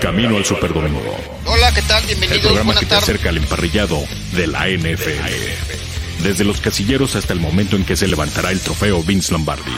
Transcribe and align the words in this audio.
Camino 0.00 0.36
al 0.36 0.44
Superdomingo. 0.44 1.16
Hola, 1.46 1.72
¿qué 1.72 1.82
tal? 1.82 2.02
El 2.02 2.08
Bienvenidos. 2.08 2.42
programa 2.42 2.64
Buenas 2.66 2.80
que 2.80 2.86
te 2.86 2.94
acerca 2.94 3.30
al 3.30 3.38
emparrillado 3.38 4.04
de 4.32 4.46
la 4.46 4.68
NFL. 4.68 6.22
Desde 6.22 6.44
los 6.44 6.60
casilleros 6.60 7.16
hasta 7.16 7.32
el 7.32 7.40
momento 7.40 7.76
en 7.76 7.84
que 7.84 7.96
se 7.96 8.06
levantará 8.06 8.50
el 8.50 8.60
trofeo 8.60 9.02
Vince 9.02 9.32
Lombardi. 9.32 9.72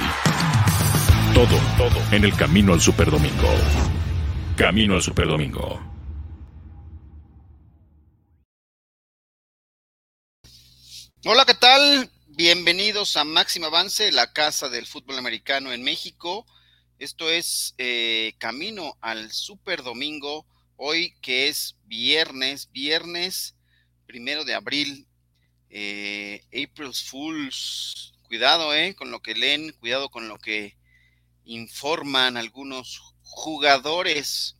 Todo, 1.34 1.56
todo 1.76 2.02
en 2.12 2.24
el 2.24 2.34
Camino 2.34 2.72
al 2.72 2.80
Superdomingo. 2.80 3.48
Camino 4.56 4.94
al 4.94 5.02
Superdomingo. 5.02 5.80
Hola, 11.24 11.44
¿qué 11.44 11.54
tal? 11.54 12.10
Bienvenidos 12.26 13.16
a 13.16 13.24
Máximo 13.24 13.66
Avance, 13.66 14.10
la 14.12 14.32
casa 14.32 14.68
del 14.68 14.86
fútbol 14.86 15.18
americano 15.18 15.72
en 15.72 15.82
México. 15.82 16.46
Esto 16.98 17.30
es 17.30 17.74
eh, 17.78 18.34
Camino 18.38 18.96
al 19.00 19.30
Super 19.30 19.84
Domingo, 19.84 20.46
hoy 20.76 21.14
que 21.20 21.48
es 21.48 21.76
viernes, 21.86 22.70
viernes 22.72 23.54
primero 24.08 24.44
de 24.44 24.54
abril, 24.54 25.06
eh, 25.70 26.42
April's 26.46 27.04
Fools. 27.04 28.14
Cuidado, 28.26 28.74
eh, 28.74 28.94
con 28.94 29.10
lo 29.10 29.20
que 29.20 29.34
leen, 29.34 29.72
cuidado 29.72 30.10
con 30.10 30.28
lo 30.28 30.38
que 30.38 30.76
informan 31.44 32.36
algunos 32.36 33.00
jugadores 33.22 34.56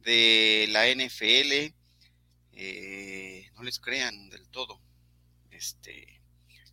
de 0.00 0.66
la 0.70 0.88
NFL. 0.88 1.74
Eh, 2.52 3.50
no 3.54 3.62
les 3.62 3.78
crean 3.78 4.30
del 4.30 4.48
todo. 4.48 4.80
Este, 5.50 6.22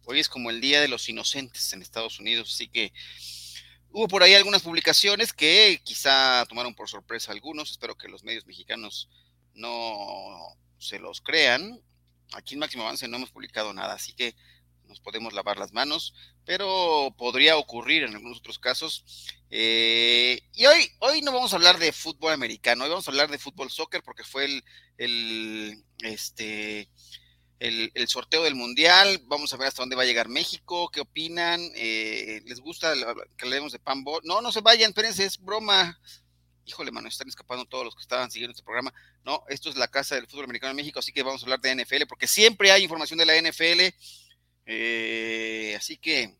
hoy 0.06 0.20
es 0.20 0.30
como 0.30 0.50
el 0.50 0.62
Día 0.62 0.80
de 0.80 0.88
los 0.88 1.10
Inocentes 1.10 1.74
en 1.74 1.82
Estados 1.82 2.20
Unidos, 2.20 2.54
así 2.54 2.68
que 2.68 2.94
hubo 3.96 4.10
por 4.10 4.24
ahí 4.24 4.34
algunas 4.34 4.62
publicaciones 4.62 5.32
que 5.32 5.80
quizá 5.82 6.46
tomaron 6.50 6.76
por 6.76 6.90
sorpresa 6.90 7.32
a 7.32 7.34
algunos. 7.34 7.72
Espero 7.72 7.96
que 7.96 8.10
los 8.10 8.26
medios 8.26 8.46
mexicanos 8.46 9.10
no 9.54 10.58
se 10.78 11.00
los 11.00 11.22
crean. 11.22 11.82
Aquí 12.34 12.56
en 12.56 12.60
Máximo 12.60 12.84
Avance 12.84 13.08
no 13.08 13.16
hemos 13.16 13.32
publicado 13.32 13.74
nada, 13.74 13.94
así 13.94 14.12
que 14.12 14.36
nos 14.84 15.00
podemos 15.00 15.32
lavar 15.32 15.58
las 15.58 15.72
manos, 15.72 16.14
pero 16.44 17.16
podría 17.18 17.56
ocurrir 17.56 18.04
en 18.04 18.14
algunos 18.14 18.40
otros 18.40 18.60
casos. 18.60 19.06
Eh, 19.50 20.42
y 20.52 20.66
hoy, 20.66 20.92
hoy 21.00 21.22
no 21.22 21.32
vamos 21.32 21.54
a 21.54 21.56
hablar 21.56 21.80
de 21.80 21.94
fútbol 21.94 22.34
americano, 22.34 22.84
hoy 22.84 22.90
vamos 22.90 23.08
a 23.08 23.12
hablar 23.12 23.32
de 23.32 23.40
fútbol 23.40 23.72
soccer 23.72 24.04
porque 24.04 24.26
fue 24.26 24.44
el, 24.44 24.64
el 24.98 25.86
este, 26.00 26.90
el, 27.60 28.08
sorteo 28.08 28.44
del 28.44 28.56
mundial. 28.56 29.22
Vamos 29.26 29.54
a 29.54 29.58
ver 29.58 29.68
hasta 29.68 29.82
dónde 29.82 29.96
va 29.96 30.04
a 30.04 30.06
llegar 30.06 30.30
México, 30.30 30.90
qué 30.90 31.02
opinan, 31.02 31.62
eh, 31.76 32.42
les 32.46 32.60
gusta 32.60 32.94
que 33.38 33.46
hablemos 33.46 33.72
de 33.72 33.80
panball. 33.80 34.22
No, 34.24 34.42
no 34.42 34.52
se 34.52 34.62
vayan, 34.62 34.90
espérense, 34.90 35.26
es 35.26 35.40
broma. 35.40 36.00
Híjole, 36.66 36.92
mano, 36.92 37.08
están 37.08 37.28
escapando 37.28 37.66
todos 37.66 37.86
los 37.86 37.96
que 37.96 38.02
estaban 38.02 38.32
siguiendo 38.32 38.52
este 38.52 38.64
programa. 38.64 38.94
No, 39.24 39.44
esto 39.50 39.70
es 39.70 39.76
la 39.76 39.88
casa 39.88 40.16
del 40.16 40.28
fútbol 40.28 40.46
americano 40.46 40.72
en 40.72 40.78
México, 40.78 41.00
así 41.00 41.12
que 41.12 41.24
vamos 41.24 41.42
a 41.42 41.46
hablar 41.46 41.62
de 41.62 41.76
NFL, 41.76 42.08
porque 42.08 42.28
siempre 42.28 42.72
hay 42.72 42.84
información 42.84 43.20
de 43.20 43.26
la 43.26 43.40
NFL. 43.40 43.94
Eh, 44.66 45.76
así 45.78 45.98
que 45.98 46.36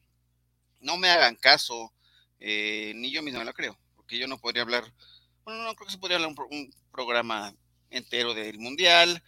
no 0.80 0.98
me 0.98 1.10
hagan 1.10 1.36
caso, 1.36 1.94
eh, 2.40 2.94
ni 2.96 3.12
yo 3.12 3.22
mismo 3.22 3.40
me 3.40 3.46
lo 3.46 3.54
creo, 3.54 3.78
porque 3.96 4.18
yo 4.18 4.28
no 4.28 4.40
podría 4.40 4.64
hablar, 4.64 4.92
bueno, 5.44 5.64
no 5.64 5.76
creo 5.76 5.86
que 5.86 5.94
se 5.94 6.00
podría 6.00 6.18
hablar 6.18 6.36
un 6.50 6.74
programa 6.92 7.54
entero 7.92 8.34
del 8.34 8.58
mundial, 8.58 9.22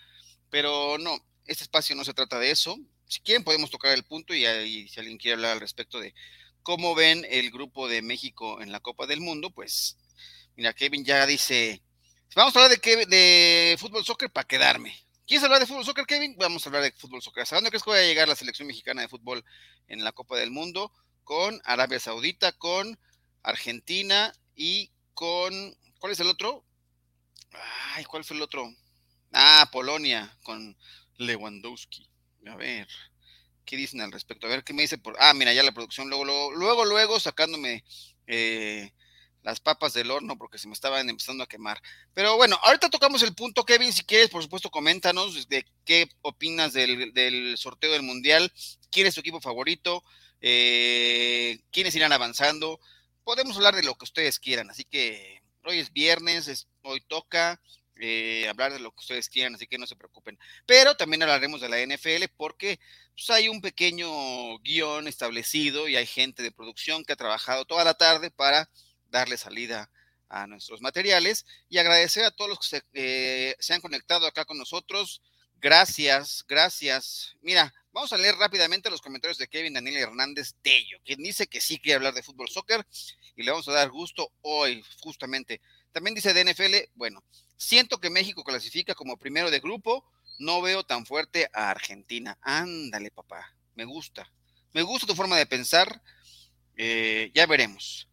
pero 0.49 0.97
no, 0.97 1.19
este 1.47 1.63
espacio 1.63 1.95
no 1.95 2.03
se 2.03 2.13
trata 2.13 2.39
de 2.39 2.51
eso. 2.51 2.77
Si 3.07 3.21
quieren 3.21 3.43
podemos 3.43 3.71
tocar 3.71 3.93
el 3.93 4.03
punto 4.03 4.33
y, 4.33 4.87
si 4.87 4.99
alguien 4.99 5.17
quiere 5.17 5.35
hablar 5.35 5.53
al 5.53 5.59
respecto 5.59 5.99
de 5.99 6.13
cómo 6.61 6.93
ven 6.93 7.25
el 7.29 7.51
grupo 7.51 7.87
de 7.87 8.01
México 8.01 8.61
en 8.61 8.71
la 8.71 8.79
Copa 8.79 9.07
del 9.07 9.21
Mundo, 9.21 9.49
pues 9.49 9.97
mira, 10.55 10.73
Kevin 10.73 11.05
ya 11.05 11.25
dice, 11.25 11.81
vamos 12.35 12.55
a 12.55 12.63
hablar 12.63 12.79
de 12.79 13.75
fútbol 13.79 14.05
soccer 14.05 14.29
para 14.31 14.47
quedarme. 14.47 15.07
¿Quieres 15.27 15.43
hablar 15.43 15.59
de 15.59 15.65
fútbol 15.65 15.83
soccer, 15.83 16.05
Kevin? 16.05 16.37
Vamos 16.37 16.65
a 16.65 16.69
hablar 16.69 16.83
de 16.83 16.93
fútbol 16.93 17.21
soccer. 17.21 17.43
¿Hasta 17.43 17.57
dónde 17.57 17.69
crees 17.69 17.83
que 17.83 17.89
va 17.89 17.97
a 17.97 18.01
llegar 18.01 18.29
la 18.29 18.35
selección 18.37 18.65
mexicana 18.65 19.01
de 19.01 19.09
fútbol 19.09 19.43
en 19.89 20.01
la 20.05 20.13
Copa 20.13 20.37
del 20.37 20.51
Mundo? 20.51 20.93
Con 21.25 21.59
Arabia 21.65 21.99
Saudita, 21.99 22.53
con 22.53 22.97
Argentina 23.43 24.33
y 24.55 24.89
con... 25.13 25.75
¿Cuál 25.99 26.13
es 26.13 26.21
el 26.21 26.27
otro? 26.27 26.63
Ay, 27.93 28.05
¿cuál 28.05 28.23
fue 28.23 28.37
el 28.37 28.43
otro? 28.43 28.73
Ah, 29.33 29.67
Polonia, 29.69 30.33
con 30.43 30.77
Lewandowski. 31.17 32.09
A 32.47 32.55
ver, 32.55 32.87
¿qué 33.65 33.75
dicen 33.75 34.01
al 34.01 34.11
respecto? 34.11 34.47
A 34.47 34.49
ver, 34.49 34.63
¿qué 34.63 34.73
me 34.73 34.83
dice 34.83 34.97
por... 34.97 35.15
Ah, 35.19 35.33
mira, 35.33 35.53
ya 35.53 35.63
la 35.63 35.73
producción, 35.73 36.09
luego, 36.09 36.25
luego, 36.25 36.51
luego, 36.53 36.85
luego 36.85 37.19
sacándome 37.19 37.83
eh, 38.25 38.91
las 39.43 39.59
papas 39.59 39.93
del 39.93 40.11
horno 40.11 40.37
porque 40.37 40.57
se 40.57 40.67
me 40.67 40.73
estaban 40.73 41.09
empezando 41.09 41.43
a 41.43 41.47
quemar. 41.47 41.81
Pero 42.13 42.35
bueno, 42.35 42.59
ahorita 42.63 42.89
tocamos 42.89 43.23
el 43.23 43.33
punto, 43.33 43.65
Kevin, 43.65 43.93
si 43.93 44.03
quieres, 44.03 44.29
por 44.29 44.43
supuesto, 44.43 44.69
coméntanos 44.69 45.47
de 45.47 45.65
qué 45.85 46.09
opinas 46.21 46.73
del, 46.73 47.13
del 47.13 47.57
sorteo 47.57 47.91
del 47.91 48.03
Mundial, 48.03 48.51
quién 48.91 49.07
es 49.07 49.15
tu 49.15 49.21
equipo 49.21 49.41
favorito, 49.41 50.03
eh, 50.41 51.59
quiénes 51.71 51.95
irán 51.95 52.13
avanzando. 52.13 52.79
Podemos 53.23 53.55
hablar 53.57 53.75
de 53.75 53.83
lo 53.83 53.95
que 53.95 54.05
ustedes 54.05 54.39
quieran, 54.39 54.69
así 54.69 54.85
que 54.85 55.41
hoy 55.63 55.79
es 55.79 55.91
viernes, 55.91 56.47
es, 56.47 56.67
hoy 56.81 57.01
toca, 57.01 57.61
eh, 57.99 58.47
hablar 58.49 58.73
de 58.73 58.79
lo 58.79 58.91
que 58.91 58.99
ustedes 58.99 59.29
quieran, 59.29 59.55
así 59.55 59.67
que 59.67 59.77
no 59.77 59.87
se 59.87 59.95
preocupen. 59.95 60.37
Pero 60.65 60.95
también 60.95 61.23
hablaremos 61.23 61.61
de 61.61 61.69
la 61.69 61.79
NFL 61.79 62.25
porque 62.35 62.79
pues, 63.13 63.29
hay 63.29 63.49
un 63.49 63.61
pequeño 63.61 64.59
guion 64.59 65.07
establecido 65.07 65.87
y 65.87 65.95
hay 65.95 66.05
gente 66.05 66.43
de 66.43 66.51
producción 66.51 67.03
que 67.03 67.13
ha 67.13 67.17
trabajado 67.17 67.65
toda 67.65 67.83
la 67.83 67.93
tarde 67.93 68.31
para 68.31 68.69
darle 69.09 69.37
salida 69.37 69.89
a 70.29 70.47
nuestros 70.47 70.81
materiales 70.81 71.45
y 71.69 71.77
agradecer 71.77 72.25
a 72.25 72.31
todos 72.31 72.49
los 72.49 72.59
que 72.59 72.67
se, 72.67 72.83
eh, 72.93 73.55
se 73.59 73.73
han 73.73 73.81
conectado 73.81 74.27
acá 74.27 74.45
con 74.45 74.57
nosotros. 74.57 75.21
Gracias, 75.59 76.45
gracias. 76.47 77.35
Mira, 77.41 77.73
vamos 77.91 78.13
a 78.13 78.17
leer 78.17 78.35
rápidamente 78.35 78.91
los 78.91 79.01
comentarios 79.01 79.37
de 79.37 79.47
Kevin 79.47 79.73
Daniel 79.73 79.97
Hernández 79.97 80.53
Tello, 80.61 80.99
quien 81.03 81.23
dice 81.23 81.47
que 81.47 81.61
sí 81.61 81.79
quiere 81.79 81.95
hablar 81.95 82.13
de 82.13 82.21
fútbol 82.21 82.49
soccer 82.49 82.85
y 83.35 83.43
le 83.43 83.51
vamos 83.51 83.67
a 83.67 83.73
dar 83.73 83.89
gusto 83.89 84.31
hoy, 84.41 84.83
justamente. 84.99 85.61
También 85.91 86.13
dice 86.13 86.33
de 86.33 86.43
NFL, 86.43 86.91
bueno, 86.95 87.23
Siento 87.57 87.99
que 87.99 88.09
México 88.11 88.43
clasifica 88.43 88.95
como 88.95 89.17
primero 89.17 89.51
de 89.51 89.59
grupo. 89.59 90.05
No 90.39 90.61
veo 90.61 90.83
tan 90.83 91.05
fuerte 91.05 91.49
a 91.53 91.71
Argentina. 91.71 92.37
Ándale, 92.41 93.11
papá. 93.11 93.55
Me 93.75 93.83
gusta. 93.83 94.31
Me 94.73 94.83
gusta 94.83 95.07
tu 95.07 95.15
forma 95.15 95.37
de 95.37 95.47
pensar. 95.47 96.01
Eh, 96.75 97.31
ya 97.33 97.47
veremos. 97.47 98.07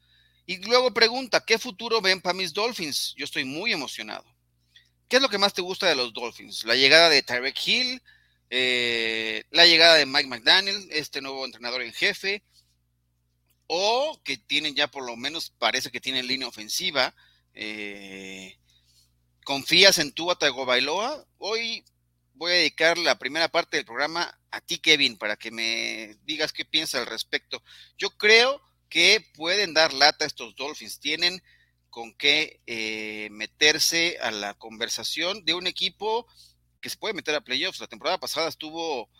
Y 0.46 0.58
luego 0.64 0.92
pregunta, 0.92 1.44
¿qué 1.44 1.58
futuro 1.58 2.00
ven 2.00 2.20
para 2.20 2.34
mis 2.34 2.52
Dolphins? 2.52 3.14
Yo 3.16 3.24
estoy 3.24 3.44
muy 3.44 3.72
emocionado. 3.72 4.24
¿Qué 5.08 5.16
es 5.16 5.22
lo 5.22 5.28
que 5.28 5.38
más 5.38 5.54
te 5.54 5.62
gusta 5.62 5.86
de 5.86 5.94
los 5.94 6.12
Dolphins? 6.12 6.64
La 6.64 6.74
llegada 6.74 7.08
de 7.08 7.22
Tyreek 7.22 7.66
Hill, 7.66 8.02
eh, 8.50 9.44
la 9.50 9.66
llegada 9.66 9.94
de 9.94 10.06
Mike 10.06 10.28
McDaniel, 10.28 10.88
este 10.90 11.20
nuevo 11.20 11.44
entrenador 11.44 11.82
en 11.82 11.92
jefe, 11.92 12.42
o 13.66 14.20
que 14.24 14.36
tienen 14.36 14.74
ya 14.74 14.88
por 14.88 15.04
lo 15.04 15.16
menos, 15.16 15.50
parece 15.58 15.90
que 15.90 16.00
tienen 16.00 16.26
línea 16.26 16.48
ofensiva. 16.48 17.14
Eh, 17.54 18.58
¿Confías 19.44 19.98
en 19.98 20.12
tu 20.12 20.34
Tagovailoa? 20.34 21.26
Hoy 21.36 21.84
voy 22.32 22.52
a 22.52 22.54
dedicar 22.54 22.96
la 22.96 23.18
primera 23.18 23.48
parte 23.48 23.76
del 23.76 23.84
programa 23.84 24.40
a 24.50 24.62
ti, 24.62 24.78
Kevin, 24.78 25.18
para 25.18 25.36
que 25.36 25.50
me 25.50 26.16
digas 26.24 26.54
qué 26.54 26.64
piensas 26.64 27.02
al 27.02 27.06
respecto. 27.06 27.62
Yo 27.98 28.08
creo 28.16 28.62
que 28.88 29.20
pueden 29.34 29.74
dar 29.74 29.92
lata 29.92 30.24
estos 30.24 30.56
Dolphins. 30.56 30.98
Tienen 30.98 31.42
con 31.90 32.14
qué 32.14 32.62
eh, 32.66 33.28
meterse 33.32 34.16
a 34.22 34.30
la 34.30 34.54
conversación 34.54 35.44
de 35.44 35.52
un 35.52 35.66
equipo 35.66 36.26
que 36.80 36.88
se 36.88 36.96
puede 36.96 37.12
meter 37.12 37.34
a 37.34 37.42
playoffs. 37.42 37.80
La 37.80 37.86
temporada 37.86 38.18
pasada 38.18 38.48
estuvo, 38.48 39.10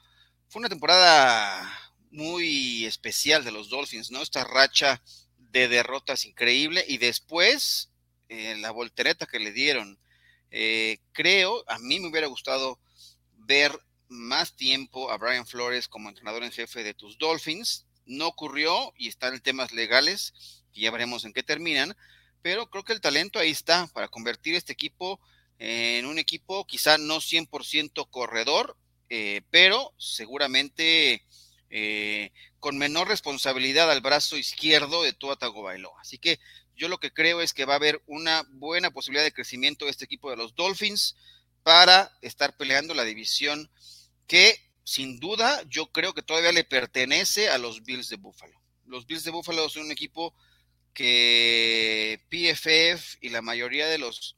fue 0.48 0.60
una 0.60 0.70
temporada 0.70 1.70
muy 2.10 2.86
especial 2.86 3.44
de 3.44 3.52
los 3.52 3.68
Dolphins, 3.68 4.10
¿no? 4.10 4.22
Esta 4.22 4.44
racha 4.44 5.02
de 5.36 5.68
derrotas 5.68 6.24
increíble 6.24 6.82
y 6.88 6.96
después 6.96 7.90
eh, 8.30 8.56
la 8.56 8.70
voltereta 8.70 9.26
que 9.26 9.38
le 9.38 9.52
dieron. 9.52 9.98
Eh, 10.56 10.98
creo, 11.10 11.64
a 11.68 11.80
mí 11.80 11.98
me 11.98 12.06
hubiera 12.06 12.28
gustado 12.28 12.78
ver 13.32 13.76
más 14.08 14.54
tiempo 14.54 15.10
a 15.10 15.18
Brian 15.18 15.48
Flores 15.48 15.88
como 15.88 16.08
entrenador 16.08 16.44
en 16.44 16.52
jefe 16.52 16.84
de 16.84 16.94
tus 16.94 17.18
Dolphins. 17.18 17.86
No 18.06 18.28
ocurrió 18.28 18.92
y 18.96 19.08
están 19.08 19.34
en 19.34 19.40
temas 19.40 19.72
legales, 19.72 20.62
y 20.72 20.82
ya 20.82 20.92
veremos 20.92 21.24
en 21.24 21.32
qué 21.32 21.42
terminan, 21.42 21.96
pero 22.40 22.70
creo 22.70 22.84
que 22.84 22.92
el 22.92 23.00
talento 23.00 23.40
ahí 23.40 23.50
está 23.50 23.88
para 23.88 24.06
convertir 24.06 24.54
este 24.54 24.72
equipo 24.72 25.18
en 25.58 26.06
un 26.06 26.20
equipo 26.20 26.64
quizá 26.66 26.98
no 26.98 27.20
100% 27.20 28.08
corredor, 28.10 28.76
eh, 29.08 29.42
pero 29.50 29.92
seguramente 29.98 31.24
eh, 31.70 32.30
con 32.60 32.78
menor 32.78 33.08
responsabilidad 33.08 33.90
al 33.90 34.02
brazo 34.02 34.36
izquierdo 34.36 35.02
de 35.02 35.14
Tua 35.14 35.36
Tagovailoa. 35.36 36.00
Así 36.00 36.18
que 36.18 36.38
yo 36.76 36.88
lo 36.88 36.98
que 36.98 37.12
creo 37.12 37.40
es 37.40 37.52
que 37.52 37.64
va 37.64 37.74
a 37.74 37.76
haber 37.76 38.02
una 38.06 38.46
buena 38.50 38.90
posibilidad 38.90 39.24
de 39.24 39.32
crecimiento 39.32 39.84
de 39.84 39.90
este 39.90 40.04
equipo 40.04 40.30
de 40.30 40.36
los 40.36 40.54
Dolphins 40.54 41.16
para 41.62 42.16
estar 42.20 42.56
peleando 42.56 42.94
la 42.94 43.04
división 43.04 43.70
que 44.26 44.60
sin 44.84 45.18
duda 45.18 45.62
yo 45.68 45.86
creo 45.86 46.14
que 46.14 46.22
todavía 46.22 46.52
le 46.52 46.64
pertenece 46.64 47.48
a 47.48 47.58
los 47.58 47.82
Bills 47.84 48.08
de 48.08 48.16
Buffalo. 48.16 48.60
Los 48.86 49.06
Bills 49.06 49.24
de 49.24 49.30
Buffalo 49.30 49.68
son 49.68 49.86
un 49.86 49.92
equipo 49.92 50.34
que 50.92 52.20
PFF 52.30 53.18
y 53.20 53.30
la 53.30 53.42
mayoría 53.42 53.86
de 53.86 53.98
los 53.98 54.36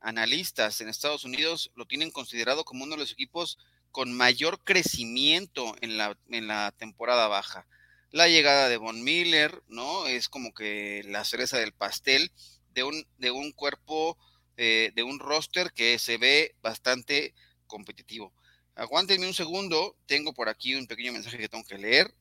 analistas 0.00 0.80
en 0.80 0.88
Estados 0.88 1.24
Unidos 1.24 1.72
lo 1.74 1.86
tienen 1.86 2.10
considerado 2.10 2.64
como 2.64 2.84
uno 2.84 2.94
de 2.94 3.00
los 3.00 3.12
equipos 3.12 3.58
con 3.90 4.12
mayor 4.12 4.62
crecimiento 4.62 5.74
en 5.80 5.96
la, 5.96 6.16
en 6.28 6.46
la 6.46 6.72
temporada 6.72 7.28
baja. 7.28 7.66
La 8.16 8.28
llegada 8.28 8.70
de 8.70 8.78
Von 8.78 9.04
Miller, 9.04 9.62
¿no? 9.68 10.06
Es 10.06 10.30
como 10.30 10.54
que 10.54 11.02
la 11.04 11.22
cereza 11.22 11.58
del 11.58 11.74
pastel 11.74 12.32
de 12.72 12.82
un, 12.82 13.06
de 13.18 13.30
un 13.30 13.52
cuerpo, 13.52 14.16
eh, 14.56 14.90
de 14.94 15.02
un 15.02 15.18
roster 15.18 15.70
que 15.74 15.98
se 15.98 16.16
ve 16.16 16.54
bastante 16.62 17.34
competitivo. 17.66 18.32
Aguántenme 18.74 19.26
un 19.26 19.34
segundo, 19.34 19.98
tengo 20.06 20.32
por 20.32 20.48
aquí 20.48 20.74
un 20.74 20.86
pequeño 20.86 21.12
mensaje 21.12 21.36
que 21.36 21.50
tengo 21.50 21.66
que 21.66 21.76
leer, 21.76 22.14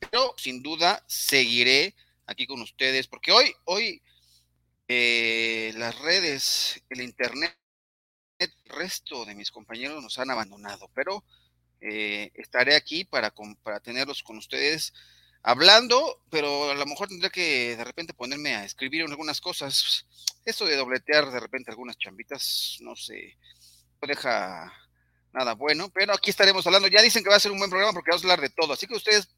pero 0.00 0.34
sin 0.36 0.64
duda 0.64 1.04
seguiré 1.06 1.94
aquí 2.26 2.44
con 2.48 2.60
ustedes, 2.60 3.06
porque 3.06 3.30
hoy, 3.30 3.54
hoy 3.66 4.02
eh, 4.88 5.72
las 5.76 5.96
redes, 6.00 6.82
el 6.90 7.02
internet, 7.02 7.56
el 8.40 8.52
resto 8.64 9.24
de 9.24 9.36
mis 9.36 9.52
compañeros 9.52 10.02
nos 10.02 10.18
han 10.18 10.32
abandonado, 10.32 10.90
pero 10.92 11.22
eh, 11.86 12.30
estaré 12.34 12.76
aquí 12.76 13.04
para, 13.04 13.34
para 13.62 13.78
tenerlos 13.78 14.22
con 14.22 14.38
ustedes 14.38 14.94
hablando, 15.42 16.22
pero 16.30 16.70
a 16.70 16.74
lo 16.74 16.86
mejor 16.86 17.08
tendré 17.08 17.28
que 17.28 17.76
de 17.76 17.84
repente 17.84 18.14
ponerme 18.14 18.54
a 18.54 18.64
escribir 18.64 19.02
algunas 19.02 19.38
cosas. 19.42 20.06
Esto 20.46 20.64
de 20.64 20.76
dobletear 20.76 21.30
de 21.30 21.40
repente 21.40 21.70
algunas 21.70 21.98
chambitas, 21.98 22.78
no 22.80 22.96
sé, 22.96 23.36
no 24.00 24.08
deja 24.08 24.72
nada 25.34 25.52
bueno, 25.52 25.90
pero 25.90 26.14
aquí 26.14 26.30
estaremos 26.30 26.66
hablando. 26.66 26.88
Ya 26.88 27.02
dicen 27.02 27.22
que 27.22 27.28
va 27.28 27.36
a 27.36 27.40
ser 27.40 27.52
un 27.52 27.58
buen 27.58 27.68
programa 27.68 27.92
porque 27.92 28.10
vamos 28.10 28.24
a 28.24 28.28
hablar 28.28 28.40
de 28.40 28.48
todo, 28.48 28.72
así 28.72 28.86
que 28.86 28.94
ustedes 28.94 29.28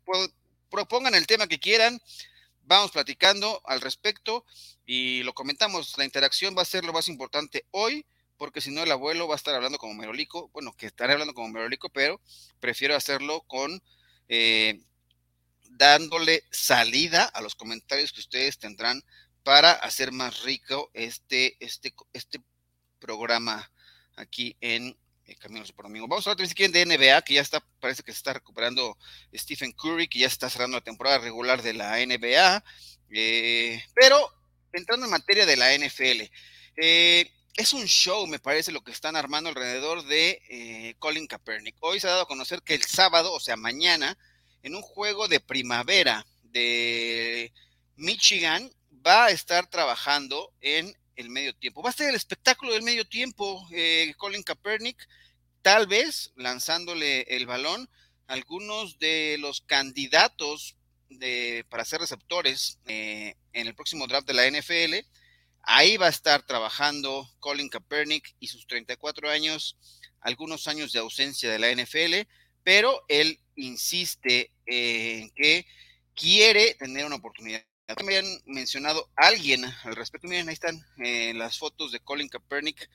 propongan 0.71 1.17
el 1.17 1.27
tema 1.27 1.49
que 1.49 1.59
quieran, 1.59 2.01
vamos 2.63 2.93
platicando 2.93 3.61
al 3.65 3.81
respecto 3.81 4.45
y 4.85 5.25
lo 5.25 5.35
comentamos. 5.35 5.99
La 5.99 6.05
interacción 6.05 6.57
va 6.57 6.63
a 6.63 6.67
ser 6.67 6.85
lo 6.85 6.93
más 6.93 7.09
importante 7.09 7.65
hoy, 7.73 8.07
porque 8.37 8.61
si 8.61 8.71
no 8.71 8.83
el 8.83 8.93
abuelo 8.93 9.29
va 9.29 9.35
a 9.35 9.37
estar 9.37 9.55
hablando 9.55 9.79
como 9.79 9.95
merolico, 9.95 10.49
bueno, 10.53 10.75
que 10.77 10.87
estaré 10.87 11.13
hablando 11.13 11.35
como 11.35 11.49
merolico, 11.49 11.89
pero 11.91 12.21
prefiero 12.61 12.97
hacerlo 12.97 13.43
con 13.43 13.83
eh, 14.29 14.81
dándole 15.71 16.45
salida 16.51 17.25
a 17.25 17.41
los 17.41 17.55
comentarios 17.55 18.13
que 18.13 18.21
ustedes 18.21 18.59
tendrán 18.59 19.03
para 19.43 19.73
hacer 19.73 20.13
más 20.13 20.43
rico 20.43 20.91
este, 20.93 21.57
este, 21.61 21.95
este 22.13 22.41
programa 22.99 23.71
aquí 24.17 24.57
en 24.61 24.99
eh, 25.27 25.37
Camino 25.37 25.65
Super 25.65 25.85
Domingo. 25.85 26.09
Vamos 26.09 26.27
a 26.27 26.31
hablar 26.31 26.47
si 26.47 26.55
quieren 26.55 26.73
de 26.73 26.87
NBA, 26.87 27.23
que 27.23 27.35
ya 27.35 27.43
está, 27.43 27.61
parece 27.81 28.03
que 28.03 28.13
se 28.13 28.19
está 28.19 28.33
recuperando 28.33 28.97
Stephen 29.35 29.73
Curry, 29.73 30.09
que 30.09 30.21
ya 30.21 30.27
está 30.27 30.49
cerrando 30.51 30.77
la 30.77 30.85
temporada 30.85 31.19
regular 31.19 31.63
de 31.63 31.75
la 31.75 31.97
NBA. 32.05 32.65
Eh, 33.11 33.83
pero 33.95 34.33
entrando 34.73 35.07
en 35.07 35.13
materia 35.13 35.47
de 35.47 35.57
la 35.57 35.75
NFL, 35.75 36.31
eh, 36.77 37.31
es 37.57 37.73
un 37.73 37.87
show, 37.87 38.27
me 38.27 38.39
parece, 38.39 38.73
lo 38.73 38.83
que 38.83 38.93
están 38.93 39.17
armando 39.17 39.49
alrededor 39.49 40.05
de 40.05 40.95
Colin 40.99 41.27
Kaepernick. 41.27 41.77
Hoy 41.81 42.01
se 42.01 42.07
ha 42.07 42.11
dado 42.11 42.23
a 42.23 42.29
conocer 42.29 42.63
que 42.63 42.75
el 42.75 42.83
sábado, 42.83 43.33
o 43.33 43.41
sea, 43.41 43.57
mañana, 43.57 44.17
en 44.63 44.75
un 44.75 44.83
juego 44.83 45.29
de 45.29 45.41
primavera 45.41 46.27
de 46.43 47.53
Michigan, 47.97 48.71
va 49.07 49.27
a 49.27 49.31
estar 49.31 49.69
trabajando 49.69 50.53
en 50.61 50.95
el 51.17 51.31
medio 51.31 51.55
tiempo. 51.55 51.83
Va 51.83 51.91
a 51.91 51.95
ser 51.95 52.11
el 52.11 52.15
espectáculo 52.15 52.73
del 52.73 52.83
medio 52.83 53.07
tiempo, 53.07 53.67
eh, 53.73 54.13
Colin 54.17 54.43
Kaepernick, 54.43 55.09
tal 55.63 55.87
vez 55.87 56.33
lanzándole 56.37 57.23
el 57.23 57.47
balón 57.47 57.89
algunos 58.27 58.99
de 58.99 59.37
los 59.39 59.61
candidatos 59.63 60.77
de, 61.09 61.65
para 61.69 61.85
ser 61.85 62.01
receptores 62.01 62.79
eh, 62.87 63.35
en 63.53 63.67
el 63.67 63.75
próximo 63.75 64.07
draft 64.07 64.27
de 64.27 64.35
la 64.35 64.51
NFL. 64.51 65.07
Ahí 65.67 65.97
va 65.97 66.07
a 66.07 66.11
estar 66.11 66.47
trabajando 66.47 67.29
Colin 67.41 67.69
Kaepernick 67.69 68.37
y 68.39 68.47
sus 68.47 68.67
34 68.67 69.29
años, 69.29 69.77
algunos 70.21 70.69
años 70.69 70.93
de 70.93 71.01
ausencia 71.01 71.51
de 71.51 71.59
la 71.59 71.71
NFL, 71.71 72.29
pero 72.63 73.05
él 73.09 73.41
insiste 73.57 74.53
en 74.65 75.31
que 75.31 75.67
quiere 76.15 76.75
tener 76.75 77.05
una 77.05 77.17
oportunidad 77.17 77.63
me 78.05 78.17
habían 78.17 78.43
mencionado 78.47 79.09
alguien 79.15 79.65
al 79.85 79.95
respecto. 79.95 80.27
Miren, 80.27 80.49
ahí 80.49 80.55
están 80.55 80.85
eh, 80.99 81.33
las 81.35 81.59
fotos 81.59 81.93
de 81.93 82.01
Colin 82.01 82.29
Kaepernick 82.29 82.89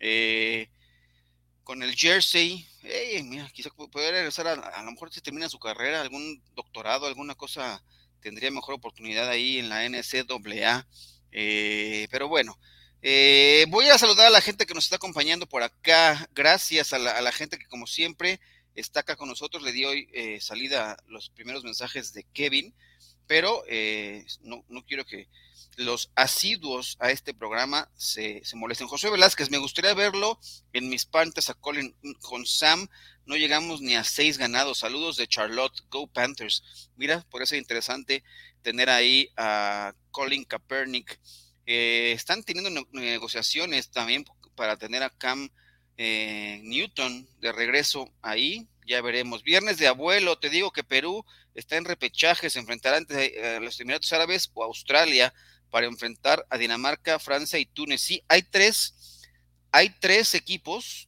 eh, 0.00 0.70
con 1.64 1.82
el 1.82 1.94
jersey. 1.94 2.66
mira, 3.24 3.50
quizá 3.52 3.70
puede 3.70 4.10
regresar 4.10 4.46
a, 4.46 4.82
lo 4.82 4.90
mejor 4.90 5.12
si 5.12 5.20
termina 5.20 5.48
su 5.50 5.58
carrera, 5.58 6.00
algún 6.00 6.42
doctorado, 6.54 7.06
alguna 7.06 7.34
cosa, 7.34 7.82
tendría 8.20 8.50
mejor 8.50 8.74
oportunidad 8.74 9.28
ahí 9.28 9.58
en 9.58 9.68
la 9.68 9.86
NCAA. 9.86 10.86
Eh, 11.32 12.08
pero 12.10 12.28
bueno, 12.28 12.58
voy 13.68 13.88
a 13.88 13.98
saludar 13.98 14.26
a 14.26 14.30
la 14.30 14.40
gente 14.40 14.66
que 14.66 14.74
nos 14.74 14.84
está 14.84 14.96
acompañando 14.96 15.46
por 15.46 15.62
acá. 15.62 16.28
Gracias 16.34 16.92
a 16.92 16.98
la, 16.98 17.32
gente 17.32 17.58
que, 17.58 17.66
como 17.66 17.86
siempre, 17.86 18.40
está 18.74 19.00
acá 19.00 19.16
con 19.16 19.28
nosotros. 19.28 19.62
Le 19.62 19.72
di 19.72 19.84
hoy 19.84 20.08
salida 20.40 20.96
los 21.06 21.30
primeros 21.30 21.64
mensajes 21.64 22.12
de 22.12 22.24
Kevin 22.32 22.74
pero 23.28 23.62
eh, 23.68 24.26
no, 24.40 24.64
no, 24.68 24.84
quiero 24.84 25.04
que 25.04 25.28
los 25.76 26.10
asiduos 26.16 26.96
a 26.98 27.12
este 27.12 27.34
programa 27.34 27.88
se, 27.96 28.40
se, 28.44 28.56
molesten. 28.56 28.88
José 28.88 29.10
Velázquez, 29.10 29.50
me 29.50 29.58
gustaría 29.58 29.94
verlo 29.94 30.40
en 30.72 30.88
mis 30.88 31.04
pantas 31.04 31.50
a 31.50 31.54
Colin 31.54 31.94
con 32.20 32.44
Sam. 32.46 32.88
No 33.28 33.36
llegamos 33.36 33.82
ni 33.82 33.94
a 33.94 34.04
seis 34.04 34.38
ganados. 34.38 34.78
Saludos 34.78 35.18
de 35.18 35.28
Charlotte, 35.28 35.82
Go 35.90 36.06
Panthers. 36.06 36.90
Mira, 36.96 37.26
por 37.28 37.46
ser 37.46 37.58
interesante 37.58 38.24
tener 38.62 38.88
ahí 38.88 39.28
a 39.36 39.92
Colin 40.10 40.44
Kaepernick. 40.44 41.20
Eh, 41.66 42.12
están 42.12 42.42
teniendo 42.42 42.88
negociaciones 42.92 43.90
también 43.90 44.24
para 44.54 44.78
tener 44.78 45.02
a 45.02 45.10
Cam 45.10 45.50
eh, 45.98 46.62
Newton 46.64 47.28
de 47.38 47.52
regreso 47.52 48.10
ahí 48.22 48.66
ya 48.86 49.02
veremos. 49.02 49.42
Viernes 49.42 49.76
de 49.76 49.88
abuelo, 49.88 50.38
te 50.38 50.48
digo 50.48 50.70
que 50.70 50.82
Perú 50.82 51.22
está 51.54 51.76
en 51.76 51.84
repechaje, 51.84 52.48
se 52.48 52.60
enfrentará 52.60 52.96
ante 52.96 53.56
eh, 53.56 53.60
los 53.60 53.78
Emiratos 53.78 54.10
Árabes 54.14 54.50
o 54.54 54.64
Australia 54.64 55.34
para 55.68 55.84
enfrentar 55.84 56.46
a 56.48 56.56
Dinamarca, 56.56 57.18
Francia 57.18 57.58
y 57.58 57.66
Túnez. 57.66 58.00
Sí, 58.00 58.24
hay 58.26 58.40
tres, 58.40 59.20
hay 59.70 59.90
tres 60.00 60.34
equipos 60.34 61.07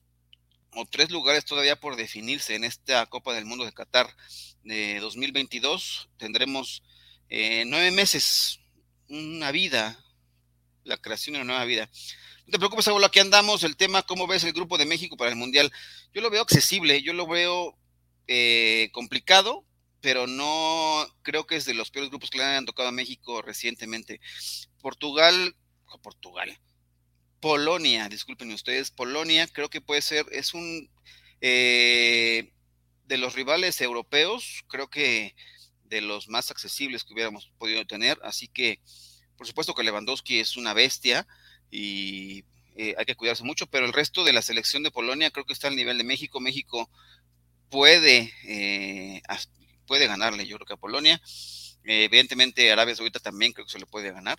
o 0.74 0.86
tres 0.86 1.10
lugares 1.10 1.44
todavía 1.44 1.78
por 1.78 1.96
definirse 1.96 2.54
en 2.54 2.64
esta 2.64 3.06
Copa 3.06 3.34
del 3.34 3.44
Mundo 3.44 3.64
de 3.64 3.72
Qatar 3.72 4.14
de 4.62 5.00
2022. 5.00 6.08
Tendremos 6.16 6.82
eh, 7.28 7.64
nueve 7.66 7.90
meses, 7.90 8.60
una 9.08 9.50
vida, 9.50 9.98
la 10.84 10.96
creación 10.96 11.34
de 11.34 11.40
una 11.40 11.52
nueva 11.52 11.64
vida. 11.64 11.90
No 12.46 12.52
te 12.52 12.58
preocupes, 12.58 12.88
abuelo, 12.88 13.06
aquí 13.06 13.18
andamos. 13.18 13.62
El 13.62 13.76
tema, 13.76 14.02
¿cómo 14.02 14.26
ves 14.26 14.44
el 14.44 14.52
grupo 14.52 14.78
de 14.78 14.86
México 14.86 15.16
para 15.16 15.30
el 15.30 15.36
Mundial? 15.36 15.72
Yo 16.12 16.20
lo 16.20 16.30
veo 16.30 16.42
accesible, 16.42 17.02
yo 17.02 17.12
lo 17.12 17.26
veo 17.26 17.76
eh, 18.26 18.90
complicado, 18.92 19.64
pero 20.00 20.26
no 20.26 21.06
creo 21.22 21.46
que 21.46 21.56
es 21.56 21.64
de 21.64 21.74
los 21.74 21.90
peores 21.90 22.10
grupos 22.10 22.30
que 22.30 22.38
le 22.38 22.44
han 22.44 22.66
tocado 22.66 22.88
a 22.88 22.92
México 22.92 23.42
recientemente. 23.42 24.20
Portugal, 24.80 25.54
Portugal, 26.02 26.58
Polonia, 27.40 28.08
disculpen 28.08 28.52
ustedes, 28.52 28.90
Polonia 28.90 29.46
creo 29.48 29.70
que 29.70 29.80
puede 29.80 30.02
ser, 30.02 30.26
es 30.30 30.54
un 30.54 30.90
eh, 31.40 32.52
de 33.06 33.18
los 33.18 33.34
rivales 33.34 33.80
europeos, 33.80 34.64
creo 34.68 34.88
que 34.88 35.34
de 35.84 36.00
los 36.00 36.28
más 36.28 36.50
accesibles 36.50 37.04
que 37.04 37.14
hubiéramos 37.14 37.50
podido 37.58 37.84
tener, 37.86 38.18
así 38.22 38.46
que 38.46 38.80
por 39.36 39.46
supuesto 39.46 39.74
que 39.74 39.82
Lewandowski 39.82 40.38
es 40.38 40.56
una 40.56 40.74
bestia, 40.74 41.26
y 41.70 42.44
eh, 42.76 42.94
hay 42.98 43.04
que 43.04 43.14
cuidarse 43.14 43.44
mucho, 43.44 43.66
pero 43.66 43.86
el 43.86 43.92
resto 43.92 44.24
de 44.24 44.32
la 44.32 44.42
selección 44.42 44.82
de 44.82 44.90
Polonia 44.90 45.30
creo 45.30 45.44
que 45.44 45.52
está 45.52 45.68
al 45.68 45.76
nivel 45.76 45.98
de 45.98 46.04
México. 46.04 46.40
México 46.40 46.90
puede, 47.68 48.32
eh, 48.44 49.22
puede 49.86 50.06
ganarle, 50.06 50.46
yo 50.46 50.56
creo 50.56 50.66
que 50.66 50.72
a 50.74 50.76
Polonia. 50.76 51.20
Eh, 51.84 52.04
evidentemente 52.04 52.70
Arabia 52.70 52.94
Saudita 52.94 53.20
también 53.20 53.52
creo 53.52 53.66
que 53.66 53.72
se 53.72 53.78
le 53.78 53.86
puede 53.86 54.12
ganar, 54.12 54.38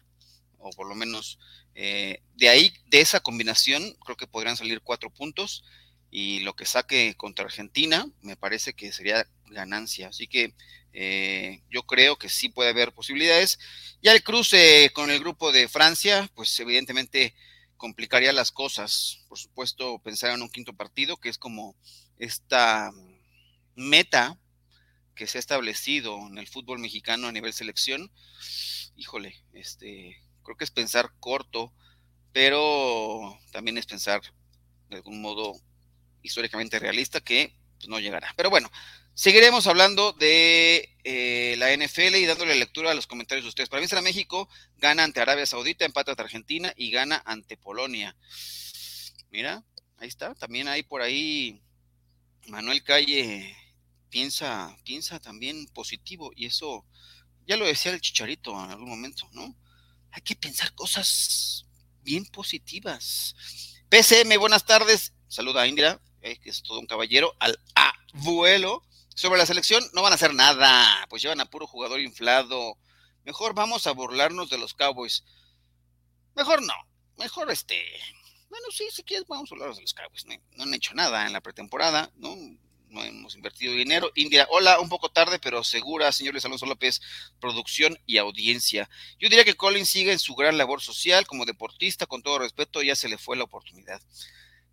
o 0.62 0.70
por 0.72 0.88
lo 0.88 0.96
menos 0.96 1.40
de 1.74 2.50
ahí, 2.50 2.74
de 2.88 3.02
esa 3.02 3.22
combinación, 3.22 3.96
creo 4.06 4.18
que 4.18 4.28
podrían 4.28 4.58
salir 4.58 4.82
cuatro 4.82 5.10
puntos 5.10 5.64
y 6.12 6.42
lo 6.42 6.54
que 6.56 6.66
saque 6.66 7.16
contra 7.16 7.46
Argentina 7.46 8.06
me 8.22 8.36
parece 8.36 8.74
que 8.74 8.92
sería 8.92 9.26
ganancia. 9.46 10.10
Así 10.10 10.28
que 10.28 10.54
eh, 10.94 11.64
yo 11.70 11.84
creo 11.84 12.18
que 12.18 12.28
sí 12.28 12.50
puede 12.50 12.70
haber 12.70 12.92
posibilidades. 12.92 13.58
Ya 14.02 14.12
el 14.12 14.22
cruce 14.22 14.92
con 14.94 15.10
el 15.10 15.22
grupo 15.22 15.54
de 15.54 15.70
Francia, 15.70 16.30
pues 16.36 16.60
evidentemente 16.60 17.34
complicaría 17.78 18.34
las 18.34 18.52
cosas. 18.52 19.20
Por 19.30 19.40
supuesto, 19.40 20.00
pensar 20.00 20.32
en 20.32 20.42
un 20.42 20.50
quinto 20.50 20.74
partido, 20.74 21.16
que 21.18 21.30
es 21.30 21.38
como 21.38 21.76
esta 22.18 22.92
meta 23.76 24.38
que 25.16 25.28
se 25.28 25.38
ha 25.38 25.40
establecido 25.40 26.18
en 26.28 26.38
el 26.38 26.48
fútbol 26.48 26.80
mexicano 26.80 27.28
a 27.28 27.32
nivel 27.32 27.54
selección. 27.54 28.12
Híjole, 28.98 29.42
este, 29.54 30.22
creo 30.44 30.58
que 30.58 30.64
es 30.64 30.72
pensar 30.72 31.12
corto, 31.20 31.74
pero 32.34 33.38
también 33.52 33.78
es 33.78 33.86
pensar 33.86 34.22
de 34.90 34.98
algún 34.98 35.22
modo 35.22 35.54
históricamente 36.22 36.80
realista 36.80 37.22
que 37.22 37.56
pues, 37.78 37.90
no 37.90 38.00
llegará. 38.00 38.34
Pero 38.36 38.50
bueno, 38.50 38.70
Seguiremos 39.14 39.68
hablando 39.68 40.14
de 40.14 40.96
eh, 41.04 41.56
la 41.58 41.76
NFL 41.76 42.16
y 42.16 42.26
dándole 42.26 42.56
lectura 42.56 42.92
a 42.92 42.94
los 42.94 43.08
comentarios 43.08 43.44
de 43.44 43.50
ustedes. 43.50 43.70
Para 43.70 43.82
mí 43.82 43.88
será 43.88 44.02
México, 44.02 44.50
gana 44.78 45.04
ante 45.04 45.20
Arabia 45.20 45.46
Saudita, 45.46 45.86
empata 45.86 46.12
ante 46.12 46.24
Argentina 46.24 46.74
y 46.78 46.92
gana 46.92 47.22
ante 47.26 47.58
Polonia. 47.58 48.16
Mira, 49.30 49.64
ahí 49.98 50.08
está. 50.08 50.34
También 50.36 50.70
hay 50.70 50.84
por 50.84 51.02
ahí 51.02 51.62
Manuel 52.48 52.84
Calle 52.84 53.56
piensa, 54.10 54.76
piensa 54.86 55.20
también 55.20 55.68
positivo 55.68 56.32
y 56.36 56.46
eso 56.46 56.86
ya 57.46 57.58
lo 57.58 57.66
decía 57.66 57.92
el 57.92 58.02
chicharito 58.02 58.52
en 58.64 58.72
algún 58.72 58.90
momento, 58.90 59.28
¿no? 59.34 59.56
Hay 60.12 60.22
que 60.22 60.36
pensar 60.36 60.74
cosas 60.74 61.66
bien 62.02 62.26
positivas. 62.26 63.36
PCM, 63.90 64.38
buenas 64.40 64.66
tardes. 64.66 65.14
Saluda 65.28 65.62
a 65.62 65.68
Indira, 65.68 66.02
eh, 66.22 66.38
que 66.38 66.50
es 66.50 66.62
todo 66.64 66.80
un 66.80 66.86
caballero, 66.86 67.34
al 67.40 67.58
abuelo. 67.76 68.84
Sobre 69.16 69.38
la 69.38 69.46
selección 69.46 69.84
no 69.94 70.02
van 70.02 70.12
a 70.12 70.16
hacer 70.16 70.34
nada, 70.34 71.06
pues 71.10 71.22
llevan 71.22 71.42
a 71.42 71.50
puro 71.50 71.68
jugador 71.68 72.00
inflado. 72.00 72.78
Mejor 73.24 73.54
vamos 73.54 73.88
a 73.88 73.92
burlarnos 73.92 74.50
de 74.50 74.58
los 74.58 74.74
Cowboys. 74.74 75.24
Mejor 76.36 76.62
no, 76.62 76.74
mejor 77.18 77.52
este. 77.52 77.86
Bueno, 78.50 78.68
sí, 78.72 78.88
si 78.92 79.04
quieres, 79.04 79.28
vamos 79.28 79.52
a 79.52 79.56
hablar 79.56 79.74
de 79.74 79.82
los 79.82 79.94
Cowboys. 79.94 80.26
No, 80.26 80.64
han 80.64 80.74
hecho 80.74 80.94
nada 80.94 81.26
en 81.26 81.34
la 81.34 81.42
pretemporada, 81.42 82.12
¿no? 82.16 82.36
No 82.92 83.02
hemos 83.06 83.36
invertido 83.36 83.74
dinero. 83.74 84.12
India, 84.16 84.46
hola, 84.50 84.82
un 84.82 84.90
poco 84.90 85.10
tarde, 85.10 85.40
pero 85.40 85.64
segura, 85.64 86.12
señor 86.12 86.34
Luis 86.34 86.44
Alonso 86.44 86.66
López, 86.66 87.02
producción 87.40 87.98
y 88.06 88.18
audiencia. 88.18 88.90
Yo 89.18 89.30
diría 89.30 89.46
que 89.46 89.56
Colin 89.56 89.86
sigue 89.86 90.12
en 90.12 90.20
su 90.20 90.36
gran 90.36 90.58
labor 90.58 90.82
social 90.82 91.26
como 91.26 91.46
deportista, 91.46 92.06
con 92.06 92.22
todo 92.22 92.40
respeto, 92.40 92.84
ya 92.84 92.98
se 92.98 93.08
le 93.08 93.18
fue 93.18 93.38
la 93.38 93.46
oportunidad. 93.46 94.02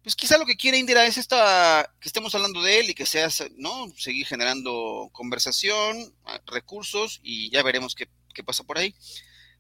Pues 0.03 0.17
quizá 0.17 0.37
lo 0.37 0.47
que 0.47 0.57
quiere 0.57 0.79
Indira 0.79 1.07
es 1.07 1.17
esta, 1.17 1.95
que 2.01 2.09
estemos 2.09 2.35
hablando 2.35 2.61
de 2.61 2.81
él 2.81 2.91
y 2.91 2.95
que 2.95 3.07
sea, 3.07 3.29
¿no? 3.57 3.89
Seguir 3.97 4.27
generando 4.27 5.11
conversación, 5.13 6.13
recursos 6.47 7.21
y 7.23 7.51
ya 7.51 7.63
veremos 7.63 7.95
qué, 7.95 8.09
qué 8.35 8.43
pasa 8.43 8.65
por 8.65 8.79
ahí. 8.79 8.97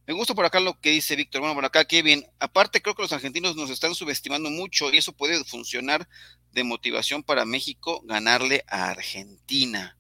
Me 0.09 0.15
gusta 0.15 0.35
por 0.35 0.47
acá 0.47 0.59
lo 0.59 0.81
que 0.81 0.89
dice 0.89 1.17
Víctor. 1.17 1.43
Bueno, 1.43 1.55
por 1.55 1.67
acá, 1.67 1.85
Kevin. 1.85 2.25
Aparte, 2.41 2.81
creo 2.81 2.95
que 2.95 3.03
los 3.03 3.13
argentinos 3.13 3.57
nos 3.57 3.69
están 3.69 3.95
subestimando 3.95 4.49
mucho 4.49 4.91
y 4.91 4.97
eso 4.97 5.13
puede 5.13 5.45
funcionar 5.45 6.09
de 6.51 6.65
motivación 6.65 7.23
para 7.23 7.45
México 7.45 8.01
ganarle 8.07 8.65
a 8.69 8.89
Argentina. 8.89 9.99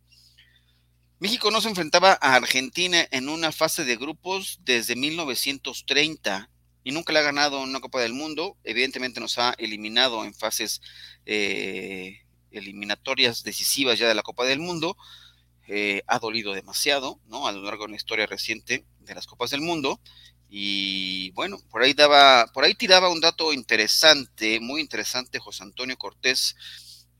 México 1.18 1.50
no 1.50 1.60
se 1.60 1.68
enfrentaba 1.68 2.18
a 2.22 2.36
Argentina 2.36 3.06
en 3.10 3.28
una 3.28 3.52
fase 3.52 3.84
de 3.84 3.96
grupos 3.96 4.60
desde 4.62 4.96
1930 4.96 6.48
y 6.84 6.92
nunca 6.92 7.12
le 7.12 7.18
ha 7.18 7.22
ganado 7.22 7.60
una 7.60 7.80
Copa 7.80 8.00
del 8.00 8.14
Mundo. 8.14 8.56
Evidentemente 8.64 9.20
nos 9.20 9.36
ha 9.36 9.54
eliminado 9.58 10.24
en 10.24 10.32
fases 10.32 10.80
eh, 11.26 12.22
eliminatorias 12.50 13.42
decisivas 13.42 13.98
ya 13.98 14.08
de 14.08 14.14
la 14.14 14.22
Copa 14.22 14.46
del 14.46 14.60
Mundo. 14.60 14.96
Eh, 15.70 16.02
ha 16.06 16.18
dolido 16.18 16.54
demasiado, 16.54 17.20
¿no? 17.26 17.46
A 17.46 17.52
lo 17.52 17.62
largo 17.62 17.84
de 17.84 17.90
la 17.90 17.96
historia 17.96 18.26
reciente 18.26 18.86
de 19.00 19.14
las 19.14 19.26
Copas 19.26 19.50
del 19.50 19.60
Mundo. 19.60 20.00
Y 20.48 21.30
bueno, 21.32 21.58
por 21.70 21.82
ahí 21.82 21.92
daba, 21.92 22.46
por 22.54 22.64
ahí 22.64 22.74
tiraba 22.74 23.10
un 23.10 23.20
dato 23.20 23.52
interesante, 23.52 24.60
muy 24.60 24.80
interesante, 24.80 25.38
José 25.38 25.64
Antonio 25.64 25.98
Cortés, 25.98 26.56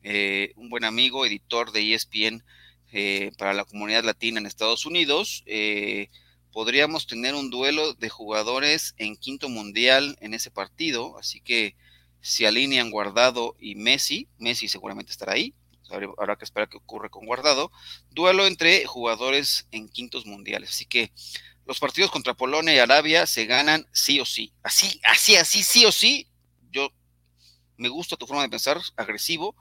eh, 0.03 0.53
un 0.57 0.71
buen 0.71 0.85
amigo, 0.85 1.27
editor 1.27 1.73
de 1.73 1.93
ESPN 1.93 2.43
eh, 2.93 3.33
para 3.37 3.53
la 3.53 3.67
comunidad 3.67 4.03
latina 4.05 4.41
en 4.41 4.47
Estados 4.47 4.87
Unidos. 4.87 5.45
podríamos 6.51 7.07
tener 7.07 7.35
un 7.35 7.51
duelo 7.51 7.93
de 7.95 8.09
jugadores 8.09 8.95
en 8.97 9.17
quinto 9.17 9.51
mundial 9.51 10.17
en 10.21 10.33
ese 10.33 10.51
partido, 10.51 11.19
así 11.19 11.41
que 11.41 11.77
si 12.23 12.47
alinean 12.47 12.91
Guardado 12.91 13.57
y 13.61 13.75
Messi, 13.75 14.27
Messi 14.39 14.69
seguramente 14.69 15.13
estará 15.13 15.35
ahí, 15.35 15.55
habrá 15.91 16.37
que 16.37 16.45
esperar 16.45 16.69
qué 16.69 16.77
ocurre 16.77 17.11
con 17.11 17.27
Guardado, 17.27 17.71
duelo 18.11 18.47
entre 18.47 18.85
jugadores 18.87 19.67
en 19.71 19.89
quintos 19.89 20.27
mundiales. 20.27 20.71
Así 20.71 20.87
que 20.87 21.13
los 21.67 21.81
partidos 21.81 22.11
contra 22.11 22.35
Polonia 22.35 22.75
y 22.75 22.79
Arabia 22.79 23.27
se 23.27 23.47
ganan 23.47 23.87
sí 23.93 24.21
o 24.21 24.25
sí. 24.25 24.53
Así, 24.63 25.01
así, 25.05 25.37
así, 25.37 25.63
sí 25.63 25.85
o 25.85 25.93
sí. 25.93 26.29
Yo 26.71 26.91
me 27.77 27.89
gusta 27.89 28.17
tu 28.17 28.27
forma 28.27 28.43
de 28.43 28.49
pensar, 28.49 28.81
agresivo. 28.97 29.55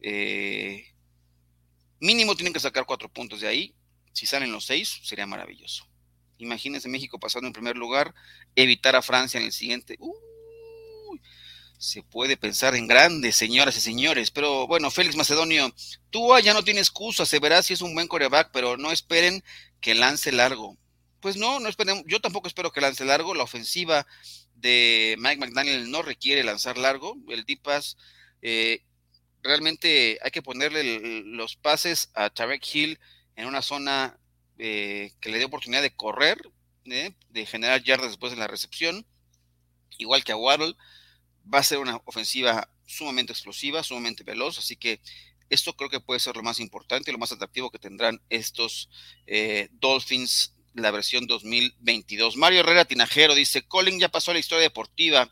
Eh, 0.00 0.86
mínimo 2.00 2.34
tienen 2.34 2.52
que 2.52 2.60
sacar 2.60 2.84
cuatro 2.84 3.08
puntos 3.08 3.40
de 3.40 3.48
ahí. 3.48 3.74
Si 4.12 4.26
salen 4.26 4.52
los 4.52 4.66
seis, 4.66 5.00
sería 5.04 5.26
maravilloso. 5.26 5.86
Imagínense 6.38 6.88
México 6.88 7.18
pasando 7.18 7.46
en 7.46 7.52
primer 7.52 7.76
lugar, 7.76 8.14
evitar 8.56 8.96
a 8.96 9.02
Francia 9.02 9.38
en 9.38 9.46
el 9.46 9.52
siguiente. 9.52 9.96
Uh, 10.00 10.14
se 11.82 12.04
puede 12.04 12.36
pensar 12.36 12.76
en 12.76 12.86
grandes, 12.86 13.34
señoras 13.34 13.76
y 13.76 13.80
señores. 13.80 14.30
Pero 14.30 14.68
bueno, 14.68 14.88
Félix 14.92 15.16
Macedonio, 15.16 15.74
tú 16.10 16.28
ya 16.38 16.54
no 16.54 16.62
tiene 16.62 16.78
excusa, 16.78 17.26
se 17.26 17.40
verá 17.40 17.60
si 17.60 17.72
es 17.72 17.80
un 17.80 17.92
buen 17.92 18.06
coreback, 18.06 18.50
pero 18.52 18.76
no 18.76 18.92
esperen 18.92 19.42
que 19.80 19.96
lance 19.96 20.30
largo. 20.30 20.78
Pues 21.18 21.36
no, 21.36 21.58
no 21.58 21.68
esperen, 21.68 22.04
yo 22.06 22.20
tampoco 22.20 22.46
espero 22.46 22.70
que 22.70 22.80
lance 22.80 23.04
largo. 23.04 23.34
La 23.34 23.42
ofensiva 23.42 24.06
de 24.54 25.16
Mike 25.18 25.40
McDaniel 25.40 25.90
no 25.90 26.02
requiere 26.02 26.44
lanzar 26.44 26.78
largo. 26.78 27.16
El 27.28 27.44
deep 27.44 27.62
pass, 27.62 27.96
eh, 28.42 28.84
realmente 29.42 30.20
hay 30.22 30.30
que 30.30 30.40
ponerle 30.40 31.24
los 31.24 31.56
pases 31.56 32.10
a 32.14 32.30
Tarek 32.30 32.64
Hill 32.72 33.00
en 33.34 33.48
una 33.48 33.60
zona 33.60 34.20
eh, 34.56 35.14
que 35.20 35.30
le 35.30 35.38
dé 35.38 35.46
oportunidad 35.46 35.82
de 35.82 35.96
correr, 35.96 36.38
eh, 36.84 37.12
de 37.30 37.44
generar 37.44 37.82
yardas 37.82 38.10
después 38.10 38.30
de 38.30 38.38
la 38.38 38.46
recepción, 38.46 39.04
igual 39.98 40.22
que 40.22 40.30
a 40.30 40.36
Waddle 40.36 40.76
va 41.52 41.58
a 41.58 41.62
ser 41.62 41.78
una 41.78 42.00
ofensiva 42.04 42.68
sumamente 42.86 43.32
explosiva, 43.32 43.82
sumamente 43.82 44.24
veloz, 44.24 44.58
así 44.58 44.76
que 44.76 45.00
esto 45.48 45.74
creo 45.74 45.90
que 45.90 46.00
puede 46.00 46.20
ser 46.20 46.36
lo 46.36 46.42
más 46.42 46.60
importante, 46.60 47.12
lo 47.12 47.18
más 47.18 47.32
atractivo 47.32 47.70
que 47.70 47.78
tendrán 47.78 48.20
estos 48.30 48.88
eh, 49.26 49.68
Dolphins, 49.72 50.54
la 50.74 50.90
versión 50.90 51.26
2022. 51.26 52.36
Mario 52.36 52.60
Herrera 52.60 52.86
Tinajero 52.86 53.34
dice, 53.34 53.62
Colin 53.62 54.00
ya 54.00 54.08
pasó 54.08 54.30
a 54.30 54.34
la 54.34 54.40
historia 54.40 54.62
deportiva 54.62 55.30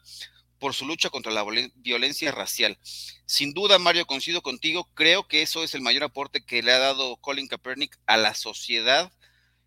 por 0.58 0.74
su 0.74 0.86
lucha 0.86 1.08
contra 1.08 1.32
la 1.32 1.44
violencia 1.76 2.30
racial. 2.32 2.78
Sin 3.24 3.54
duda, 3.54 3.78
Mario, 3.78 4.06
coincido 4.06 4.42
contigo, 4.42 4.90
creo 4.94 5.26
que 5.26 5.40
eso 5.40 5.64
es 5.64 5.74
el 5.74 5.80
mayor 5.80 6.04
aporte 6.04 6.44
que 6.44 6.62
le 6.62 6.72
ha 6.72 6.78
dado 6.78 7.16
Colin 7.16 7.48
Kaepernick 7.48 7.98
a 8.06 8.18
la 8.18 8.34
sociedad, 8.34 9.10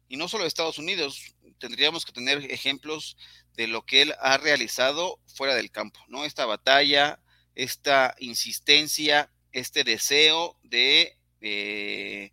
y 0.08 0.18
no 0.18 0.28
solo 0.28 0.44
de 0.44 0.50
Estados 0.50 0.78
Unidos, 0.78 1.34
tendríamos 1.58 2.06
que 2.06 2.12
tener 2.12 2.52
ejemplos 2.52 3.18
de 3.56 3.68
lo 3.68 3.86
que 3.86 4.02
él 4.02 4.14
ha 4.20 4.38
realizado 4.38 5.20
fuera 5.26 5.56
del 5.56 5.72
campo, 5.72 6.00
¿no? 6.08 6.26
Esta 6.26 6.46
batalla, 6.46 7.20
esta 7.56 8.16
insistencia, 8.20 9.32
este 9.52 9.84
deseo 9.84 10.58
de 10.64 11.18
eh, 11.42 12.32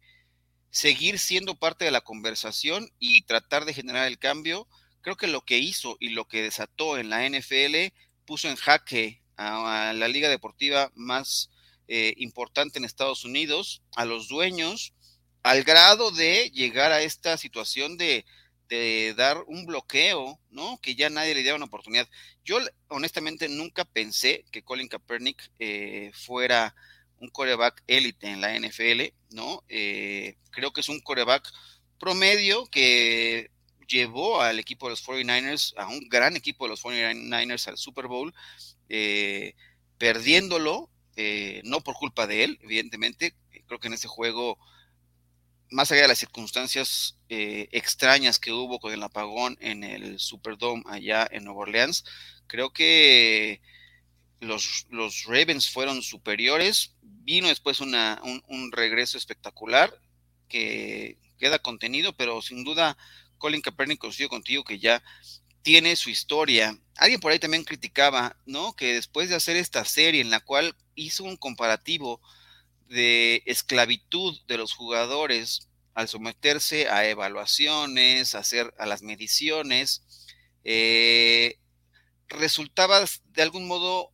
seguir 0.70 1.18
siendo 1.18 1.56
parte 1.56 1.84
de 1.84 1.90
la 1.90 2.00
conversación 2.00 2.90
y 2.98 3.22
tratar 3.22 3.64
de 3.64 3.74
generar 3.74 4.06
el 4.06 4.18
cambio. 4.18 4.66
Creo 5.02 5.16
que 5.16 5.26
lo 5.26 5.42
que 5.42 5.58
hizo 5.58 5.96
y 6.00 6.10
lo 6.10 6.26
que 6.26 6.42
desató 6.42 6.98
en 6.98 7.10
la 7.10 7.28
NFL 7.28 7.92
puso 8.24 8.48
en 8.48 8.56
jaque 8.56 9.22
a, 9.36 9.92
la 9.94 10.08
liga 10.08 10.28
deportiva 10.28 10.92
más 10.94 11.50
eh, 11.88 12.14
importante 12.18 12.78
en 12.78 12.84
Estados 12.84 13.24
Unidos, 13.24 13.82
a 13.96 14.04
los 14.04 14.28
dueños, 14.28 14.94
al 15.42 15.64
grado 15.64 16.10
de 16.10 16.50
llegar 16.50 16.92
a 16.92 17.02
esta 17.02 17.36
situación 17.36 17.96
de 17.96 18.24
de 18.70 19.14
dar 19.16 19.42
un 19.48 19.66
bloqueo, 19.66 20.38
¿no? 20.48 20.78
Que 20.80 20.94
ya 20.94 21.10
nadie 21.10 21.34
le 21.34 21.42
diera 21.42 21.56
una 21.56 21.66
oportunidad. 21.66 22.08
Yo 22.44 22.58
honestamente 22.88 23.48
nunca 23.48 23.84
pensé 23.84 24.44
que 24.52 24.62
Colin 24.62 24.86
Kaepernick 24.88 25.50
eh, 25.58 26.12
fuera 26.14 26.74
un 27.18 27.28
coreback 27.30 27.82
élite 27.88 28.28
en 28.28 28.40
la 28.40 28.56
NFL, 28.56 29.12
¿no? 29.30 29.64
Eh, 29.68 30.36
creo 30.52 30.72
que 30.72 30.82
es 30.82 30.88
un 30.88 31.00
coreback 31.00 31.50
promedio 31.98 32.64
que 32.66 33.50
llevó 33.88 34.40
al 34.40 34.60
equipo 34.60 34.86
de 34.86 34.90
los 34.90 35.04
49ers, 35.04 35.74
a 35.76 35.88
un 35.88 36.08
gran 36.08 36.36
equipo 36.36 36.64
de 36.64 36.70
los 36.70 36.82
49ers 36.84 37.66
al 37.66 37.76
Super 37.76 38.06
Bowl, 38.06 38.32
eh, 38.88 39.54
perdiéndolo, 39.98 40.90
no 41.64 41.80
por 41.82 41.96
culpa 41.96 42.26
de 42.26 42.44
él, 42.44 42.58
evidentemente, 42.62 43.34
creo 43.66 43.78
que 43.78 43.88
en 43.88 43.94
ese 43.94 44.08
juego 44.08 44.58
más 45.70 45.90
allá 45.92 46.02
de 46.02 46.08
las 46.08 46.18
circunstancias 46.18 47.16
eh, 47.28 47.68
extrañas 47.72 48.38
que 48.38 48.52
hubo 48.52 48.80
con 48.80 48.92
el 48.92 49.02
apagón 49.02 49.56
en 49.60 49.84
el 49.84 50.18
Superdome 50.18 50.82
allá 50.86 51.26
en 51.30 51.44
Nueva 51.44 51.60
Orleans, 51.60 52.04
creo 52.46 52.72
que 52.72 53.60
los, 54.40 54.86
Ravens 55.26 55.70
fueron 55.70 56.02
superiores. 56.02 56.94
Vino 57.02 57.48
después 57.48 57.80
una, 57.80 58.20
un, 58.48 58.72
regreso 58.72 59.16
espectacular 59.16 59.92
que 60.48 61.18
queda 61.38 61.60
contenido, 61.60 62.14
pero 62.16 62.42
sin 62.42 62.64
duda 62.64 62.96
Colin 63.38 63.62
Kaepernick 63.62 63.98
coincido 63.98 64.28
contigo 64.28 64.64
que 64.64 64.78
ya 64.78 65.02
tiene 65.62 65.94
su 65.96 66.10
historia. 66.10 66.76
Alguien 66.96 67.20
por 67.20 67.32
ahí 67.32 67.38
también 67.38 67.64
criticaba, 67.64 68.36
¿no? 68.46 68.74
Que 68.74 68.94
después 68.94 69.28
de 69.28 69.36
hacer 69.36 69.56
esta 69.56 69.84
serie 69.84 70.20
en 70.20 70.30
la 70.30 70.40
cual 70.40 70.74
hizo 70.94 71.24
un 71.24 71.36
comparativo 71.36 72.20
de 72.90 73.42
esclavitud 73.46 74.38
de 74.46 74.58
los 74.58 74.74
jugadores 74.74 75.68
al 75.94 76.08
someterse 76.08 76.88
a 76.88 77.08
evaluaciones, 77.08 78.34
a 78.34 78.40
hacer 78.40 78.74
a 78.78 78.86
las 78.86 79.02
mediciones, 79.02 80.02
eh, 80.64 81.58
resultaba 82.28 83.04
de 83.24 83.42
algún 83.42 83.66
modo 83.66 84.12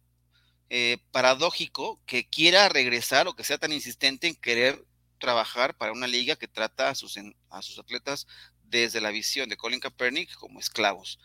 eh, 0.68 0.98
paradójico 1.10 2.00
que 2.06 2.28
quiera 2.28 2.68
regresar 2.68 3.28
o 3.28 3.34
que 3.34 3.44
sea 3.44 3.58
tan 3.58 3.72
insistente 3.72 4.26
en 4.26 4.34
querer 4.34 4.84
trabajar 5.18 5.76
para 5.76 5.92
una 5.92 6.06
liga 6.06 6.36
que 6.36 6.48
trata 6.48 6.90
a 6.90 6.94
sus, 6.94 7.18
a 7.50 7.62
sus 7.62 7.78
atletas 7.78 8.26
desde 8.62 9.00
la 9.00 9.10
visión 9.10 9.48
de 9.48 9.56
Colin 9.56 9.80
Kaepernick 9.80 10.34
como 10.34 10.60
esclavos. 10.60 11.18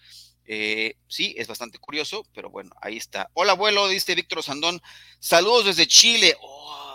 Eh, 0.45 0.95
sí, 1.07 1.35
es 1.37 1.47
bastante 1.47 1.79
curioso, 1.79 2.25
pero 2.33 2.49
bueno, 2.49 2.71
ahí 2.81 2.97
está. 2.97 3.29
Hola, 3.33 3.53
abuelo, 3.53 3.87
dice 3.87 4.15
Víctor 4.15 4.43
Sandón. 4.43 4.81
Saludos 5.19 5.65
desde 5.65 5.87
Chile. 5.87 6.35
Ay, 6.39 6.90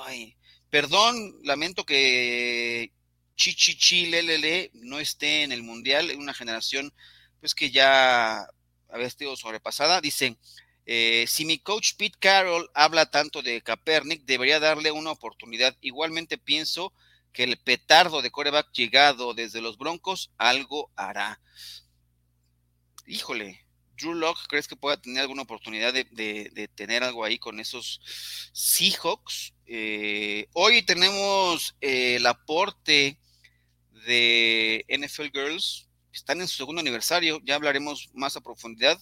perdón, 0.70 1.38
lamento 1.42 1.84
que 1.84 2.92
Chichichi 3.36 4.06
Lelele 4.06 4.70
no 4.74 4.98
esté 4.98 5.42
en 5.42 5.52
el 5.52 5.62
Mundial, 5.62 6.12
una 6.16 6.34
generación 6.34 6.92
pues 7.40 7.54
que 7.54 7.70
ya 7.70 8.46
había 8.88 9.10
sido 9.10 9.36
sobrepasada. 9.36 10.00
Dice, 10.00 10.36
eh, 10.86 11.26
si 11.28 11.44
mi 11.44 11.58
coach 11.58 11.92
Pete 11.96 12.16
Carroll 12.18 12.70
habla 12.74 13.10
tanto 13.10 13.42
de 13.42 13.60
Kaepernick, 13.60 14.24
debería 14.24 14.60
darle 14.60 14.90
una 14.90 15.10
oportunidad. 15.10 15.76
Igualmente 15.80 16.38
pienso 16.38 16.92
que 17.32 17.44
el 17.44 17.58
petardo 17.58 18.22
de 18.22 18.30
coreback 18.30 18.72
llegado 18.72 19.34
desde 19.34 19.60
los 19.60 19.76
Broncos 19.76 20.30
algo 20.38 20.90
hará. 20.96 21.40
Híjole, 23.06 23.65
Drew 23.96 24.14
Locke, 24.14 24.46
¿crees 24.48 24.68
que 24.68 24.76
pueda 24.76 25.00
tener 25.00 25.22
alguna 25.22 25.42
oportunidad 25.42 25.92
de, 25.92 26.70
tener 26.74 27.02
algo 27.02 27.24
ahí 27.24 27.38
con 27.38 27.60
esos 27.60 28.00
Seahawks? 28.52 29.54
Eh, 29.66 30.48
hoy 30.52 30.82
tenemos 30.82 31.76
eh, 31.80 32.16
el 32.16 32.26
aporte 32.26 33.18
de 34.06 34.84
NFL 34.88 35.30
Girls, 35.32 35.88
están 36.12 36.40
en 36.40 36.48
su 36.48 36.56
segundo 36.56 36.80
aniversario, 36.80 37.40
ya 37.44 37.56
hablaremos 37.56 38.10
más 38.14 38.36
a 38.36 38.40
profundidad. 38.40 38.98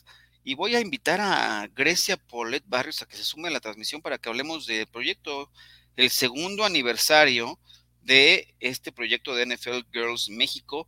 Y 0.47 0.55
voy 0.55 0.75
a 0.75 0.81
invitar 0.81 1.21
a 1.21 1.69
Grecia 1.75 2.19
Polet 2.19 2.63
Barrios 2.67 3.01
a 3.01 3.07
que 3.07 3.17
se 3.17 3.25
sume 3.25 3.49
a 3.49 3.53
la 3.53 3.61
transmisión 3.61 4.03
para 4.03 4.19
que 4.19 4.29
hablemos 4.29 4.67
del 4.67 4.87
proyecto, 4.87 5.51
el 5.97 6.11
segundo 6.11 6.65
aniversario 6.65 7.59
de 8.03 8.55
este 8.61 8.93
proyecto 8.93 9.35
de 9.35 9.47
NFL 9.47 9.87
Girls 9.91 10.29
México. 10.29 10.87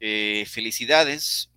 Eh, 0.00 0.44
felicidades. 0.46 1.50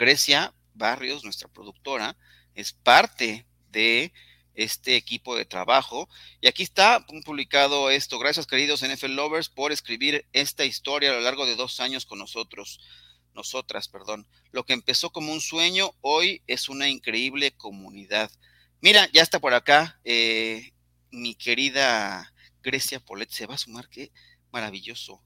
Grecia 0.00 0.54
Barrios, 0.72 1.24
nuestra 1.24 1.46
productora, 1.46 2.16
es 2.54 2.72
parte 2.72 3.44
de 3.70 4.14
este 4.54 4.96
equipo 4.96 5.36
de 5.36 5.44
trabajo. 5.44 6.08
Y 6.40 6.48
aquí 6.48 6.62
está 6.62 7.04
publicado 7.26 7.90
esto. 7.90 8.18
Gracias, 8.18 8.46
queridos 8.46 8.82
NFL 8.82 9.10
Lovers, 9.10 9.50
por 9.50 9.72
escribir 9.72 10.24
esta 10.32 10.64
historia 10.64 11.10
a 11.10 11.12
lo 11.12 11.20
largo 11.20 11.44
de 11.44 11.54
dos 11.54 11.80
años 11.80 12.06
con 12.06 12.18
nosotros. 12.18 12.80
Nosotras, 13.34 13.88
perdón. 13.88 14.26
Lo 14.52 14.64
que 14.64 14.72
empezó 14.72 15.10
como 15.10 15.34
un 15.34 15.42
sueño, 15.42 15.90
hoy 16.00 16.42
es 16.46 16.70
una 16.70 16.88
increíble 16.88 17.52
comunidad. 17.52 18.30
Mira, 18.80 19.06
ya 19.12 19.20
está 19.20 19.38
por 19.38 19.52
acá 19.52 20.00
eh, 20.04 20.72
mi 21.10 21.34
querida 21.34 22.32
Grecia 22.62 23.00
Polet. 23.00 23.28
Se 23.28 23.44
va 23.44 23.56
a 23.56 23.58
sumar, 23.58 23.90
qué 23.90 24.12
maravilloso. 24.50 25.22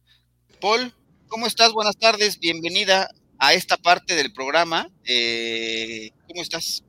Paul, 0.61 0.93
¿cómo 1.29 1.47
estás? 1.47 1.73
Buenas 1.73 1.97
tardes, 1.97 2.41
bienvenida 2.41 3.09
a 3.39 3.53
esta 3.53 3.77
parte 3.77 4.15
del 4.15 4.33
programa. 4.33 4.89
Eh, 5.05 6.11
¿Cómo 6.29 6.43
estás? 6.43 6.85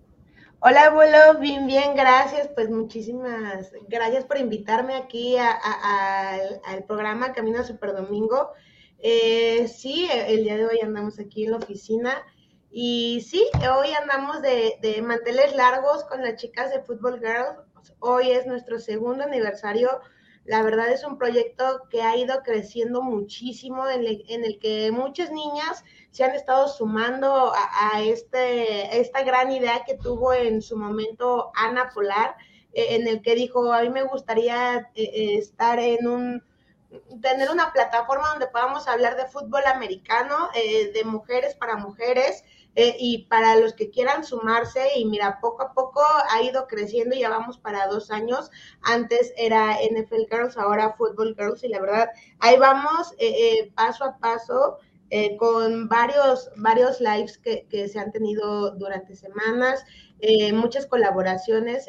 Hola, 0.59 0.85
abuelo, 0.85 1.39
bien, 1.39 1.67
bien, 1.67 1.95
gracias. 1.95 2.49
Pues 2.55 2.69
muchísimas 2.69 3.71
gracias 3.87 4.23
por 4.23 4.37
invitarme 4.37 4.95
aquí 4.95 5.35
al 5.37 6.83
programa 6.87 7.33
Camino 7.33 7.59
a 7.59 7.63
Super 7.63 7.93
Domingo. 7.93 8.51
Eh, 8.99 9.67
sí, 9.67 10.09
el 10.11 10.43
día 10.43 10.57
de 10.57 10.65
hoy 10.65 10.79
andamos 10.81 11.19
aquí 11.19 11.45
en 11.45 11.51
la 11.51 11.57
oficina 11.57 12.23
y 12.71 13.25
sí, 13.29 13.45
hoy 13.71 13.89
andamos 14.01 14.41
de, 14.41 14.77
de 14.81 15.01
manteles 15.01 15.55
largos 15.55 16.03
con 16.05 16.23
las 16.23 16.37
chicas 16.37 16.71
de 16.71 16.81
Football 16.81 17.19
Girls. 17.19 17.59
Hoy 17.99 18.31
es 18.31 18.47
nuestro 18.47 18.79
segundo 18.79 19.23
aniversario 19.23 20.01
la 20.45 20.61
verdad 20.61 20.89
es 20.91 21.03
un 21.03 21.17
proyecto 21.17 21.87
que 21.89 22.03
ha 22.03 22.15
ido 22.15 22.41
creciendo 22.43 23.01
muchísimo, 23.01 23.89
en 23.89 24.05
el, 24.05 24.59
que 24.59 24.91
muchas 24.91 25.31
niñas 25.31 25.83
se 26.11 26.23
han 26.23 26.35
estado 26.35 26.67
sumando 26.67 27.51
a, 27.55 28.01
este, 28.01 28.99
esta 28.99 29.23
gran 29.23 29.51
idea 29.51 29.83
que 29.85 29.95
tuvo 29.95 30.33
en 30.33 30.61
su 30.61 30.77
momento 30.77 31.51
Ana 31.55 31.89
Polar, 31.93 32.35
eh, 32.73 32.95
en 32.95 33.07
el 33.07 33.23
que 33.23 33.33
dijo, 33.33 33.73
a 33.73 33.81
mí 33.81 33.89
me 33.89 34.03
gustaría 34.03 34.91
eh, 34.93 35.03
eh, 35.03 35.37
estar 35.37 35.79
en 35.79 36.07
un 36.07 36.43
tener 37.21 37.49
una 37.49 37.73
plataforma 37.73 38.29
donde 38.29 38.47
podamos 38.47 38.87
hablar 38.87 39.17
de 39.17 39.25
fútbol 39.25 39.63
americano, 39.65 40.49
de 40.53 41.03
mujeres 41.03 41.53
para 41.53 41.75
mujeres, 41.75 42.45
eh, 42.75 42.95
y 42.99 43.25
para 43.25 43.55
los 43.55 43.73
que 43.73 43.89
quieran 43.89 44.23
sumarse, 44.23 44.97
y 44.97 45.05
mira, 45.05 45.39
poco 45.41 45.63
a 45.63 45.73
poco 45.73 46.01
ha 46.29 46.41
ido 46.41 46.67
creciendo, 46.67 47.15
ya 47.15 47.29
vamos 47.29 47.57
para 47.57 47.87
dos 47.87 48.11
años. 48.11 48.51
Antes 48.83 49.33
era 49.37 49.77
NFL 49.81 50.27
Girls, 50.29 50.57
ahora 50.57 50.93
Football 50.97 51.35
Girls, 51.37 51.63
y 51.63 51.69
la 51.69 51.79
verdad, 51.79 52.09
ahí 52.39 52.57
vamos 52.57 53.13
eh, 53.17 53.29
eh, 53.29 53.71
paso 53.75 54.03
a 54.05 54.17
paso. 54.17 54.77
con 55.37 55.87
varios, 55.87 56.49
varios 56.57 56.99
lives 56.99 57.37
que, 57.37 57.65
que, 57.69 57.87
se 57.87 57.99
han 57.99 58.11
tenido 58.11 58.71
durante 58.71 59.15
semanas, 59.15 59.85
muchas 60.53 60.87
colaboraciones 60.87 61.87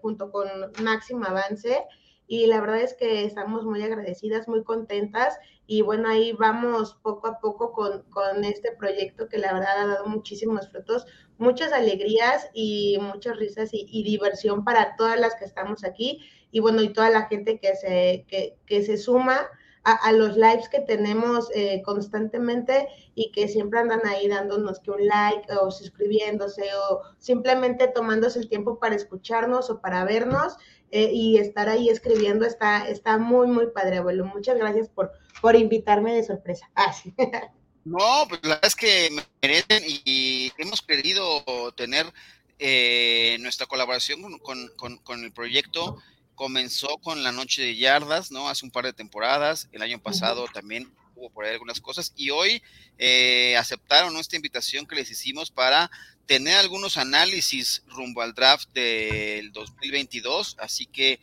junto 0.00 0.32
con 0.32 0.48
Máximo 0.82 1.26
Avance 1.26 1.84
y 2.28 2.46
la 2.46 2.60
verdad 2.60 2.80
es 2.80 2.94
que 2.94 3.24
estamos 3.24 3.64
muy 3.64 3.82
agradecidas, 3.82 4.48
muy 4.48 4.64
contentas 4.64 5.38
y 5.66 5.82
bueno, 5.82 6.08
ahí 6.08 6.32
vamos 6.32 6.96
poco 7.02 7.26
a 7.26 7.38
poco 7.40 7.72
con, 7.72 8.02
con, 8.10 8.44
este 8.44 8.72
proyecto 8.72 9.28
que 9.28 9.38
la 9.38 9.52
verdad 9.52 9.78
ha 9.78 9.86
dado 9.86 10.06
muchísimos 10.06 10.68
frutos, 10.68 11.06
muchas 11.38 11.72
alegrías 11.72 12.48
y 12.54 12.98
muchas 13.00 13.36
risas 13.36 13.70
y, 13.72 14.02
diversión 14.02 14.64
para 14.64 14.96
todas 14.96 15.18
las 15.18 15.34
que 15.36 15.44
estamos 15.44 15.84
aquí 15.84 16.20
y 16.50 16.60
bueno, 16.60 16.82
y 16.82 16.92
toda 16.92 17.10
la 17.10 17.26
gente 17.26 17.58
que 17.58 17.74
se, 17.74 18.24
que, 18.28 18.56
que 18.66 18.82
se 18.82 18.96
suma 18.96 19.48
a, 19.86 20.10
los 20.12 20.36
lives 20.36 20.68
que 20.68 20.80
tenemos 20.80 21.48
eh, 21.54 21.80
constantemente 21.84 22.88
y 23.14 23.30
que 23.30 23.46
siempre 23.46 23.78
andan 23.78 24.04
ahí 24.04 24.26
dándonos 24.26 24.80
que 24.80 24.90
un 24.90 25.06
like 25.06 25.52
o 25.54 25.70
suscribiéndose 25.70 26.64
o 26.90 27.02
simplemente 27.18 27.86
tomándose 27.86 28.40
el 28.40 28.48
tiempo 28.48 28.80
para 28.80 28.96
escucharnos 28.96 29.70
o 29.70 29.80
para 29.80 30.04
vernos 30.04 30.56
eh, 30.90 31.10
y 31.12 31.38
estar 31.38 31.68
ahí 31.68 31.88
escribiendo 31.88 32.46
está, 32.46 32.88
está 32.88 33.18
muy, 33.18 33.48
muy 33.48 33.68
padre, 33.68 33.98
abuelo. 33.98 34.24
Muchas 34.24 34.56
gracias 34.56 34.88
por, 34.88 35.12
por 35.40 35.56
invitarme 35.56 36.14
de 36.14 36.24
sorpresa. 36.24 36.70
Ah, 36.74 36.94
No, 37.86 38.26
pues 38.28 38.40
la 38.42 38.56
verdad 38.56 38.64
es 38.64 38.74
que 38.74 39.10
merecen 39.40 39.84
y 39.86 40.50
hemos 40.58 40.82
querido 40.82 41.44
tener 41.76 42.12
eh, 42.58 43.36
nuestra 43.38 43.66
colaboración 43.66 44.22
con, 44.40 44.68
con, 44.76 44.98
con, 44.98 45.22
el 45.22 45.32
proyecto 45.32 45.96
comenzó 46.34 46.98
con 46.98 47.22
la 47.22 47.30
noche 47.30 47.62
de 47.62 47.76
yardas, 47.76 48.32
¿no? 48.32 48.48
Hace 48.48 48.64
un 48.64 48.72
par 48.72 48.86
de 48.86 48.92
temporadas, 48.92 49.68
el 49.70 49.82
año 49.82 50.00
pasado 50.00 50.46
también 50.52 50.92
hubo 51.16 51.30
por 51.30 51.44
ahí 51.44 51.52
algunas 51.52 51.80
cosas 51.80 52.12
y 52.14 52.30
hoy 52.30 52.62
eh, 52.98 53.56
aceptaron 53.56 54.12
nuestra 54.12 54.36
invitación 54.36 54.86
que 54.86 54.94
les 54.94 55.10
hicimos 55.10 55.50
para 55.50 55.90
tener 56.26 56.56
algunos 56.56 56.96
análisis 56.96 57.82
rumbo 57.88 58.20
al 58.20 58.34
draft 58.34 58.68
del 58.72 59.52
2022, 59.52 60.56
así 60.58 60.86
que 60.86 61.18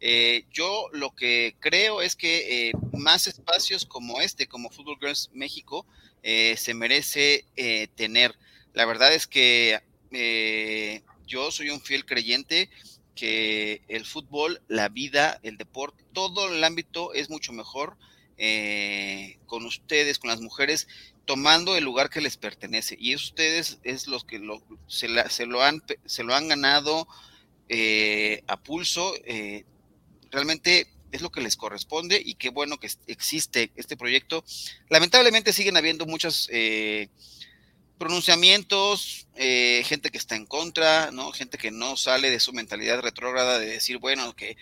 eh, 0.00 0.44
yo 0.52 0.88
lo 0.92 1.14
que 1.14 1.54
creo 1.60 2.02
es 2.02 2.16
que 2.16 2.68
eh, 2.68 2.72
más 2.92 3.26
espacios 3.26 3.84
como 3.84 4.20
este, 4.20 4.46
como 4.46 4.70
Football 4.70 4.98
Girls 5.00 5.30
México, 5.32 5.86
se 6.24 6.72
merece 6.74 7.44
tener. 7.96 8.36
La 8.74 8.84
verdad 8.84 9.12
es 9.12 9.26
que 9.26 9.82
yo 11.26 11.50
soy 11.50 11.70
un 11.70 11.80
fiel 11.80 12.06
creyente 12.06 12.70
que 13.16 13.82
el 13.88 14.06
fútbol, 14.06 14.62
la 14.68 14.88
vida, 14.88 15.40
el 15.42 15.56
deporte, 15.56 16.04
todo 16.12 16.48
el 16.54 16.62
ámbito 16.62 17.12
es 17.12 17.28
mucho 17.28 17.52
mejor 17.52 17.96
eh, 18.44 19.38
con 19.46 19.64
ustedes, 19.64 20.18
con 20.18 20.28
las 20.28 20.40
mujeres, 20.40 20.88
tomando 21.26 21.76
el 21.76 21.84
lugar 21.84 22.10
que 22.10 22.20
les 22.20 22.36
pertenece. 22.36 22.96
Y 22.98 23.14
ustedes 23.14 23.78
es 23.84 24.08
los 24.08 24.24
que 24.24 24.40
se, 24.88 25.06
lo, 25.46 25.62
han, 25.62 25.80
se 26.06 26.24
lo 26.24 26.34
han 26.34 26.48
ganado 26.48 27.06
eh, 27.68 28.42
a 28.48 28.60
pulso. 28.60 29.14
Eh, 29.24 29.64
realmente 30.32 30.88
es 31.12 31.22
lo 31.22 31.30
que 31.30 31.40
les 31.40 31.56
corresponde 31.56 32.20
y 32.20 32.34
qué 32.34 32.48
bueno 32.48 32.78
que 32.78 32.90
existe 33.06 33.70
este 33.76 33.96
proyecto. 33.96 34.44
Lamentablemente 34.88 35.52
siguen 35.52 35.76
habiendo 35.76 36.04
pronunciamientos, 37.96 39.28
eh, 39.36 39.84
gente 39.86 40.10
que 40.10 40.18
está 40.18 40.34
en 40.34 40.46
contra, 40.46 41.12
¿no? 41.12 41.30
Gente 41.30 41.58
que 41.58 41.70
no 41.70 41.96
sale 41.96 42.28
de 42.28 42.40
su 42.40 42.52
mentalidad 42.52 43.00
retrógrada 43.02 43.60
de 43.60 43.66
decir, 43.66 43.98
bueno, 43.98 44.34
que 44.34 44.56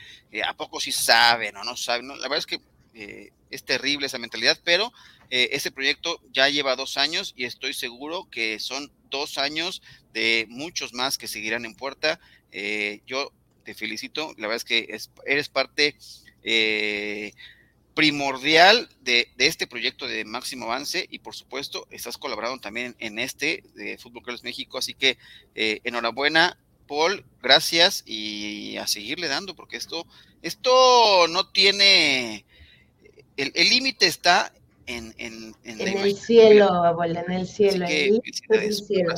a 0.46 0.54
poco 0.54 0.80
sí 0.80 0.92
saben 0.92 1.56
o 1.56 1.64
no 1.64 1.78
saben. 1.78 2.08
La 2.08 2.28
verdad 2.28 2.36
es 2.36 2.46
que 2.46 2.60
eh, 2.94 3.30
es 3.50 3.64
terrible 3.64 4.06
esa 4.06 4.18
mentalidad, 4.18 4.58
pero 4.64 4.92
ese 5.32 5.70
proyecto 5.70 6.20
ya 6.32 6.48
lleva 6.48 6.74
dos 6.74 6.96
años 6.96 7.34
y 7.36 7.44
estoy 7.44 7.72
seguro 7.72 8.28
que 8.32 8.58
son 8.58 8.90
dos 9.10 9.38
años 9.38 9.80
de 10.12 10.44
muchos 10.48 10.92
más 10.92 11.18
que 11.18 11.28
seguirán 11.28 11.64
en 11.64 11.76
puerta. 11.76 12.18
yo 13.06 13.32
te 13.64 13.74
felicito, 13.74 14.34
la 14.38 14.48
verdad 14.48 14.56
es 14.56 14.64
que 14.64 14.98
eres 15.24 15.48
parte 15.48 15.94
primordial 18.00 18.88
de, 19.02 19.28
este 19.38 19.66
proyecto 19.66 20.06
de 20.06 20.24
máximo 20.24 20.66
avance 20.66 21.06
y 21.10 21.18
por 21.18 21.34
supuesto 21.34 21.86
estás 21.90 22.16
colaborando 22.18 22.58
también 22.58 22.96
en 22.98 23.18
este 23.18 23.62
de 23.74 23.98
Fútbol 23.98 24.22
Club 24.22 24.40
México, 24.42 24.78
así 24.78 24.94
que 24.94 25.18
eh, 25.54 25.80
enhorabuena 25.84 26.58
Paul, 26.86 27.24
gracias 27.42 28.02
y 28.06 28.76
a 28.78 28.86
seguirle 28.86 29.28
dando 29.28 29.54
porque 29.54 29.76
esto, 29.76 30.06
esto 30.42 31.26
no 31.28 31.48
tiene, 31.48 32.44
el 33.36 33.68
límite 33.68 34.06
está 34.06 34.52
en, 34.86 35.14
en, 35.18 35.54
en, 35.64 35.80
el 35.80 36.16
cielo, 36.16 36.66
abuela, 36.66 37.22
en 37.26 37.32
el 37.32 37.46
cielo. 37.46 37.86
el 37.86 38.74
cielo. 38.74 39.14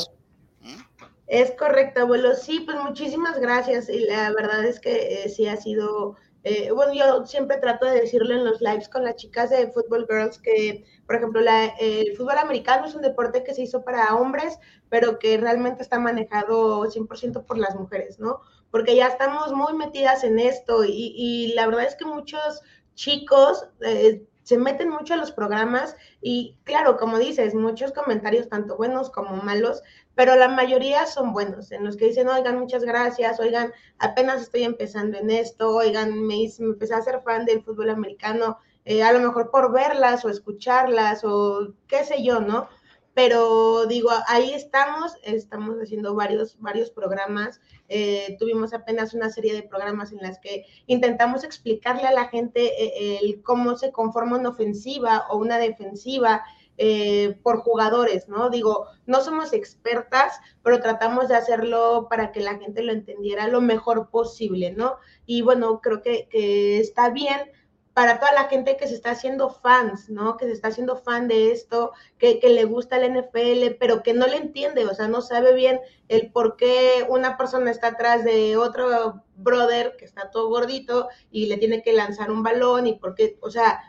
¿Mm? 0.61 0.83
Es 1.27 1.53
correcto, 1.53 2.03
abuelo. 2.03 2.35
Sí, 2.35 2.61
pues 2.61 2.77
muchísimas 2.79 3.41
gracias. 3.41 3.89
Y 3.89 4.01
la 4.01 4.31
verdad 4.33 4.65
es 4.65 4.81
que 4.81 5.25
eh, 5.25 5.29
sí 5.29 5.47
ha 5.47 5.57
sido 5.57 6.17
eh, 6.45 6.73
bueno, 6.73 6.93
yo 6.93 7.25
siempre 7.25 7.59
trato 7.59 7.87
de 7.87 8.01
decirlo 8.01 8.35
en 8.35 8.45
los 8.45 8.61
lives 8.61 8.89
con 8.89 9.05
las 9.05 9.15
chicas 9.15 9.51
de 9.51 9.71
Football 9.71 10.07
Girls 10.11 10.39
que, 10.39 10.85
por 11.07 11.17
ejemplo, 11.17 11.41
el 11.79 12.17
fútbol 12.17 12.39
americano 12.39 12.87
es 12.87 12.95
un 12.97 13.03
deporte 13.03 13.45
que 13.45 13.55
se 13.55 13.63
hizo 13.63 13.85
para 13.85 14.15
hombres, 14.17 14.59
pero 14.89 15.21
que 15.21 15.37
realmente 15.37 15.83
está 15.83 16.01
manejado 16.01 16.85
100% 16.85 17.45
por 17.47 17.59
las 17.59 17.77
mujeres, 17.77 18.19
¿no? 18.19 18.41
Porque 18.73 18.97
ya 18.97 19.07
estamos 19.07 19.53
muy 19.53 19.75
metidas 19.75 20.25
en 20.25 20.41
esto 20.41 20.83
y, 20.85 21.53
la 21.55 21.67
verdad 21.67 21.85
es 21.85 21.95
que 21.95 22.07
muchos 22.07 22.63
chicos 22.95 23.67
eh, 23.81 24.23
se 24.43 24.59
meten 24.59 24.89
mucho 24.91 25.15
a 25.15 25.17
los 25.17 25.33
programas 25.33 25.97
y 26.21 26.57
claro, 26.65 26.97
como 26.97 27.19
dices, 27.19 27.55
muchos 27.55 27.93
comentarios, 27.93 28.49
tanto 28.49 28.77
buenos 28.77 29.11
como 29.11 29.37
malos, 29.37 29.83
pero 30.15 30.37
la 30.37 30.49
mayoría 30.49 31.07
son 31.07 31.33
buenos, 31.33 31.71
en 31.73 31.85
los 31.85 31.97
que 31.97 32.07
dicen, 32.07 32.29
oigan, 32.29 32.59
muchas 32.59 32.85
gracias, 32.85 33.39
oigan, 33.41 33.73
apenas 33.99 34.43
estoy 34.43 34.65
empezando 34.65 35.19
en 35.19 35.31
esto, 35.31 35.75
oigan, 35.75 36.21
me, 36.27 36.51
me 36.59 36.67
empecé 36.67 36.95
a 36.95 37.03
ser 37.03 37.23
fan 37.23 37.45
del 37.45 37.63
fútbol 37.63 37.91
americano, 37.91 38.59
eh, 38.85 39.03
a 39.03 39.13
lo 39.13 39.21
mejor 39.21 39.51
por 39.51 39.73
verlas 39.73 40.25
o 40.25 40.29
escucharlas 40.29 41.23
o 41.25 41.73
qué 41.87 42.05
sé 42.05 42.23
yo, 42.23 42.41
¿no? 42.41 42.69
Pero 43.15 43.87
digo, 43.87 44.11
ahí 44.27 44.55
estamos, 44.55 45.17
estamos 45.23 45.77
haciendo 45.77 46.15
varios, 46.15 46.59
varios 46.61 46.91
programas. 46.91 47.61
Eh, 47.95 48.37
tuvimos 48.39 48.73
apenas 48.73 49.13
una 49.13 49.29
serie 49.29 49.53
de 49.53 49.65
programas 49.65 50.13
en 50.13 50.19
las 50.23 50.39
que 50.39 50.65
intentamos 50.87 51.45
explicarle 51.45 52.05
a 52.05 52.13
la 52.13 52.29
gente 52.29 52.63
eh, 52.83 53.19
el 53.23 53.43
cómo 53.43 53.77
se 53.77 53.93
conforma 53.93 54.39
una 54.39 54.49
ofensiva 54.49 55.27
o 55.29 55.37
una 55.37 55.59
defensiva, 55.59 56.43
eh, 56.79 57.37
por 57.43 57.59
jugadores, 57.59 58.29
¿no? 58.29 58.49
Digo, 58.49 58.87
no 59.05 59.21
somos 59.21 59.53
expertas, 59.53 60.41
pero 60.63 60.81
tratamos 60.81 61.29
de 61.29 61.37
hacerlo 61.37 62.07
para 62.09 62.33
que 62.33 62.41
la 62.41 62.59
gente 62.59 62.83
lo 62.83 62.93
entendiera 62.93 63.47
lo 63.47 63.61
mejor 63.61 64.09
posible, 64.09 64.73
¿no? 64.73 64.97
Y 65.27 65.43
bueno, 65.43 65.83
creo 65.83 66.01
que, 66.01 66.29
que 66.31 66.81
está 66.81 67.11
bien 67.11 67.41
para 67.95 68.19
toda 68.19 68.33
la 68.33 68.45
gente 68.45 68.77
que 68.77 68.89
se 68.89 68.95
está 68.95 69.11
haciendo 69.11 69.51
fans, 69.51 70.09
¿no? 70.09 70.37
Que 70.37 70.47
se 70.47 70.53
está 70.53 70.69
haciendo 70.69 70.97
fan 70.97 71.29
de 71.29 71.53
esto, 71.53 71.93
que, 72.19 72.41
que, 72.41 72.49
le 72.49 72.65
gusta 72.65 72.97
el 72.97 73.13
NFL, 73.13 73.77
pero 73.79 74.03
que 74.03 74.15
no 74.15 74.27
le 74.27 74.37
entiende, 74.37 74.87
o 74.87 74.95
sea, 74.95 75.09
no 75.09 75.21
sabe 75.21 75.55
bien 75.55 75.81
el 76.09 76.31
por 76.31 76.57
qué 76.57 77.07
una 77.09 77.37
persona 77.37 77.71
está 77.71 77.89
atrás 77.89 78.25
de 78.25 78.57
otro 78.57 79.23
brother 79.37 79.97
que 79.99 80.07
está 80.07 80.31
todo 80.31 80.49
gordito 80.49 81.09
y 81.31 81.47
le 81.47 81.59
tiene 81.59 81.83
que 81.83 81.93
lanzar 81.93 82.31
un 82.31 82.43
balón 82.43 82.87
y 82.87 82.95
por 82.95 83.15
qué, 83.15 83.39
o 83.43 83.51
sea, 83.51 83.83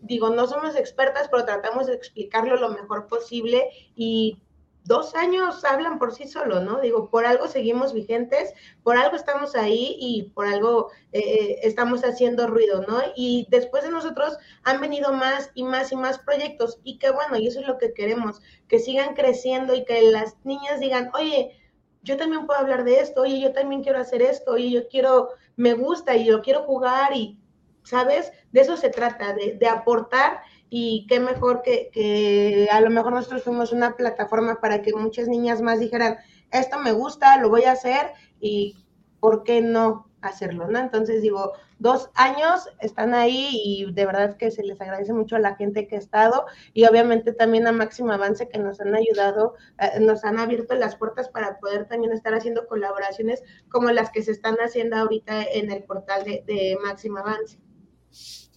digo, 0.00 0.30
no 0.30 0.46
somos 0.46 0.76
expertas, 0.76 1.28
pero 1.30 1.44
tratamos 1.44 1.86
de 1.86 1.94
explicarlo 1.94 2.56
lo 2.56 2.70
mejor 2.70 3.06
posible 3.06 3.68
y 3.94 4.40
dos 4.86 5.14
años 5.14 5.64
hablan 5.64 5.98
por 5.98 6.14
sí 6.14 6.26
solo, 6.26 6.60
¿no? 6.60 6.80
Digo, 6.80 7.10
por 7.10 7.26
algo 7.26 7.48
seguimos 7.48 7.92
vigentes, 7.92 8.54
por 8.82 8.96
algo 8.96 9.16
estamos 9.16 9.54
ahí 9.54 9.96
y 9.98 10.30
por 10.34 10.46
algo 10.46 10.90
eh, 11.12 11.20
eh, 11.20 11.58
estamos 11.62 12.02
haciendo 12.02 12.46
ruido, 12.46 12.82
¿no? 12.82 13.00
Y 13.14 13.46
después 13.50 13.82
de 13.82 13.90
nosotros 13.90 14.38
han 14.62 14.80
venido 14.80 15.12
más 15.12 15.50
y 15.54 15.64
más 15.64 15.92
y 15.92 15.96
más 15.96 16.18
proyectos 16.20 16.78
y 16.84 16.98
qué 16.98 17.10
bueno, 17.10 17.36
y 17.36 17.48
eso 17.48 17.60
es 17.60 17.66
lo 17.66 17.78
que 17.78 17.92
queremos, 17.92 18.40
que 18.68 18.78
sigan 18.78 19.14
creciendo 19.14 19.74
y 19.74 19.84
que 19.84 20.02
las 20.02 20.36
niñas 20.44 20.80
digan, 20.80 21.10
oye, 21.14 21.58
yo 22.02 22.16
también 22.16 22.46
puedo 22.46 22.60
hablar 22.60 22.84
de 22.84 23.00
esto, 23.00 23.22
oye, 23.22 23.40
yo 23.40 23.52
también 23.52 23.82
quiero 23.82 23.98
hacer 23.98 24.22
esto, 24.22 24.52
oye, 24.52 24.70
yo 24.70 24.88
quiero, 24.88 25.30
me 25.56 25.74
gusta 25.74 26.16
y 26.16 26.24
yo 26.26 26.40
quiero 26.40 26.62
jugar 26.62 27.14
y 27.14 27.38
¿sabes? 27.86 28.32
De 28.50 28.60
eso 28.62 28.76
se 28.76 28.90
trata, 28.90 29.32
de, 29.32 29.68
aportar 29.68 30.40
y 30.68 31.06
qué 31.08 31.20
mejor 31.20 31.62
que, 31.62 31.90
que, 31.92 32.68
a 32.70 32.80
lo 32.80 32.90
mejor 32.90 33.12
nosotros 33.12 33.42
fuimos 33.42 33.72
una 33.72 33.96
plataforma 33.96 34.60
para 34.60 34.82
que 34.82 34.92
muchas 34.92 35.28
niñas 35.28 35.62
más 35.62 35.80
dijeran, 35.80 36.18
esto 36.50 36.78
me 36.78 36.92
gusta, 36.92 37.38
lo 37.38 37.48
voy 37.48 37.64
a 37.64 37.72
hacer 37.72 38.12
y 38.40 38.76
¿por 39.20 39.44
qué 39.44 39.60
no 39.60 40.10
hacerlo? 40.22 40.66
¿no? 40.68 40.78
Entonces 40.78 41.22
digo, 41.22 41.52
dos 41.78 42.10
años 42.14 42.68
están 42.80 43.14
ahí 43.14 43.50
y 43.52 43.92
de 43.92 44.06
verdad 44.06 44.36
que 44.36 44.50
se 44.50 44.62
les 44.62 44.80
agradece 44.80 45.12
mucho 45.12 45.36
a 45.36 45.40
la 45.40 45.56
gente 45.56 45.86
que 45.86 45.96
ha 45.96 45.98
estado 45.98 46.46
y 46.72 46.84
obviamente 46.84 47.32
también 47.32 47.66
a 47.66 47.72
Máximo 47.72 48.12
Avance 48.12 48.48
que 48.48 48.58
nos 48.58 48.80
han 48.80 48.94
ayudado, 48.94 49.54
eh, 49.78 50.00
nos 50.00 50.24
han 50.24 50.38
abierto 50.38 50.74
las 50.74 50.96
puertas 50.96 51.28
para 51.28 51.58
poder 51.58 51.86
también 51.86 52.12
estar 52.12 52.34
haciendo 52.34 52.66
colaboraciones 52.66 53.42
como 53.68 53.90
las 53.90 54.10
que 54.10 54.22
se 54.22 54.32
están 54.32 54.56
haciendo 54.56 54.96
ahorita 54.96 55.42
en 55.42 55.70
el 55.70 55.84
portal 55.84 56.24
de, 56.24 56.42
de 56.46 56.76
Máximo 56.84 57.18
Avance. 57.18 57.58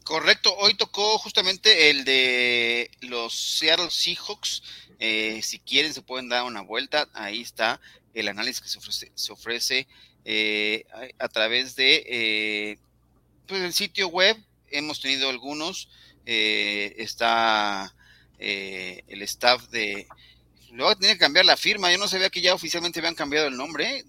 Correcto, 0.10 0.56
hoy 0.58 0.74
tocó 0.74 1.20
justamente 1.20 1.92
el 1.92 2.04
de 2.04 2.90
los 3.02 3.32
Seattle 3.32 3.92
Seahawks. 3.92 4.64
Eh, 4.98 5.40
si 5.44 5.60
quieren, 5.60 5.94
se 5.94 6.02
pueden 6.02 6.30
dar 6.30 6.46
una 6.46 6.62
vuelta. 6.62 7.08
Ahí 7.14 7.42
está 7.42 7.80
el 8.16 8.28
análisis 8.28 8.60
que 8.60 8.70
se 8.70 8.80
ofrece, 8.80 9.12
se 9.14 9.32
ofrece 9.32 9.88
eh, 10.26 10.88
a, 11.20 11.28
través 11.28 11.76
de 11.76 12.04
eh, 12.08 12.80
pues 13.46 13.62
el 13.62 13.72
sitio 13.72 14.08
web. 14.08 14.36
Hemos 14.72 15.00
tenido 15.00 15.30
algunos. 15.30 15.90
está 16.26 17.94
el 18.40 19.22
staff 19.22 19.68
de. 19.68 20.08
Luego 20.72 20.98
tiene 20.98 21.14
que 21.14 21.20
cambiar 21.20 21.46
la 21.46 21.56
firma. 21.56 21.92
Yo 21.92 22.00
no 22.00 22.08
sabía 22.08 22.32
que 22.32 22.42
ya 22.42 22.56
oficialmente 22.56 22.98
habían 22.98 23.14
cambiado 23.14 23.48
el 23.48 23.56
nombre. 23.56 24.04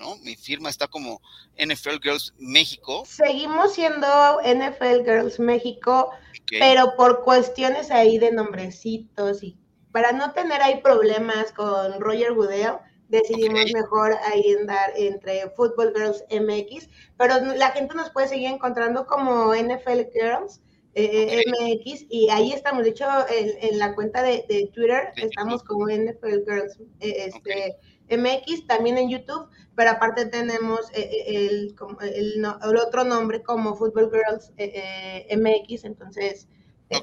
¿No? 0.00 0.16
Mi 0.16 0.34
firma 0.34 0.70
está 0.70 0.88
como 0.88 1.20
NFL 1.56 2.00
Girls 2.02 2.34
México. 2.38 3.04
Seguimos 3.06 3.74
siendo 3.74 4.08
NFL 4.42 5.04
Girls 5.04 5.38
México, 5.38 6.10
pero 6.48 6.96
por 6.96 7.22
cuestiones 7.22 7.90
ahí 7.90 8.18
de 8.18 8.32
nombrecitos 8.32 9.42
y 9.42 9.56
para 9.92 10.12
no 10.12 10.32
tener 10.32 10.62
ahí 10.62 10.80
problemas 10.80 11.52
con 11.52 12.00
Roger 12.00 12.32
Goodell, 12.32 12.78
decidimos 13.08 13.72
mejor 13.72 14.16
ahí 14.24 14.56
andar 14.58 14.92
entre 14.96 15.50
Football 15.50 15.92
Girls 15.94 16.24
MX, 16.30 16.88
pero 17.16 17.40
la 17.56 17.70
gente 17.72 17.94
nos 17.94 18.10
puede 18.10 18.28
seguir 18.28 18.48
encontrando 18.48 19.06
como 19.06 19.54
NFL 19.54 20.02
Girls. 20.12 20.60
Eh, 20.94 21.44
MX 21.46 22.06
y 22.08 22.28
ahí 22.30 22.52
estamos, 22.52 22.82
de 22.82 22.90
hecho 22.90 23.06
en, 23.30 23.78
la 23.78 23.94
cuenta 23.94 24.22
de, 24.22 24.70
Twitter 24.74 25.12
estamos 25.16 25.62
como 25.62 25.86
NFL 25.86 26.42
Girls 26.44 26.80
eh, 26.98 27.26
este, 27.26 27.78
MX, 28.10 28.66
también 28.66 28.98
en 28.98 29.08
YouTube, 29.08 29.48
pero 29.74 29.90
aparte 29.90 30.26
tenemos 30.26 30.90
eh, 30.92 31.08
eh, 31.10 31.46
el, 31.46 31.76
el, 32.02 32.76
otro 32.76 33.04
nombre 33.04 33.42
como 33.42 33.76
Football 33.76 34.10
Girls 34.10 34.52
eh, 34.56 35.26
MX, 35.36 35.84
entonces 35.84 36.48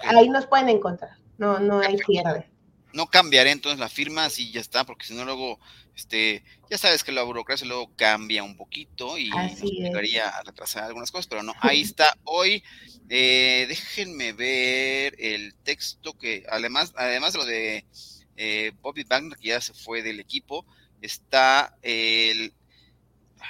ahí 0.03 0.29
nos 0.29 0.45
pueden 0.47 0.69
encontrar, 0.69 1.17
no, 1.37 1.59
no 1.59 1.79
hay 1.79 1.97
pierde. 1.97 2.49
No 2.93 3.07
cambiaré 3.07 3.51
entonces 3.51 3.79
la 3.79 3.89
firma, 3.89 4.25
así 4.25 4.51
ya 4.51 4.61
está, 4.61 4.85
porque 4.85 5.05
si 5.05 5.13
no 5.13 5.25
luego, 5.25 5.59
este, 5.95 6.43
ya 6.69 6.77
sabes 6.77 7.03
que 7.03 7.11
la 7.11 7.23
burocracia 7.23 7.67
luego 7.67 7.91
cambia 7.95 8.43
un 8.43 8.55
poquito 8.55 9.17
y 9.17 9.29
nos 9.29 9.61
llegaría 9.61 10.29
a 10.29 10.43
retrasar 10.43 10.83
algunas 10.83 11.11
cosas, 11.11 11.27
pero 11.27 11.43
no, 11.43 11.53
ahí 11.59 11.81
está 11.81 12.17
hoy. 12.23 12.63
déjenme 13.07 14.33
ver 14.33 15.15
el 15.19 15.53
texto 15.63 16.17
que, 16.17 16.45
además, 16.49 16.93
además 16.95 17.33
de 17.33 17.39
lo 17.39 17.45
de 17.45 18.73
Bobby 18.81 19.03
Wagner, 19.03 19.37
que 19.37 19.49
ya 19.49 19.61
se 19.61 19.73
fue 19.73 20.01
del 20.01 20.19
equipo, 20.19 20.65
está 21.01 21.77
el... 21.81 22.53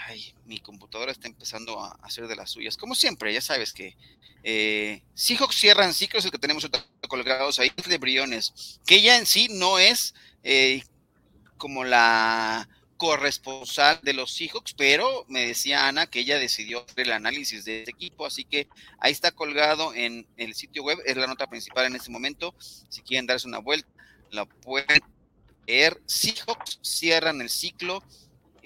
Ay, 0.05 0.33
mi 0.45 0.59
computadora 0.59 1.11
está 1.11 1.27
empezando 1.27 1.83
a 1.83 1.91
hacer 2.03 2.27
de 2.27 2.35
las 2.35 2.51
suyas. 2.51 2.77
Como 2.77 2.95
siempre, 2.95 3.33
ya 3.33 3.41
sabes 3.41 3.73
que 3.73 3.95
eh, 4.43 5.01
Seahawks 5.13 5.55
cierran 5.55 5.93
ciclos, 5.93 6.23
el 6.25 6.31
que 6.31 6.37
tenemos 6.37 6.69
colgados 7.07 7.59
ahí, 7.59 7.71
de 7.87 7.97
Briones, 7.97 8.79
que 8.85 8.95
ella 8.95 9.17
en 9.17 9.25
sí 9.25 9.47
no 9.49 9.79
es 9.79 10.13
eh, 10.43 10.83
como 11.57 11.83
la 11.83 12.69
corresponsal 12.97 13.99
de 14.01 14.13
los 14.13 14.33
Seahawks, 14.33 14.73
pero 14.73 15.25
me 15.27 15.45
decía 15.45 15.87
Ana 15.87 16.07
que 16.07 16.19
ella 16.19 16.39
decidió 16.39 16.83
hacer 16.83 17.05
el 17.05 17.11
análisis 17.11 17.63
de 17.63 17.79
este 17.79 17.91
equipo, 17.91 18.25
así 18.25 18.43
que 18.43 18.67
ahí 18.99 19.11
está 19.11 19.31
colgado 19.31 19.93
en 19.93 20.27
el 20.35 20.55
sitio 20.55 20.83
web, 20.83 20.97
es 21.05 21.15
la 21.15 21.27
nota 21.27 21.47
principal 21.47 21.85
en 21.85 21.95
este 21.95 22.09
momento, 22.09 22.55
si 22.59 23.01
quieren 23.01 23.27
darse 23.27 23.47
una 23.47 23.59
vuelta, 23.59 23.87
la 24.31 24.45
pueden 24.45 25.01
Air 25.67 26.01
Seahawks 26.05 26.79
cierran 26.81 27.41
el 27.41 27.49
ciclo, 27.49 28.01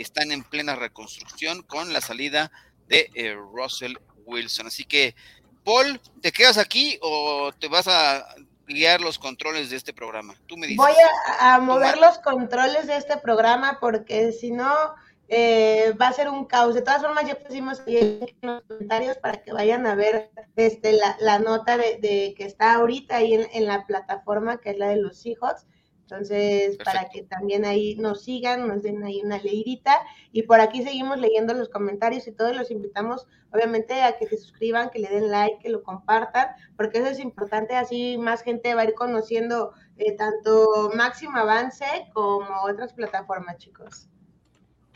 están 0.02 0.32
en 0.32 0.44
plena 0.44 0.76
reconstrucción 0.76 1.62
con 1.64 1.94
la 1.94 2.02
salida 2.02 2.52
de 2.88 3.10
eh, 3.14 3.34
Russell 3.34 3.96
Wilson. 4.26 4.68
Así 4.68 4.84
que, 4.84 5.16
Paul, 5.64 6.00
¿te 6.22 6.32
quedas 6.32 6.58
aquí 6.58 6.98
o 7.02 7.52
te 7.58 7.68
vas 7.68 7.88
a 7.88 8.36
guiar 8.68 9.02
los 9.02 9.20
controles 9.20 9.70
de 9.70 9.78
este 9.78 9.94
programa? 9.94 10.36
Tú 10.48 10.58
me 10.58 10.68
dices. 10.68 10.78
Voy 10.78 10.94
a, 11.40 11.60
mover 11.60 11.98
los 11.98 12.20
controles 12.20 12.88
de 12.88 12.98
este 12.98 13.18
programa 13.18 13.78
porque 13.80 14.32
si 14.32 14.52
no 14.52 14.74
eh, 15.28 15.94
va 16.00 16.08
a 16.08 16.14
ser 16.14 16.30
un 16.30 16.46
caos. 16.46 16.76
De 16.76 16.82
todas 16.82 17.02
formas, 17.02 17.26
ya 17.26 17.36
pusimos 17.36 17.82
en 17.86 18.28
los 18.42 18.62
comentarios 18.68 19.18
para 19.18 19.42
que 19.42 19.54
vayan 19.54 19.88
a 19.88 19.96
ver 19.96 20.32
este, 20.56 20.94
la, 21.20 21.40
nota 21.40 21.78
de, 21.78 22.34
que 22.38 22.44
está 22.46 22.74
ahorita 22.74 23.18
ahí 23.18 23.36
en, 23.36 23.48
en, 23.54 23.66
la 23.66 23.86
plataforma 23.86 24.58
que 24.58 24.72
es 24.72 24.78
la 24.78 24.90
de 24.90 24.98
los 24.98 25.22
Seahawks 25.22 25.66
Entonces, 26.12 26.78
para 26.84 27.08
que 27.08 27.24
también 27.24 27.64
ahí 27.64 27.96
nos 27.96 28.26
sigan, 28.26 28.68
nos 28.68 28.84
den 28.84 29.02
ahí 29.02 29.22
una 29.22 29.38
leidita. 29.38 29.98
Y 30.34 30.44
por 30.44 30.60
aquí 30.60 30.84
seguimos 30.84 31.18
leyendo 31.18 31.54
los 31.54 31.70
comentarios 31.70 32.28
y 32.28 32.34
todos 32.34 32.54
los 32.54 32.70
invitamos, 32.70 33.28
obviamente, 33.54 34.02
a 34.02 34.18
que 34.18 34.28
se 34.28 34.38
suscriban, 34.38 34.90
que 34.90 35.00
le 35.00 35.08
den 35.08 35.32
like, 35.32 35.60
que 35.60 35.70
lo 35.70 35.84
compartan, 35.84 36.50
porque 36.76 36.98
eso 36.98 37.08
es 37.08 37.20
importante, 37.20 37.78
así 37.78 38.18
más 38.18 38.44
gente 38.44 38.76
va 38.76 38.82
a 38.82 38.86
ir 38.86 38.94
conociendo 38.94 39.72
eh, 39.98 40.12
tanto 40.12 40.92
Máximo 40.96 41.38
Avance 41.38 41.86
como 42.14 42.64
otras 42.64 42.92
plataformas, 42.92 43.58
chicos. 43.58 44.10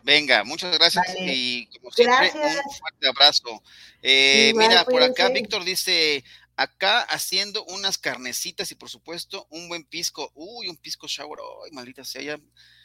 Venga, 0.03 0.43
muchas 0.43 0.77
gracias 0.77 1.05
y 1.17 1.67
como 1.77 1.91
siempre, 1.91 2.29
un 2.35 2.73
fuerte 2.73 3.07
abrazo. 3.07 3.63
Eh, 4.03 4.53
mira, 4.55 4.83
por 4.83 5.01
acá 5.01 5.29
Víctor 5.29 5.63
dice, 5.63 6.23
acá 6.55 7.01
haciendo 7.01 7.63
unas 7.65 7.97
carnecitas 7.97 8.71
y 8.71 8.75
por 8.75 8.89
supuesto 8.89 9.47
un 9.49 9.67
buen 9.67 9.83
pisco. 9.83 10.31
Uy, 10.35 10.67
un 10.67 10.77
pisco 10.77 11.07
shower. 11.07 11.39
Ay, 11.65 11.71
maldita 11.71 12.03
sea, 12.03 12.21
ya 12.21 12.39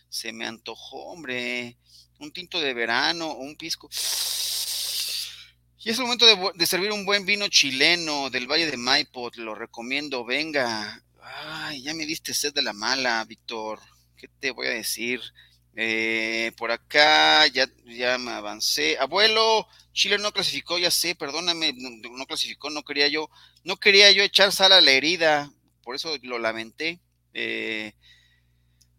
se 0.09 0.33
me 0.33 0.47
antojó, 0.47 1.07
hombre. 1.07 1.77
Un 2.19 2.33
tinto 2.33 2.61
de 2.61 2.75
verano, 2.75 3.35
un 3.35 3.57
pisco. 3.57 3.89
Y 5.83 5.89
es 5.89 5.99
el 5.99 6.05
momento 6.05 6.27
de, 6.55 6.67
servir 6.67 6.93
un 6.93 7.07
buen 7.07 7.25
vino 7.25 7.49
chileno 7.49 8.29
del 8.29 8.47
Valle 8.47 8.71
de 8.71 8.77
Maipo, 8.77 9.31
te 9.31 9.41
lo 9.41 9.55
recomiendo, 9.55 10.27
venga. 10.27 11.03
Ay, 11.23 11.83
ya 11.83 11.95
me 11.95 12.05
diste 12.05 12.35
sed 12.35 12.53
de 12.53 12.61
la 12.61 12.75
mala, 12.75 13.25
Víctor. 13.25 13.81
¿Qué 14.15 14.29
te 14.29 14.51
voy 14.51 14.67
a 14.67 14.71
decir? 14.71 15.23
Eh, 15.75 16.53
por 16.59 16.71
acá 16.71 17.47
ya, 17.47 17.67
ya 17.87 18.19
me 18.19 18.33
avancé. 18.33 18.99
Abuelo, 18.99 19.67
Chile 20.01 20.17
no 20.17 20.33
clasificó, 20.33 20.79
ya 20.79 20.91
sé, 20.91 21.15
perdóname, 21.15 21.75
no, 21.75 22.25
clasificó, 22.25 22.71
no 22.71 22.83
quería 22.85 23.09
yo, 23.09 23.29
no 23.65 23.77
quería 23.77 24.11
yo 24.13 24.23
echar 24.23 24.51
sal 24.51 24.73
a 24.73 24.81
la 24.81 24.93
herida, 24.93 25.53
por 25.83 25.95
eso 25.95 26.17
lo 26.23 26.39
lamenté. 26.39 27.03
Eh, 27.35 27.93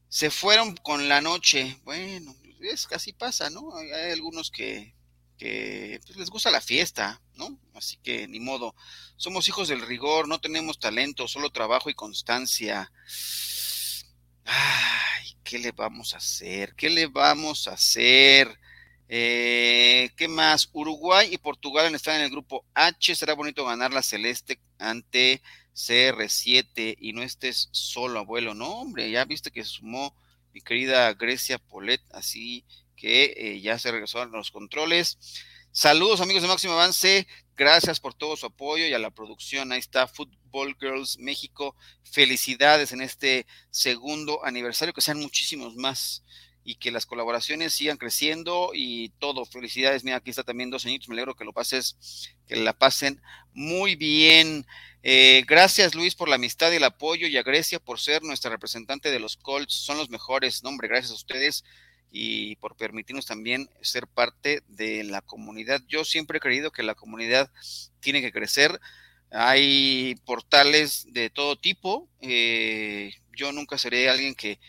se 0.09 0.29
fueron 0.29 0.75
con 0.77 1.09
la 1.09 1.19
noche. 1.19 1.79
Bueno, 1.85 2.35
es 2.61 2.85
casi 2.85 3.13
pasa, 3.13 3.49
¿no? 3.49 3.75
Hay, 3.75 4.11
algunos 4.11 4.51
que, 4.51 4.93
que 5.39 5.99
pues, 6.05 6.19
les 6.19 6.29
gusta 6.29 6.51
la 6.51 6.61
fiesta, 6.61 7.19
¿no? 7.33 7.59
Así 7.73 7.97
que 7.97 8.27
ni 8.27 8.39
modo. 8.39 8.75
Somos 9.17 9.47
hijos 9.47 9.69
del 9.69 9.81
rigor, 9.81 10.27
no 10.27 10.39
tenemos 10.39 10.77
talento, 10.77 11.27
solo 11.27 11.49
trabajo 11.49 11.89
y 11.89 11.95
constancia. 11.95 12.91
Ay, 14.45 15.35
¿qué 15.43 15.57
le 15.57 15.71
vamos 15.71 16.13
a 16.13 16.17
hacer? 16.17 16.75
¿Qué 16.75 16.91
le 16.91 17.07
vamos 17.07 17.67
a 17.67 17.71
hacer? 17.71 18.55
Eh, 19.13 20.09
¿Qué 20.15 20.29
más? 20.29 20.69
Uruguay 20.71 21.27
y 21.33 21.37
Portugal 21.37 21.93
están 21.93 22.15
en 22.15 22.21
el 22.21 22.29
grupo 22.29 22.63
H. 22.73 23.13
Será 23.13 23.33
bonito 23.33 23.65
ganar 23.65 23.91
la 23.91 24.03
celeste 24.03 24.57
ante 24.79 25.41
CR7 25.75 26.95
y 26.97 27.11
no 27.11 27.21
estés 27.21 27.67
solo, 27.73 28.19
abuelo. 28.19 28.53
No, 28.53 28.69
hombre, 28.69 29.11
ya 29.11 29.25
viste 29.25 29.51
que 29.51 29.65
sumó 29.65 30.15
mi 30.53 30.61
querida 30.61 31.13
Grecia 31.13 31.57
Polet, 31.57 32.01
así 32.13 32.63
que 32.95 33.33
eh, 33.35 33.59
ya 33.59 33.77
se 33.77 33.91
regresó 33.91 34.21
a 34.21 34.27
los 34.27 34.49
controles. 34.49 35.17
Saludos 35.73 36.21
amigos 36.21 36.43
de 36.43 36.47
Máximo 36.47 36.73
Avance, 36.75 37.27
gracias 37.57 37.99
por 37.99 38.13
todo 38.13 38.37
su 38.37 38.45
apoyo 38.45 38.85
y 38.85 38.93
a 38.93 38.99
la 38.99 39.11
producción. 39.11 39.73
Ahí 39.73 39.79
está 39.79 40.07
Football 40.07 40.77
Girls 40.79 41.17
México. 41.17 41.75
Felicidades 42.03 42.93
en 42.93 43.01
este 43.01 43.45
segundo 43.71 44.45
aniversario, 44.45 44.93
que 44.93 45.01
sean 45.01 45.19
muchísimos 45.19 45.75
más 45.75 46.23
y 46.63 46.75
que 46.75 46.91
las 46.91 47.05
colaboraciones 47.05 47.73
sigan 47.73 47.97
creciendo 47.97 48.71
y 48.73 49.09
todo. 49.19 49.45
Felicidades, 49.45 50.03
mira, 50.03 50.17
aquí 50.17 50.29
está 50.29 50.43
también 50.43 50.69
dos 50.69 50.85
añitos, 50.85 51.09
me 51.09 51.15
alegro 51.15 51.35
que 51.35 51.45
lo 51.45 51.53
pases, 51.53 52.35
que 52.47 52.55
la 52.55 52.73
pasen 52.73 53.21
muy 53.53 53.95
bien. 53.95 54.65
Eh, 55.03 55.43
gracias 55.47 55.95
Luis 55.95 56.13
por 56.13 56.29
la 56.29 56.35
amistad 56.35 56.71
y 56.71 56.75
el 56.75 56.83
apoyo 56.83 57.27
y 57.27 57.37
a 57.37 57.43
Grecia 57.43 57.79
por 57.79 57.99
ser 57.99 58.21
nuestra 58.21 58.51
representante 58.51 59.09
de 59.09 59.19
los 59.19 59.35
Colts, 59.35 59.73
son 59.73 59.97
los 59.97 60.11
mejores, 60.11 60.61
nombre, 60.63 60.87
gracias 60.87 61.11
a 61.11 61.15
ustedes 61.15 61.63
y 62.11 62.57
por 62.57 62.75
permitirnos 62.75 63.25
también 63.25 63.69
ser 63.81 64.05
parte 64.05 64.61
de 64.67 65.03
la 65.03 65.21
comunidad. 65.21 65.81
Yo 65.87 66.05
siempre 66.05 66.37
he 66.37 66.41
creído 66.41 66.71
que 66.71 66.83
la 66.83 66.93
comunidad 66.93 67.49
tiene 68.01 68.21
que 68.21 68.33
crecer. 68.33 68.79
Hay 69.31 70.15
portales 70.25 71.07
de 71.13 71.29
todo 71.29 71.55
tipo. 71.55 72.09
Eh, 72.19 73.13
yo 73.35 73.53
nunca 73.53 73.77
seré 73.77 74.09
alguien 74.09 74.35
que 74.35 74.59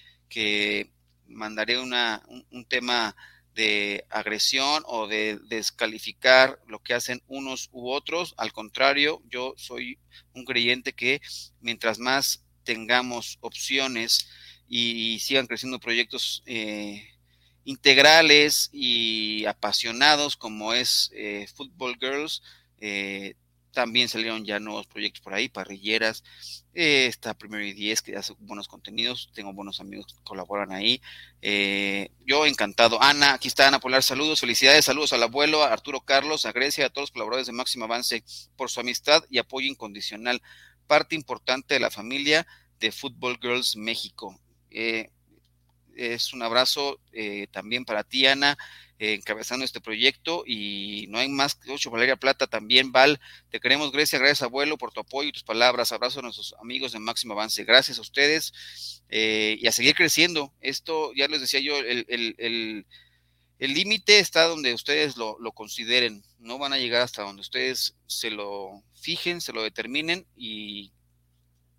mandaré 1.33 1.79
una, 1.79 2.23
un, 2.51 2.65
tema 2.65 3.17
de 3.55 4.07
agresión 4.09 4.83
o 4.87 5.07
de 5.07 5.39
descalificar 5.49 6.59
lo 6.67 6.79
que 6.79 6.95
hacen 6.95 7.23
unos 7.27 7.69
u 7.73 7.91
otros. 7.91 8.35
Al 8.37 8.53
contrario, 8.53 9.23
yo 9.29 9.55
soy 9.57 9.99
un 10.35 10.45
creyente 10.45 10.93
que 10.93 11.21
mientras 11.61 11.99
más 11.99 12.45
tengamos 12.65 13.39
opciones 13.41 14.29
y, 14.69 15.19
sigan 15.21 15.47
creciendo 15.47 15.79
proyectos 15.79 16.43
eh, 16.47 17.07
integrales 17.65 18.71
y 18.73 19.45
apasionados 19.45 20.37
como 20.37 20.73
es 20.73 21.11
eh, 21.15 21.47
Football 21.55 21.97
Girls, 22.01 22.43
eh, 22.79 23.35
también 23.73 24.09
salieron 24.09 24.45
ya 24.45 24.61
nuevos 24.61 24.87
proyectos 24.87 25.23
por 25.23 25.35
ahí, 25.35 25.49
parrilleras. 25.49 26.23
Eh, 26.75 27.07
está 27.07 27.35
Primero 27.35 27.65
y 27.65 27.73
Diez, 27.73 28.03
que 28.03 28.17
hace 28.17 28.35
buenos 28.39 28.69
contenidos. 28.69 29.31
Tengo 29.35 29.53
buenos 29.53 29.81
amigos 29.81 30.07
que 30.07 30.23
colaboran 30.23 30.73
ahí. 30.73 31.01
Eh, 31.41 32.11
yo 32.27 32.47
encantado. 32.47 33.03
Ana, 33.03 33.35
aquí 33.35 33.49
está 33.49 33.69
Ana 33.69 33.81
Polar. 33.81 34.03
Saludos, 34.03 34.41
felicidades. 34.41 34.85
Saludos 34.85 35.13
al 35.13 35.23
abuelo, 35.23 35.63
a 35.63 35.73
Arturo 35.73 36.01
Carlos, 36.01 36.47
a 36.47 36.53
Grecia, 36.53 36.87
a 36.87 36.91
todos 36.91 37.05
los 37.05 37.11
colaboradores 37.11 37.47
de 37.47 37.53
Máximo 37.53 37.87
Avance 37.87 38.23
por 38.57 38.71
su 38.71 38.81
amistad 38.81 39.25
y 39.29 39.39
apoyo 39.39 39.67
incondicional. 39.67 40.43
Parte 40.87 41.15
importante 41.15 41.75
de 41.75 41.81
la 41.81 41.91
familia 41.91 42.47
de 42.79 42.93
Football 42.93 43.39
Girls 43.41 43.77
México. 43.77 44.39
Eh, 44.71 45.11
es 45.97 46.33
un 46.33 46.43
abrazo 46.43 46.99
también 47.51 47.85
para 47.85 48.03
ti, 48.03 48.27
Ana 48.27 48.57
encabezando 49.03 49.65
este 49.65 49.81
proyecto 49.81 50.45
y 50.47 51.07
no 51.09 51.19
hay 51.19 51.29
más 51.29 51.55
que 51.55 51.73
ocho. 51.73 51.91
Valeria 51.91 52.17
Plata 52.17 52.47
también, 52.47 52.93
Val, 52.93 53.21
te 53.51 53.61
queremos 53.61 53.91
Grecia, 53.91 54.19
gracias 54.19 54.43
abuelo 54.43 54.79
por 54.79 54.93
tu 54.93 55.01
apoyo 55.01 55.29
y 55.29 55.33
tus 55.33 55.43
palabras, 55.43 55.93
abrazo 55.93 56.21
a 56.21 56.23
nuestros 56.23 56.55
amigos 56.61 56.93
de 56.93 57.01
Máximo 57.01 57.35
Avance, 57.35 57.65
gracias 57.65 57.99
a 57.99 58.03
ustedes 58.03 59.03
eh, 59.09 59.57
y 59.61 59.67
a 59.67 59.73
seguir 59.73 59.95
creciendo. 59.95 60.53
Esto, 60.61 61.13
ya 61.15 61.27
les 61.29 61.41
decía 61.41 61.61
yo, 61.61 61.75
el 63.63 63.75
límite 63.75 64.19
está 64.19 64.45
donde 64.45 64.75
ustedes 64.75 65.17
lo, 65.17 65.37
consideren, 65.53 66.25
no 66.41 66.59
van 66.59 66.73
a 66.73 66.79
llegar 66.79 67.03
hasta 67.03 67.23
donde 67.23 67.43
ustedes 67.43 67.95
se 68.07 68.29
lo 68.31 68.83
fijen, 68.95 69.41
se 69.41 69.53
lo 69.53 69.63
determinen 69.63 70.27
y 70.37 70.91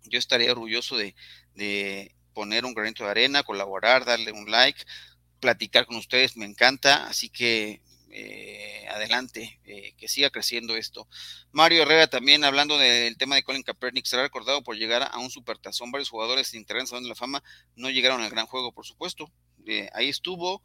yo 0.04 0.18
estaré 0.18 0.50
orgulloso 0.50 0.96
de, 0.96 1.14
de 1.54 2.14
poner 2.32 2.64
un 2.64 2.72
granito 2.72 3.04
de 3.04 3.10
arena, 3.10 3.42
colaborar, 3.42 4.06
darle 4.06 4.32
un 4.32 4.50
like, 4.50 4.82
platicar 5.44 5.84
con 5.84 5.96
ustedes, 5.96 6.38
me 6.38 6.46
encanta, 6.46 7.06
así 7.06 7.28
que 7.28 7.82
eh, 8.08 8.86
adelante, 8.88 9.60
eh, 9.66 9.92
que 9.98 10.08
siga 10.08 10.30
creciendo 10.30 10.74
esto. 10.74 11.06
Mario 11.52 11.82
Herrera 11.82 12.06
también 12.06 12.44
hablando 12.44 12.78
del 12.78 13.18
tema 13.18 13.34
de 13.34 13.42
Colin 13.42 13.62
Kaepernick, 13.62 14.06
será 14.06 14.22
recordado 14.22 14.62
por 14.62 14.76
llegar 14.76 15.06
a 15.12 15.18
un 15.18 15.30
supertazón. 15.30 15.92
Varios 15.92 16.08
jugadores 16.08 16.54
integrantes 16.54 16.98
de 16.98 17.06
la 17.06 17.14
fama 17.14 17.42
no 17.76 17.90
llegaron 17.90 18.22
al 18.22 18.30
gran 18.30 18.46
juego, 18.46 18.72
por 18.72 18.86
supuesto. 18.86 19.30
Eh, 19.66 19.90
ahí 19.92 20.08
estuvo, 20.08 20.62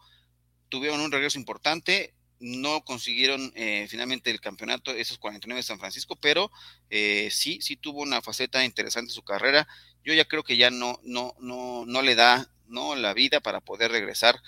tuvieron 0.69 1.01
un 1.01 1.11
regreso 1.11 1.37
importante, 1.37 2.13
no 2.39 2.85
consiguieron 2.85 3.51
finalmente 3.89 4.31
el 4.31 4.39
campeonato, 4.39 4.91
esos 4.91 5.17
49 5.17 5.59
de 5.59 5.63
San 5.63 5.77
Francisco, 5.79 6.15
pero 6.15 6.49
sí, 6.89 7.59
sí 7.61 7.75
tuvo 7.75 8.01
una 8.01 8.21
faceta 8.21 8.63
interesante 8.63 9.11
su 9.11 9.23
carrera. 9.23 9.67
Yo 10.05 10.13
ya 10.13 10.23
creo 10.23 10.43
que 10.43 10.55
ya 10.55 10.69
no, 10.69 11.01
no, 11.03 11.35
no, 11.41 11.83
no 11.85 12.01
le 12.01 12.15
da 12.15 12.49
¿no? 12.69 12.95
la 12.95 13.13
vida 13.13 13.39
para 13.41 13.59
poder 13.59 13.91
regresar 13.91 14.39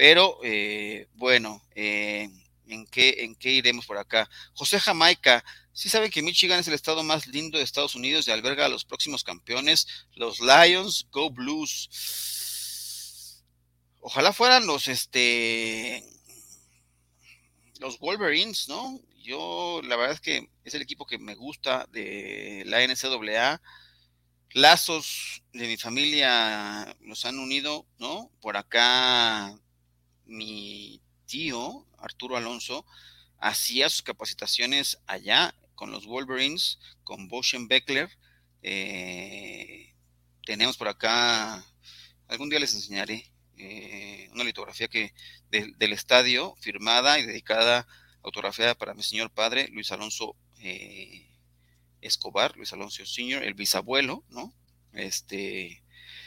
pero 0.00 0.38
eh, 0.42 1.08
bueno, 1.16 1.62
eh, 1.74 2.30
¿en, 2.68 2.86
qué, 2.86 3.16
¿en 3.18 3.34
qué 3.34 3.50
iremos 3.50 3.84
por 3.84 3.98
acá? 3.98 4.30
José 4.54 4.80
Jamaica, 4.80 5.44
sí 5.74 5.90
saben 5.90 6.10
que 6.10 6.22
Michigan 6.22 6.58
es 6.58 6.66
el 6.68 6.72
estado 6.72 7.02
más 7.02 7.26
lindo 7.26 7.58
de 7.58 7.64
Estados 7.64 7.94
Unidos 7.94 8.26
y 8.26 8.30
alberga 8.30 8.64
a 8.64 8.70
los 8.70 8.86
próximos 8.86 9.24
campeones, 9.24 9.86
los 10.14 10.40
Lions, 10.40 11.06
Go 11.10 11.28
Blues. 11.28 13.44
Ojalá 14.00 14.32
fueran 14.32 14.66
los, 14.66 14.88
este, 14.88 16.02
los 17.78 17.98
Wolverines, 17.98 18.70
¿no? 18.70 18.98
Yo, 19.18 19.82
la 19.84 19.96
verdad 19.96 20.14
es 20.14 20.22
que 20.22 20.48
es 20.64 20.72
el 20.72 20.80
equipo 20.80 21.04
que 21.04 21.18
me 21.18 21.34
gusta 21.34 21.86
de 21.92 22.62
la 22.64 22.80
NCAA. 22.80 23.60
Lazos 24.52 25.42
de 25.52 25.66
mi 25.66 25.76
familia 25.76 26.96
los 27.02 27.26
han 27.26 27.38
unido, 27.38 27.86
¿no? 27.98 28.30
Por 28.40 28.56
acá 28.56 29.60
mi 30.30 31.02
tío, 31.26 31.86
Arturo 31.98 32.36
Alonso, 32.36 32.86
hacía 33.38 33.88
sus 33.88 34.02
capacitaciones 34.02 34.98
allá 35.06 35.54
con 35.74 35.90
los 35.90 36.06
Wolverines, 36.06 36.78
con 37.04 37.28
Boschen 37.28 37.68
Beckler. 37.68 38.10
Eh, 38.62 39.94
tenemos 40.44 40.76
por 40.76 40.88
acá, 40.88 41.64
algún 42.28 42.50
día 42.50 42.60
les 42.60 42.74
enseñaré 42.74 43.30
eh, 43.56 44.28
una 44.32 44.44
litografía 44.44 44.88
que 44.88 45.12
del 45.50 45.92
estadio 45.92 46.54
firmada 46.60 47.18
y 47.18 47.26
dedicada, 47.26 47.86
autografiada 48.22 48.74
para 48.74 48.94
mi 48.94 49.02
señor 49.02 49.30
padre, 49.30 49.68
Luis 49.72 49.90
Alonso 49.92 50.36
eh, 50.60 51.30
Escobar, 52.00 52.56
Luis 52.56 52.72
Alonso 52.72 53.04
Senior, 53.04 53.42
el 53.42 53.54
bisabuelo, 53.54 54.24
¿no? 54.28 54.54
Este, 54.92 55.82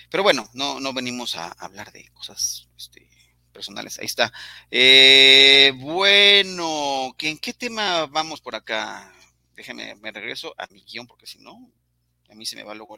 Pero 0.10 0.24
bueno, 0.24 0.50
no, 0.54 0.80
no 0.80 0.94
venimos 0.94 1.36
a 1.36 1.52
hablar 1.52 1.92
de 1.92 2.10
cosas 2.10 2.70
este, 2.78 3.10
personales. 3.54 4.00
Ahí 4.00 4.06
está. 4.06 4.34
Eh, 4.70 5.72
bueno, 5.78 7.16
¿en 7.20 7.38
qué 7.38 7.54
tema 7.54 8.06
vamos 8.08 8.42
por 8.42 8.56
acá? 8.56 9.14
Déjenme, 9.56 9.96
me 9.96 10.12
regreso 10.12 10.54
a 10.58 10.68
mi 10.68 10.84
guion 10.84 11.08
porque 11.08 11.28
si 11.28 11.40
no, 11.40 11.72
a 12.30 12.36
mí 12.36 12.46
se 12.46 12.56
me 12.56 12.64
va 12.64 12.76
luego 12.76 12.98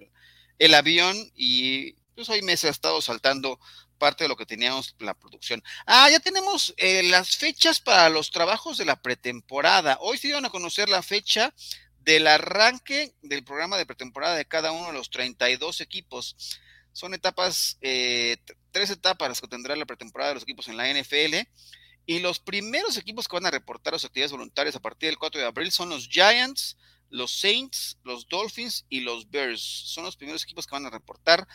el, 0.57 0.73
avión 0.73 1.15
y 1.35 1.93
pues 2.15 2.29
hoy 2.29 2.41
me 2.41 2.53
ha 2.53 2.55
estado 2.55 3.01
saltando 3.01 3.59
parte 3.97 4.23
de 4.23 4.29
lo 4.29 4.37
que 4.37 4.45
teníamos 4.45 4.95
la 4.99 5.13
producción. 5.13 5.61
Ah, 5.85 6.09
ya 6.09 6.19
tenemos 6.19 6.73
eh, 6.77 7.03
las 7.03 7.37
fechas 7.37 7.81
para 7.81 8.09
los 8.09 8.31
trabajos 8.31 8.77
de 8.77 8.85
la 8.85 9.01
pretemporada. 9.01 9.97
Hoy 9.99 10.17
se 10.17 10.27
dieron 10.27 10.45
a 10.45 10.49
conocer 10.49 10.89
la 10.89 11.03
fecha 11.03 11.53
del 11.99 12.27
arranque 12.27 13.15
del 13.21 13.43
programa 13.43 13.77
de 13.77 13.85
pretemporada 13.85 14.35
de 14.35 14.45
cada 14.45 14.71
uno 14.71 14.87
de 14.87 14.93
los 14.93 15.09
32 15.09 15.81
equipos. 15.81 16.59
Son 16.95 17.13
etapas, 17.13 17.77
eh, 17.81 18.37
tres 18.71 18.89
etapas 18.89 19.41
que 19.41 19.49
tendrá 19.49 19.75
la 19.75 19.85
pretemporada 19.85 20.29
de 20.29 20.35
los 20.35 20.43
equipos 20.43 20.69
en 20.69 20.77
la 20.77 20.89
NFL. 20.89 21.45
Y 22.05 22.19
los 22.19 22.39
primeros 22.39 22.95
equipos 22.95 23.27
que 23.27 23.35
van 23.35 23.45
a 23.45 23.51
reportar 23.51 23.95
sus 23.95 24.05
actividades 24.05 24.31
voluntarias 24.31 24.77
a 24.77 24.81
partir 24.81 25.09
del 25.09 25.17
4 25.17 25.41
de 25.41 25.45
abril 25.45 25.73
son 25.73 25.89
los 25.89 26.07
Giants, 26.07 26.77
los 27.09 27.37
Saints, 27.37 27.97
los 28.05 28.29
Dolphins 28.29 28.85
y 28.87 29.01
los 29.01 29.29
Bears. 29.29 29.61
Son 29.61 30.05
los 30.05 30.15
primeros 30.15 30.43
equipos 30.43 30.67
que 30.67 30.73
van 30.73 30.85
a 30.85 30.89
reportar 30.89 31.45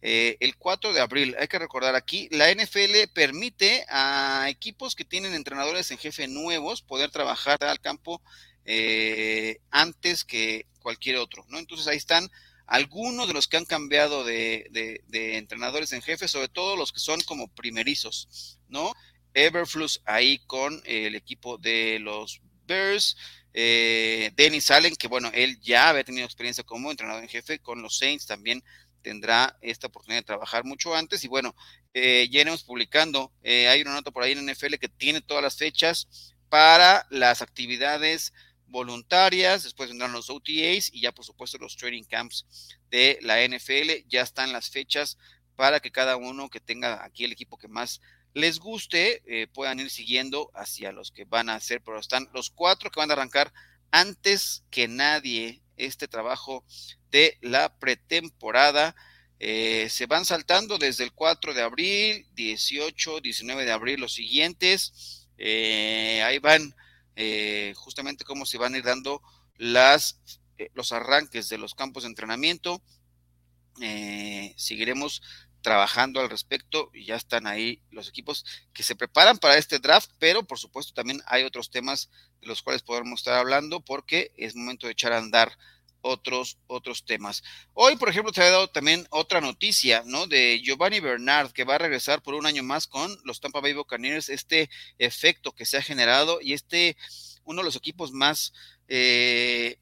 eh, 0.00 0.36
el 0.38 0.56
4 0.56 0.92
de 0.92 1.00
abril. 1.00 1.34
Hay 1.40 1.48
que 1.48 1.58
recordar 1.58 1.96
aquí, 1.96 2.28
la 2.30 2.54
NFL 2.54 3.08
permite 3.12 3.84
a 3.88 4.46
equipos 4.48 4.94
que 4.94 5.04
tienen 5.04 5.34
entrenadores 5.34 5.90
en 5.90 5.98
jefe 5.98 6.28
nuevos 6.28 6.82
poder 6.82 7.10
trabajar 7.10 7.64
al 7.64 7.80
campo 7.80 8.22
eh, 8.64 9.58
antes 9.72 10.24
que 10.24 10.66
cualquier 10.78 11.16
otro, 11.16 11.44
¿no? 11.48 11.58
Entonces 11.58 11.88
ahí 11.88 11.96
están 11.96 12.30
algunos 12.66 13.26
de 13.26 13.34
los 13.34 13.48
que 13.48 13.56
han 13.56 13.64
cambiado 13.64 14.24
de, 14.24 15.02
entrenadores 15.12 15.92
en 15.92 16.02
jefe, 16.02 16.28
sobre 16.28 16.48
todo 16.48 16.76
los 16.76 16.92
que 16.92 17.00
son 17.00 17.20
como 17.22 17.48
primerizos, 17.48 18.58
¿no? 18.68 18.92
Everflux 19.34 20.00
ahí 20.04 20.38
con 20.46 20.80
el 20.84 21.14
equipo 21.14 21.58
de 21.58 21.98
los 21.98 22.40
Bears, 22.66 23.16
eh, 23.52 24.30
Dennis 24.34 24.70
Allen, 24.70 24.96
que 24.96 25.08
bueno, 25.08 25.30
él 25.34 25.60
ya 25.60 25.90
había 25.90 26.04
tenido 26.04 26.24
experiencia 26.24 26.64
como 26.64 26.90
entrenador 26.90 27.22
en 27.22 27.28
jefe 27.28 27.58
con 27.58 27.82
los 27.82 27.98
Saints, 27.98 28.26
también 28.26 28.62
tendrá 29.02 29.56
esta 29.60 29.86
oportunidad 29.86 30.22
de 30.22 30.26
trabajar 30.26 30.64
mucho 30.64 30.94
antes. 30.94 31.22
Y 31.22 31.28
bueno, 31.28 31.54
eh, 31.92 32.28
ya 32.30 32.40
iremos 32.40 32.64
publicando, 32.64 33.32
eh, 33.42 33.68
hay 33.68 33.82
una 33.82 33.92
nota 33.92 34.10
por 34.10 34.22
ahí 34.22 34.32
en 34.32 34.46
NFL 34.50 34.74
que 34.80 34.88
tiene 34.88 35.20
todas 35.20 35.42
las 35.42 35.56
fechas 35.56 36.34
para 36.48 37.06
las 37.10 37.42
actividades 37.42 38.32
voluntarias, 38.74 39.62
después 39.62 39.88
vendrán 39.88 40.12
los 40.12 40.28
OTAs 40.28 40.92
y 40.92 41.00
ya 41.00 41.12
por 41.12 41.24
supuesto 41.24 41.58
los 41.58 41.76
training 41.76 42.02
camps 42.02 42.44
de 42.90 43.18
la 43.22 43.40
NFL, 43.46 44.08
ya 44.08 44.20
están 44.20 44.52
las 44.52 44.68
fechas 44.68 45.16
para 45.54 45.78
que 45.78 45.92
cada 45.92 46.16
uno 46.16 46.50
que 46.50 46.58
tenga 46.58 47.04
aquí 47.04 47.24
el 47.24 47.30
equipo 47.30 47.56
que 47.56 47.68
más 47.68 48.00
les 48.34 48.58
guste 48.58 49.22
eh, 49.26 49.46
puedan 49.46 49.78
ir 49.78 49.90
siguiendo 49.90 50.50
hacia 50.54 50.90
los 50.90 51.12
que 51.12 51.24
van 51.24 51.48
a 51.48 51.54
hacer, 51.54 51.82
pero 51.82 52.00
están 52.00 52.28
los 52.34 52.50
cuatro 52.50 52.90
que 52.90 52.98
van 52.98 53.10
a 53.10 53.14
arrancar 53.14 53.52
antes 53.92 54.64
que 54.70 54.88
nadie 54.88 55.62
este 55.76 56.08
trabajo 56.08 56.64
de 57.12 57.38
la 57.42 57.78
pretemporada. 57.78 58.96
Eh, 59.38 59.88
se 59.88 60.06
van 60.06 60.24
saltando 60.24 60.78
desde 60.78 61.04
el 61.04 61.12
4 61.12 61.54
de 61.54 61.62
abril, 61.62 62.26
18, 62.34 63.20
19 63.20 63.64
de 63.64 63.72
abril 63.72 64.00
los 64.00 64.14
siguientes. 64.14 65.28
Eh, 65.38 66.22
ahí 66.24 66.38
van 66.38 66.74
eh, 67.16 67.72
justamente 67.76 68.24
cómo 68.24 68.46
se 68.46 68.58
van 68.58 68.74
a 68.74 68.78
ir 68.78 68.84
dando 68.84 69.22
las, 69.56 70.20
eh, 70.58 70.70
los 70.74 70.92
arranques 70.92 71.48
de 71.48 71.58
los 71.58 71.74
campos 71.74 72.02
de 72.02 72.08
entrenamiento. 72.08 72.82
Eh, 73.80 74.54
seguiremos 74.56 75.22
trabajando 75.62 76.20
al 76.20 76.28
respecto 76.28 76.90
y 76.92 77.06
ya 77.06 77.16
están 77.16 77.46
ahí 77.46 77.80
los 77.90 78.08
equipos 78.08 78.44
que 78.74 78.82
se 78.82 78.94
preparan 78.94 79.38
para 79.38 79.56
este 79.56 79.78
draft, 79.78 80.10
pero 80.18 80.46
por 80.46 80.58
supuesto 80.58 80.92
también 80.92 81.22
hay 81.26 81.42
otros 81.44 81.70
temas 81.70 82.10
de 82.42 82.48
los 82.48 82.62
cuales 82.62 82.82
podemos 82.82 83.20
estar 83.20 83.34
hablando 83.34 83.80
porque 83.80 84.30
es 84.36 84.54
momento 84.54 84.86
de 84.86 84.92
echar 84.92 85.14
a 85.14 85.18
andar 85.18 85.56
otros, 86.04 86.58
otros 86.66 87.04
temas. 87.04 87.42
Hoy, 87.72 87.96
por 87.96 88.10
ejemplo, 88.10 88.30
te 88.30 88.42
ha 88.42 88.50
dado 88.50 88.68
también 88.68 89.06
otra 89.10 89.40
noticia, 89.40 90.02
¿no? 90.04 90.26
De 90.26 90.60
Giovanni 90.62 91.00
Bernard, 91.00 91.52
que 91.52 91.64
va 91.64 91.76
a 91.76 91.78
regresar 91.78 92.22
por 92.22 92.34
un 92.34 92.44
año 92.44 92.62
más 92.62 92.86
con 92.86 93.18
los 93.24 93.40
Tampa 93.40 93.60
Bay 93.60 93.72
Buccaneers, 93.72 94.28
este 94.28 94.68
efecto 94.98 95.52
que 95.52 95.64
se 95.64 95.78
ha 95.78 95.82
generado 95.82 96.40
y 96.42 96.52
este, 96.52 96.96
uno 97.44 97.62
de 97.62 97.64
los 97.64 97.76
equipos 97.76 98.12
más, 98.12 98.52
eh, 98.86 99.78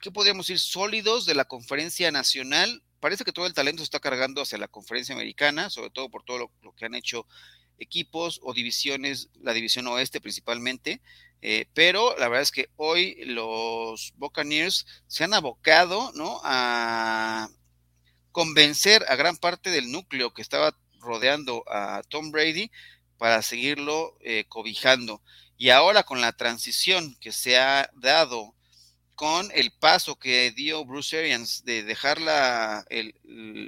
¿qué 0.00 0.12
podríamos 0.12 0.46
decir? 0.46 0.60
Sólidos 0.60 1.26
de 1.26 1.34
la 1.34 1.46
conferencia 1.46 2.12
nacional. 2.12 2.84
Parece 3.00 3.24
que 3.24 3.32
todo 3.32 3.46
el 3.46 3.54
talento 3.54 3.80
se 3.80 3.84
está 3.84 3.98
cargando 3.98 4.40
hacia 4.40 4.56
la 4.56 4.68
conferencia 4.68 5.16
americana, 5.16 5.68
sobre 5.68 5.90
todo 5.90 6.08
por 6.10 6.22
todo 6.22 6.50
lo 6.62 6.72
que 6.76 6.84
han 6.86 6.94
hecho 6.94 7.26
equipos 7.78 8.40
o 8.42 8.54
divisiones, 8.54 9.30
la 9.40 9.52
división 9.52 9.86
oeste 9.88 10.20
principalmente, 10.20 11.00
eh, 11.46 11.66
pero 11.74 12.16
la 12.16 12.28
verdad 12.28 12.40
es 12.40 12.50
que 12.50 12.70
hoy 12.76 13.16
los 13.26 14.14
Buccaneers 14.16 14.86
se 15.06 15.24
han 15.24 15.34
abocado 15.34 16.10
¿no? 16.14 16.40
a 16.42 17.50
convencer 18.32 19.04
a 19.08 19.14
gran 19.16 19.36
parte 19.36 19.68
del 19.68 19.92
núcleo 19.92 20.32
que 20.32 20.40
estaba 20.40 20.74
rodeando 21.00 21.62
a 21.68 22.00
Tom 22.08 22.30
Brady 22.30 22.70
para 23.18 23.42
seguirlo 23.42 24.16
eh, 24.22 24.46
cobijando. 24.48 25.20
Y 25.58 25.68
ahora 25.68 26.04
con 26.04 26.22
la 26.22 26.32
transición 26.32 27.14
que 27.20 27.30
se 27.30 27.58
ha 27.58 27.90
dado 27.92 28.54
con 29.14 29.50
el 29.54 29.70
paso 29.70 30.18
que 30.18 30.50
dio 30.50 30.82
Bruce 30.86 31.18
Arians 31.18 31.62
de 31.66 31.82
dejar 31.82 32.20
el, 32.88 33.14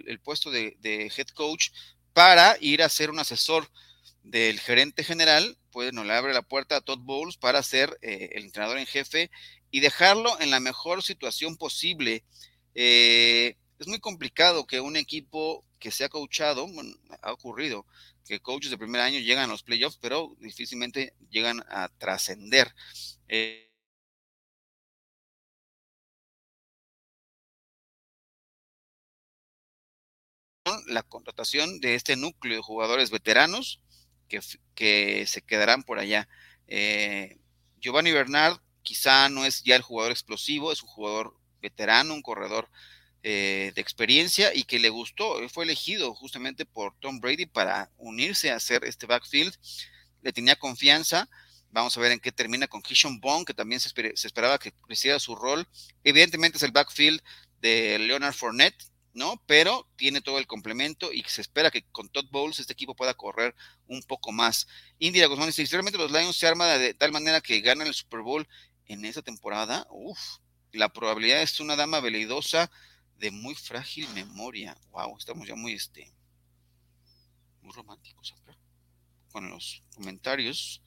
el, 0.07 0.21
puesto 0.21 0.51
de, 0.51 0.79
head 0.83 1.29
coach 1.35 1.69
para 2.15 2.57
ir 2.59 2.83
a 2.83 2.89
ser 2.89 3.11
un 3.11 3.19
asesor 3.19 3.71
del 4.23 4.61
gerente 4.61 5.05
general, 5.05 5.59
no 5.93 6.05
le 6.05 6.15
abre 6.15 6.33
la 6.33 6.43
puerta 6.43 6.77
a 6.77 6.81
Todd 6.81 7.01
Bowles 7.01 7.37
para 7.37 7.63
ser 7.63 7.99
eh, 8.03 8.31
el 8.33 8.45
entrenador 8.45 8.79
en 8.79 8.87
jefe 8.87 9.31
y 9.71 9.81
dejarlo 9.81 10.41
en 10.41 10.51
la 10.51 10.61
mejor 10.61 11.03
situación 11.03 11.57
posible. 11.57 12.25
Eh, 12.75 13.57
es 13.79 13.87
muy 13.87 14.01
complicado 14.01 14.67
que 14.67 14.81
un 14.81 14.97
equipo 14.97 15.65
que 15.79 15.91
sea 15.91 16.09
coachado, 16.09 16.67
ha 17.23 17.33
ocurrido 17.33 17.87
que 18.25 18.41
coaches 18.41 18.71
de 18.71 18.79
primer 18.79 19.01
año 19.01 19.21
llegan 19.21 19.45
a 19.45 19.53
los 19.53 19.63
playoffs, 19.63 19.99
pero 20.01 20.35
difícilmente 20.41 21.15
llegan 21.31 21.63
a 21.69 21.89
trascender. 21.99 22.75
Eh, 23.29 23.63
la 30.87 31.03
contratación 31.03 31.81
de 31.81 31.95
este 31.95 32.17
núcleo 32.17 32.57
de 32.57 32.63
jugadores 32.63 33.11
veteranos 33.11 33.81
que, 34.29 35.27
se 35.27 35.43
quedarán 35.43 35.83
por 35.83 35.99
allá. 35.99 36.29
Eh, 36.67 37.39
Giovanni 37.81 38.13
Bernard 38.13 38.59
quizá 38.83 39.29
no 39.29 39.45
es 39.45 39.63
ya 39.63 39.77
el 39.77 39.83
jugador 39.83 40.13
explosivo, 40.13 40.73
es 40.73 40.83
un 40.83 40.89
jugador 40.89 41.37
veterano, 41.61 42.15
un 42.15 42.23
corredor 42.23 42.71
eh, 43.23 43.73
de 43.75 43.81
experiencia 43.81 44.55
y 44.55 44.63
que 44.63 44.79
le 44.79 44.89
gustó, 44.89 45.37
fue 45.49 45.65
elegido 45.65 46.15
justamente 46.15 46.65
por 46.65 46.95
Tom 47.01 47.19
Brady 47.19 47.47
para 47.47 47.91
unirse 47.97 48.51
a 48.51 48.57
hacer 48.57 48.85
este 48.85 49.07
backfield, 49.07 49.53
le 50.23 50.33
tenía 50.33 50.55
confianza, 50.55 51.29
vamos 51.71 51.97
a 51.97 52.01
ver 52.01 52.13
en 52.13 52.21
qué 52.21 52.31
termina 52.31 52.69
con 52.69 52.83
Kishon 52.83 53.19
Bond, 53.21 53.47
que 53.47 53.55
también 53.55 53.81
se, 53.81 53.91
se 53.91 54.27
esperaba 54.27 54.59
que 54.59 54.73
creciera 54.73 55.19
su 55.19 55.35
rol, 55.35 55.67
evidentemente 56.05 56.59
es 56.59 56.63
el 56.63 56.71
backfield 56.71 57.21
de 57.61 57.99
Leonard 57.99 58.35
Fournette, 58.35 58.85
¿no? 59.17 59.43
Pero 59.47 59.89
tiene 59.97 60.21
todo 60.21 60.39
el 60.39 60.47
complemento 60.47 61.11
y 61.11 61.23
se 61.23 61.41
espera 61.41 61.71
que 61.71 61.83
con 61.91 62.09
Todd 62.11 62.27
Bowles 62.31 62.61
este 62.61 62.75
equipo 62.75 62.95
pueda 62.95 63.15
correr 63.15 63.55
un 63.89 64.03
poco 64.03 64.31
más. 64.31 64.69
Indira 64.99 65.27
Guzmán 65.27 65.47
dice, 65.47 65.63
sinceramente 65.63 65.99
los 65.99 66.13
Lions 66.13 66.37
se 66.37 66.47
arman 66.47 66.79
de 66.79 66.93
tal 66.93 67.13
manera 67.13 67.41
que 67.41 67.61
ganan 67.61 67.87
el 67.87 67.95
Super 67.95 68.21
Bowl 68.21 68.47
en 68.85 69.05
esta 69.07 69.23
temporada, 69.23 69.87
uff, 69.91 70.21
la 70.73 70.91
probabilidad 70.91 71.41
es 71.41 71.59
una 71.61 71.77
dama 71.77 72.01
veleidosa 72.01 72.71
de 73.17 73.31
muy 73.31 73.55
frágil 73.55 74.07
memoria. 74.11 74.77
Wow, 74.91 75.17
estamos 75.17 75.49
ya 75.49 75.55
muy, 75.55 75.73
este, 75.73 76.13
muy 77.63 77.73
románticos 77.73 78.35
acá 78.41 78.57
con 79.33 79.49
los 79.51 79.83
comentarios. 79.95 80.83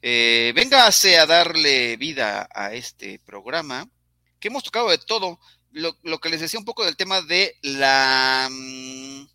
Eh, 0.00 0.52
véngase 0.54 1.18
a 1.18 1.26
darle 1.26 1.96
vida 1.96 2.48
a 2.54 2.72
este 2.72 3.18
programa, 3.18 3.90
que 4.38 4.48
hemos 4.48 4.62
tocado 4.62 4.90
de 4.90 4.98
todo 4.98 5.40
lo, 5.76 6.18
que 6.18 6.30
les 6.30 6.40
decía 6.40 6.58
un 6.58 6.64
poco 6.64 6.84
del 6.84 6.96
tema 6.96 7.20
de 7.20 7.54
la 7.62 8.48
mm, 8.50 9.28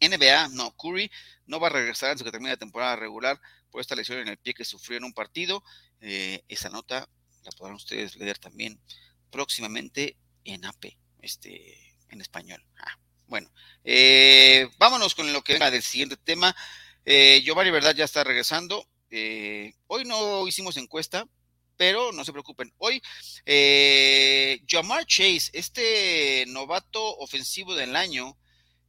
NBA, 0.00 0.48
no, 0.50 0.70
Curry 0.76 1.10
no 1.46 1.58
va 1.58 1.66
a 1.66 1.70
regresar 1.70 2.10
antes 2.10 2.24
que 2.24 2.30
termine 2.30 2.52
la 2.52 2.56
temporada 2.56 2.96
regular 2.96 3.40
por 3.70 3.80
esta 3.80 3.96
lesión 3.96 4.18
en 4.18 4.28
el 4.28 4.38
pie 4.38 4.54
que 4.54 4.64
sufrió 4.64 4.98
en 4.98 5.04
un 5.04 5.12
partido. 5.12 5.64
Eh, 6.00 6.44
esa 6.48 6.68
nota 6.68 7.08
la 7.42 7.50
podrán 7.52 7.76
ustedes 7.76 8.16
leer 8.16 8.38
también 8.38 8.80
próximamente 9.30 10.16
en 10.44 10.64
AP, 10.64 10.96
este, 11.22 11.96
en 12.08 12.20
español. 12.20 12.64
Ah, 12.78 12.98
bueno, 13.26 13.50
eh, 13.84 14.68
vámonos 14.78 15.14
con 15.14 15.32
lo 15.32 15.42
que 15.42 15.54
venga 15.54 15.70
del 15.70 15.82
siguiente 15.82 16.16
tema. 16.16 16.54
Eh, 17.04 17.42
Giovanni 17.44 17.70
Verdad 17.70 17.96
ya 17.96 18.04
está 18.04 18.22
regresando. 18.22 18.88
hoy 19.88 20.04
no 20.04 20.46
hicimos 20.46 20.76
encuesta, 20.76 21.26
pero 21.76 22.12
no 22.12 22.24
se 22.24 22.32
preocupen. 22.32 22.72
Hoy, 22.78 23.02
eh, 23.44 24.62
Jamar 24.66 25.06
Chase, 25.06 25.50
este 25.52 26.44
novato 26.48 27.16
ofensivo 27.18 27.74
del 27.74 27.96
año, 27.96 28.36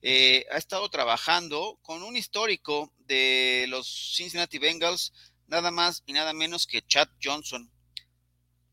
eh, 0.01 0.45
ha 0.51 0.57
estado 0.57 0.88
trabajando 0.89 1.79
con 1.81 2.03
un 2.03 2.15
histórico 2.15 2.93
de 2.99 3.65
los 3.67 4.15
Cincinnati 4.15 4.57
Bengals, 4.59 5.13
nada 5.47 5.71
más 5.71 6.03
y 6.05 6.13
nada 6.13 6.33
menos 6.33 6.67
que 6.67 6.81
Chad 6.81 7.09
Johnson. 7.21 7.71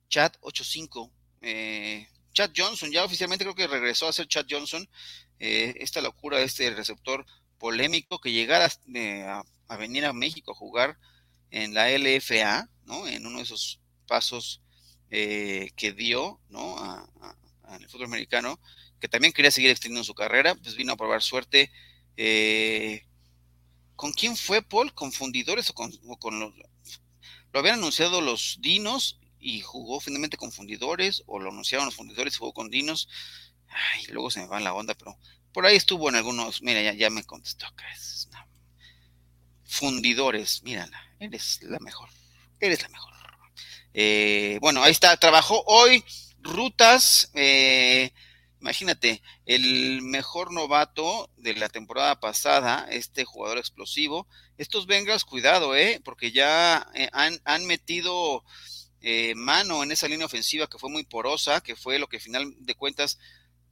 Chad 0.09 0.33
85. 0.41 1.11
Eh, 1.41 2.09
Chad 2.33 2.51
Johnson, 2.55 2.91
ya 2.91 3.05
oficialmente 3.05 3.45
creo 3.45 3.55
que 3.55 3.67
regresó 3.67 4.09
a 4.09 4.13
ser 4.13 4.29
Chad 4.29 4.47
Johnson. 4.49 4.89
Eh, 5.39 5.75
esta 5.79 6.01
locura 6.01 6.41
este 6.41 6.71
receptor 6.71 7.25
polémico 7.59 8.21
que 8.21 8.33
llegara 8.33 8.69
a, 9.69 9.77
venir 9.77 10.05
a 10.05 10.13
México 10.13 10.53
a 10.53 10.55
jugar 10.55 10.99
en 11.51 11.75
la 11.75 11.91
LFA, 11.91 12.69
¿no? 12.85 13.07
En 13.07 13.27
uno 13.27 13.39
de 13.39 13.45
esos 13.45 13.81
pasos 14.05 14.61
que 15.11 15.95
dio, 15.97 16.41
¿no? 16.49 16.77
en 17.69 17.83
el 17.83 17.89
fútbol 17.89 18.07
americano 18.07 18.59
que 19.05 19.09
también 19.09 19.35
quería 19.35 19.51
seguir 19.51 19.71
extendiendo 19.71 20.03
su 20.03 20.15
carrera, 20.15 20.55
pues 20.55 20.77
vino 20.77 20.95
a 20.95 20.97
probar 20.97 21.23
suerte. 21.23 21.71
Eh, 22.17 23.05
¿Con 23.97 24.15
quién 24.15 24.35
fue 24.35 24.63
Paul? 24.63 24.95
¿Con 24.95 25.13
fundidores 25.13 25.69
o 25.69 25.75
con, 25.75 26.41
los... 26.41 26.55
Lo 27.53 27.61
habían 27.61 27.75
anunciado 27.75 28.23
los 28.23 28.57
Dinos 28.63 29.21
y 29.39 29.61
jugó 29.61 30.01
finalmente 30.01 30.39
con 30.39 30.53
fundidores, 30.53 31.23
o 31.27 31.39
lo 31.39 31.51
anunciaron 31.51 31.85
los 31.85 31.97
fundidores 31.97 32.35
y 32.35 32.39
jugó 32.39 32.55
con 32.55 32.71
Dinos. 32.71 33.11
Ay, 33.69 34.07
luego 34.07 34.31
se 34.31 34.41
me 34.41 34.47
va 34.47 34.59
la 34.59 34.73
onda, 34.73 34.95
pero 34.95 35.19
por 35.53 35.67
ahí 35.67 35.77
estuvo 35.77 36.09
en 36.09 36.17
algunos. 36.17 36.63
Mira, 36.63 36.95
ya, 36.95 37.11
me 37.11 37.25
contestó 37.25 37.67
acá. 37.67 37.85
Fundidores, 39.65 40.63
mírala, 40.63 40.99
eres 41.21 41.61
la 41.63 41.79
mejor. 41.81 42.09
Eres 42.59 42.81
la 42.81 42.89
mejor. 42.89 43.14
Eh, 43.95 44.59
bueno, 44.61 44.83
ahí 44.83 44.93
está, 44.93 45.17
trabajó 45.17 45.63
hoy 45.67 46.05
rutas. 46.43 47.31
Eh, 47.35 48.13
Imagínate, 48.65 49.21
el 49.45 50.01
mejor 50.01 50.51
novato 50.51 51.29
de 51.37 51.53
la 51.53 51.69
temporada 51.69 52.19
pasada, 52.19 52.87
este 52.91 53.27
jugador 53.27 53.59
explosivo. 53.59 54.27
Estos 54.57 54.87
Bengals, 54.87 55.27
cuidado, 55.27 55.77
¿eh? 55.77 56.01
Porque 56.03 56.33
ya 56.33 56.87
eh, 56.95 57.11
han, 57.13 57.67
metido 57.67 58.43
eh, 59.03 59.35
mano 59.35 59.83
en 59.83 59.93
esa 59.93 60.09
línea 60.09 60.25
ofensiva 60.25 60.67
que 60.67 60.79
fue 60.79 60.89
muy 60.89 61.05
porosa, 61.05 61.61
que 61.61 61.77
fue 61.77 61.99
lo 61.99 62.07
que 62.07 62.17
al 62.17 62.23
final 62.23 62.55
de 62.59 62.75
cuentas 62.75 63.19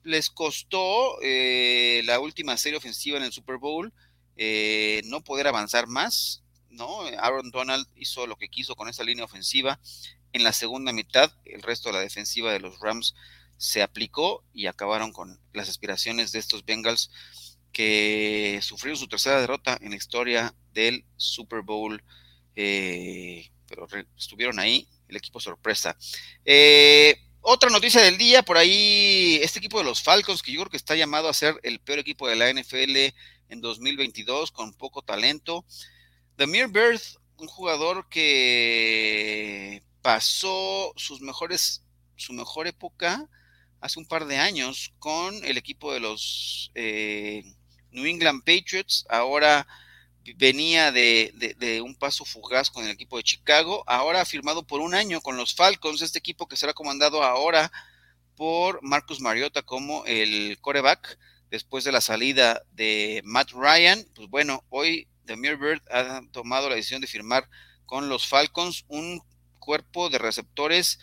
les 0.03 0.29
costó 0.29 1.17
eh, 1.23 2.03
la 2.05 2.21
última 2.21 2.59
serie 2.59 2.77
ofensiva 2.77 3.17
en 3.17 3.25
el 3.25 3.33
Super 3.33 3.57
Bowl, 3.57 3.95
no 5.05 5.25
poder 5.25 5.47
avanzar 5.47 5.87
más, 5.87 6.42
¿no? 6.73 7.03
Aaron 7.19 7.51
Donald 7.51 7.87
hizo 7.97 8.27
lo 8.27 8.37
que 8.37 8.49
quiso 8.49 8.75
con 8.75 8.89
esa 8.89 9.05
línea 9.05 9.25
ofensiva. 9.25 9.79
En 10.33 10.45
la 10.45 10.53
segunda 10.53 10.93
mitad, 10.93 11.33
el 11.45 11.63
resto 11.63 11.89
de 11.89 11.95
la 11.95 12.01
defensiva 12.01 12.53
de 12.53 12.61
los 12.61 12.79
Rams 12.81 13.15
se 13.57 13.83
aplicó 13.83 14.43
y 14.53 14.67
acabaron 14.67 15.13
con 15.13 15.39
las 15.53 15.69
aspiraciones 15.69 16.33
de 16.33 16.39
estos 16.39 16.65
Bengals 16.65 17.11
que 17.73 18.59
sufrieron 18.63 18.99
su 18.99 19.09
tercera 19.09 19.41
derrota 19.41 19.79
en 19.81 19.91
la 19.91 19.97
historia 19.97 20.55
del 20.73 21.05
Super 21.17 21.63
Bowl, 21.63 22.03
eh, 22.57 23.51
pero 23.69 23.87
estuvieron 24.17 24.59
ahí, 24.59 24.89
el 25.09 25.17
equipo 25.17 25.41
sorpresa. 25.41 25.97
Eh, 26.45 27.17
otra 27.41 27.71
noticia 27.71 28.01
del 28.01 28.19
día, 28.19 28.43
por 28.43 28.57
ahí, 28.57 29.41
este 29.43 29.59
equipo 29.59 29.79
de 29.79 29.85
los 29.85 30.03
Falcons, 30.03 30.43
que 30.43 30.53
yo 30.53 30.61
creo 30.61 30.71
que 30.71 30.77
está 30.77 30.95
llamado 30.95 31.29
a 31.29 31.35
ser 31.35 31.59
el 31.63 31.81
peor 31.81 31.99
equipo 31.99 32.29
de 32.29 32.37
la 32.37 32.53
NFL 32.53 33.15
en 33.49 33.61
2022, 33.61 34.53
con 34.53 34.75
poco 34.75 35.03
talento. 35.03 35.65
Demir 36.37 36.69
Bird, 36.69 37.01
un 37.37 37.47
jugador 37.47 38.09
que 38.09 39.83
pasó 40.03 40.93
sus 40.97 41.21
mejores, 41.21 41.83
su 42.17 42.33
mejor 42.33 42.67
época 42.67 43.29
hace 43.81 43.99
un 43.99 44.07
par 44.07 44.27
de 44.27 44.39
años 44.39 44.93
con 44.99 45.45
el 45.45 45.59
equipo 45.59 45.93
de 45.93 46.01
los 46.01 46.71
eh, 46.75 47.43
New 47.91 48.07
England 48.07 48.45
Patriots. 48.45 49.05
Ahora 49.09 49.67
venía 50.37 50.93
de, 50.93 51.83
un 51.85 51.97
paso 51.97 52.25
fugaz 52.25 52.71
con 52.71 52.85
el 52.85 52.91
equipo 52.93 53.17
de 53.17 53.25
Chicago. 53.25 53.83
Ahora 53.87 54.21
ha 54.21 54.25
firmado 54.25 54.65
por 54.67 54.81
un 54.81 54.95
año 54.95 55.21
con 55.21 55.37
los 55.37 55.55
Falcons, 55.55 56.01
este 56.01 56.21
equipo 56.21 56.47
que 56.47 56.57
será 56.57 56.73
comandado 56.73 57.23
ahora 57.23 57.73
por 58.37 58.81
Marcus 58.83 59.21
Mariota 59.21 59.63
como 59.63 60.05
el 60.07 60.59
coreback 60.61 61.19
después 61.51 61.85
de 61.85 61.93
la 61.93 62.01
salida 62.01 62.63
de 62.71 63.21
Matt 63.25 63.51
Ryan. 63.51 64.07
Pues 64.15 64.29
bueno, 64.29 64.65
hoy 64.71 65.09
Demir 65.25 65.57
Bird 65.57 65.83
ha 65.91 66.23
tomado 66.33 66.69
la 66.69 66.77
decisión 66.77 67.01
de 67.01 67.07
firmar 67.07 67.49
con 67.87 68.09
los 68.09 68.27
Falcons 68.27 68.85
un 68.89 69.23
cuerpo 69.59 70.11
de 70.11 70.19
receptores 70.19 70.99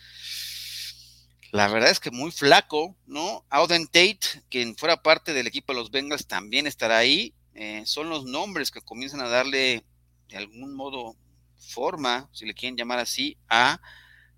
la 1.52 1.66
verdad 1.66 1.90
es 1.90 1.98
que 1.98 2.12
muy 2.12 2.30
flaco, 2.30 2.96
¿no? 3.06 3.44
Auden 3.50 3.86
Tate, 3.86 4.20
quien 4.48 4.76
fuera 4.76 5.02
parte 5.02 5.32
del 5.32 5.48
equipo 5.48 5.72
de 5.72 5.80
los 5.80 5.90
Bengals, 5.90 6.28
también 6.28 6.66
estará 6.68 6.98
ahí. 6.98 7.34
Eh, 7.54 7.82
son 7.86 8.08
los 8.08 8.24
nombres 8.24 8.70
que 8.70 8.80
comienzan 8.80 9.20
a 9.20 9.28
darle 9.28 9.84
de 10.28 10.36
algún 10.36 10.74
modo 10.74 11.16
forma, 11.58 12.28
si 12.32 12.46
le 12.46 12.54
quieren 12.54 12.76
llamar 12.76 13.00
así, 13.00 13.36
a 13.48 13.80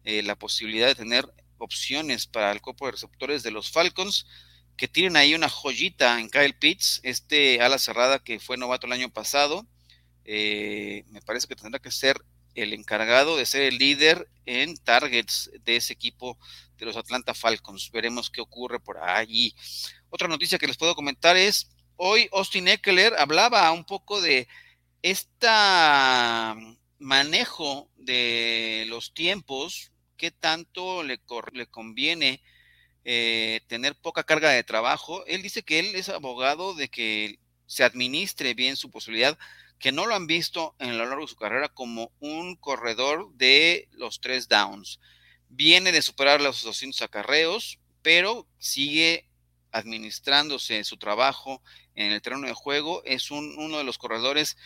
eh, 0.05 0.23
la 0.23 0.37
posibilidad 0.37 0.87
de 0.87 0.95
tener 0.95 1.27
opciones 1.59 2.27
para 2.27 2.51
el 2.51 2.63
cuerpo 2.63 2.87
de 2.87 2.93
receptores 2.93 3.43
de 3.43 3.51
los 3.51 3.71
Falcons, 3.71 4.27
que 4.79 4.89
tienen 4.89 5.17
ahí 5.17 5.35
una 5.35 5.51
joyita 5.51 6.19
en 6.19 6.31
Kyle 6.31 6.55
Pitts, 6.55 7.01
este 7.03 7.61
ala 7.61 7.79
cerrada 7.79 8.21
que 8.21 8.41
fue 8.41 8.57
novato 8.57 8.87
el 8.87 8.93
año 8.95 9.11
pasado. 9.11 9.67
Eh, 10.25 11.05
me 11.11 11.23
parece 11.23 11.47
que 11.47 11.57
tendrá 11.57 11.81
que 11.81 11.91
ser 11.91 12.17
el 12.55 12.73
encargado 12.73 13.37
de 13.37 13.47
ser 13.47 13.63
el 13.63 13.79
líder 13.79 14.29
en 14.45 14.77
targets 14.77 15.51
de 15.65 15.77
ese 15.77 15.93
equipo 15.93 16.39
de 16.77 16.87
los 16.87 16.97
Atlanta 16.97 17.35
Falcons. 17.35 17.91
Veremos 17.91 18.31
qué 18.31 18.41
ocurre 18.41 18.81
por 18.81 18.99
allí. 18.99 19.55
Otra 20.11 20.29
noticia 20.29 20.59
que 20.59 20.67
les 20.67 20.77
puedo 20.77 20.95
comentar 20.95 21.37
es, 21.37 21.71
hoy 21.97 22.29
Austin 22.33 22.69
Eckler 22.69 23.15
hablaba 23.19 23.71
un 23.73 23.85
poco 23.85 24.21
de 24.21 24.49
este 25.03 25.49
manejo 26.99 27.89
de 27.97 28.85
los 28.89 29.15
tiempos, 29.15 29.91
qué 30.17 30.31
tanto 30.31 31.03
le, 31.03 31.21
le 31.53 31.67
conviene 31.67 32.43
eh, 33.05 33.61
tener 33.67 33.97
poca 33.97 34.23
carga 34.23 34.51
de 34.51 34.63
trabajo. 34.63 35.27
Él 35.27 35.43
dice 35.43 35.63
que 35.63 35.81
él 35.81 35.95
es 35.95 36.09
abogado 36.09 36.75
de 36.75 36.89
que 36.89 37.39
se 37.67 37.85
administre 37.85 38.55
bien 38.55 38.77
su 38.77 38.91
posibilidad 38.91 39.39
que 39.83 39.91
no 39.91 40.07
lo 40.07 40.15
han 40.15 40.29
visto 40.29 40.77
en 40.79 40.97
lo 40.97 41.05
largo 41.05 41.23
de 41.25 41.29
su 41.29 41.35
carrera 41.35 41.69
como 41.69 42.13
un 42.21 42.55
corredor 42.55 43.35
de 43.35 43.89
los 43.91 44.21
tres 44.21 44.47
downs. 44.47 45.01
Viene 45.49 45.91
de 45.91 46.03
superar 46.03 46.41
los 46.41 46.63
200 46.63 47.03
acarreos, 47.03 47.81
pero 48.01 48.47
sigue 48.59 49.29
administrándose 49.73 50.85
su 50.85 50.99
trabajo 50.99 51.61
en 51.97 52.13
el 52.13 52.23
terreno 52.23 52.47
de 52.47 52.55
juego. 52.55 53.03
Es 53.05 53.33
uno 53.33 53.77
de 53.77 53.83
los 53.83 53.99
corredores, 53.99 54.57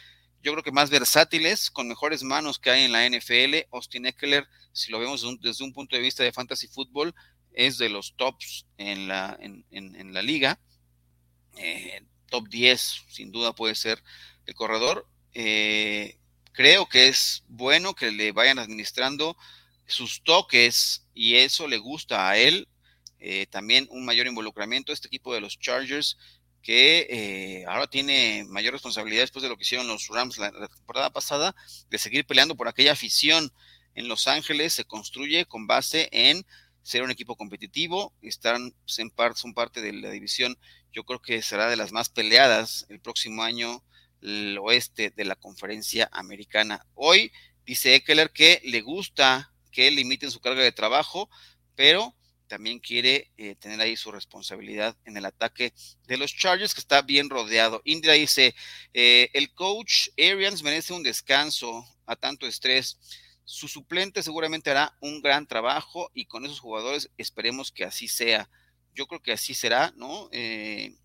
yo 0.43 0.53
creo 0.53 0.62
que 0.62 0.71
más 0.71 0.91
versátiles, 0.91 1.71
con 1.71 1.89
mejores 1.89 2.23
manos 2.23 2.59
que 2.59 2.69
hay 2.69 2.85
en 2.85 2.93
la 2.93 3.09
NFL. 3.09 3.69
Austin 3.73 4.05
Eckler, 4.05 4.47
si 4.73 4.93
lo 4.93 4.99
vemos 4.99 5.25
desde 5.41 5.64
un, 5.64 5.73
punto 5.73 5.97
de 5.97 6.03
vista 6.03 6.25
de 6.25 6.33
fantasy 6.33 6.69
fútbol, 6.69 7.14
es 7.55 7.79
de 7.79 7.89
los 7.89 8.14
tops 8.17 8.67
en 8.77 9.09
la, 9.09 9.39
en, 9.41 10.12
la 10.12 10.21
liga. 10.21 10.61
Eh, 11.57 12.03
top 12.29 12.49
10, 12.51 13.05
sin 13.09 13.33
duda 13.33 13.55
puede 13.55 13.75
ser 13.75 14.03
el 14.47 14.55
corredor. 14.55 15.07
Eh, 15.34 16.18
creo 16.53 16.88
que 16.88 17.09
es 17.09 17.44
bueno 17.49 17.94
que 17.94 18.11
le 18.11 18.32
vayan 18.32 18.59
administrando 18.59 19.36
sus 19.86 20.22
toques 20.22 21.05
y 21.14 21.36
eso 21.36 21.68
le 21.68 21.78
gusta 21.78 22.28
a 22.28 22.36
él. 22.38 22.68
Eh, 23.18 23.47
también 23.47 23.86
un 23.90 24.05
mayor 24.05 24.26
involucramiento. 24.26 24.92
Este 24.92 25.09
equipo 25.09 25.34
de 25.34 25.40
los 25.40 25.59
Chargers 25.59 26.16
que 26.66 27.07
eh, 27.09 27.64
ahora 27.68 27.86
tiene 27.86 28.44
mayor 28.49 28.72
responsabilidad 28.72 29.22
después 29.22 29.44
de 29.44 29.49
lo 29.49 29.57
que 29.57 29.62
hicieron 29.62 29.86
los 29.86 30.09
Rams 30.09 30.36
la, 30.36 30.51
temporada 30.51 31.11
pasada, 31.11 31.55
de 31.90 31.99
seguir 31.99 32.26
peleando 32.26 32.57
por 32.57 32.66
aquella 32.66 32.90
afición 32.90 33.53
en 33.94 34.09
Los 34.09 34.26
Ángeles, 34.26 34.74
se 34.74 34.84
construye 34.84 35.47
con 35.47 35.68
base 35.68 36.09
en 36.11 36.44
ser 36.82 37.05
un 37.05 37.12
equipo 37.12 37.36
competitivo, 37.36 38.12
están 38.20 38.74
en 38.99 39.12
son 39.36 39.55
parte 39.55 39.80
de 39.80 39.92
la 39.92 40.11
división, 40.11 40.59
yo 40.92 41.05
creo 41.05 41.22
que 41.22 41.40
será 41.40 41.68
de 41.68 41.76
las 41.76 41.92
más 41.92 42.09
peleadas 42.09 42.84
el 42.88 42.99
próximo 42.99 43.44
año 43.44 43.84
el 44.23 44.59
oeste 44.59 45.11
de 45.11 45.25
la 45.25 45.37
conferencia 45.37 46.09
americana. 46.12 46.87
Hoy 46.95 47.33
dice 47.64 47.95
Eckler 47.95 48.31
que 48.31 48.61
le 48.64 48.81
gusta 48.81 49.53
que 49.71 49.91
limiten 49.91 50.31
su 50.31 50.41
carga 50.41 50.62
de 50.62 50.73
trabajo, 50.73 51.29
pero 51.75 52.14
también 52.47 52.79
quiere 52.79 53.31
eh, 53.37 53.57
tener 53.57 53.81
ahí 53.81 53.97
su 53.97 54.11
responsabilidad 54.12 54.97
en 55.05 55.17
el 55.17 55.27
ataque 55.27 55.75
de 56.07 56.17
los 56.17 56.35
Chargers, 56.35 56.75
que 56.75 56.81
está 56.81 57.03
bien 57.03 57.29
rodeado. 57.29 57.83
Indra 57.85 58.14
dice, 58.14 58.55
eh, 58.95 59.29
el 59.35 59.53
coach 59.53 60.09
Arians 60.19 60.62
merece 60.62 60.93
un 60.93 61.03
descanso 61.03 61.85
a 62.07 62.17
tanto 62.17 62.47
estrés. 62.47 62.99
Su 63.45 63.69
suplente 63.69 64.23
seguramente 64.23 64.71
hará 64.71 64.97
un 65.01 65.21
gran 65.21 65.47
trabajo 65.47 66.11
y 66.14 66.27
con 66.27 66.45
esos 66.45 66.61
jugadores 66.61 67.11
esperemos 67.17 67.71
que 67.71 67.85
así 67.85 68.09
sea. 68.09 68.49
Yo 68.95 69.07
creo 69.07 69.21
que 69.21 69.33
así 69.33 69.55
será, 69.55 69.93
¿no? 69.97 70.29
Eh, 70.33 70.97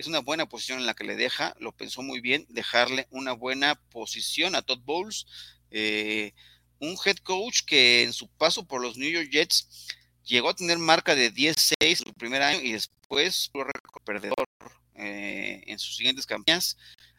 es 0.00 0.06
una 0.06 0.20
buena 0.20 0.48
posición 0.48 0.78
en 0.78 0.86
la 0.86 0.94
que 0.94 1.04
le 1.04 1.14
deja, 1.14 1.54
lo 1.60 1.72
pensó 1.72 2.00
muy 2.00 2.20
bien, 2.20 2.46
dejarle 2.48 3.06
una 3.10 3.32
buena 3.32 3.74
posición 3.90 4.54
a 4.54 4.62
Todd 4.62 4.80
Bowles, 4.82 5.26
eh, 5.70 6.32
un 6.78 6.96
head 7.04 7.18
coach 7.18 7.60
que 7.66 8.02
en 8.02 8.14
su 8.14 8.26
paso 8.28 8.64
por 8.66 8.80
los 8.80 8.96
New 8.96 9.10
York 9.10 9.28
Jets 9.30 9.88
llegó 10.24 10.48
a 10.48 10.54
tener 10.54 10.78
marca 10.78 11.14
de 11.14 11.30
10-6 11.30 11.74
en 11.80 11.96
su 11.96 12.14
primer 12.14 12.40
año 12.40 12.60
y 12.62 12.72
después 12.72 13.50
fue 13.52 13.66
perdedor 14.06 14.46
eh, 14.94 15.62
en 15.66 15.78
sus 15.78 15.96
siguientes 15.96 16.24
campañas. 16.24 16.78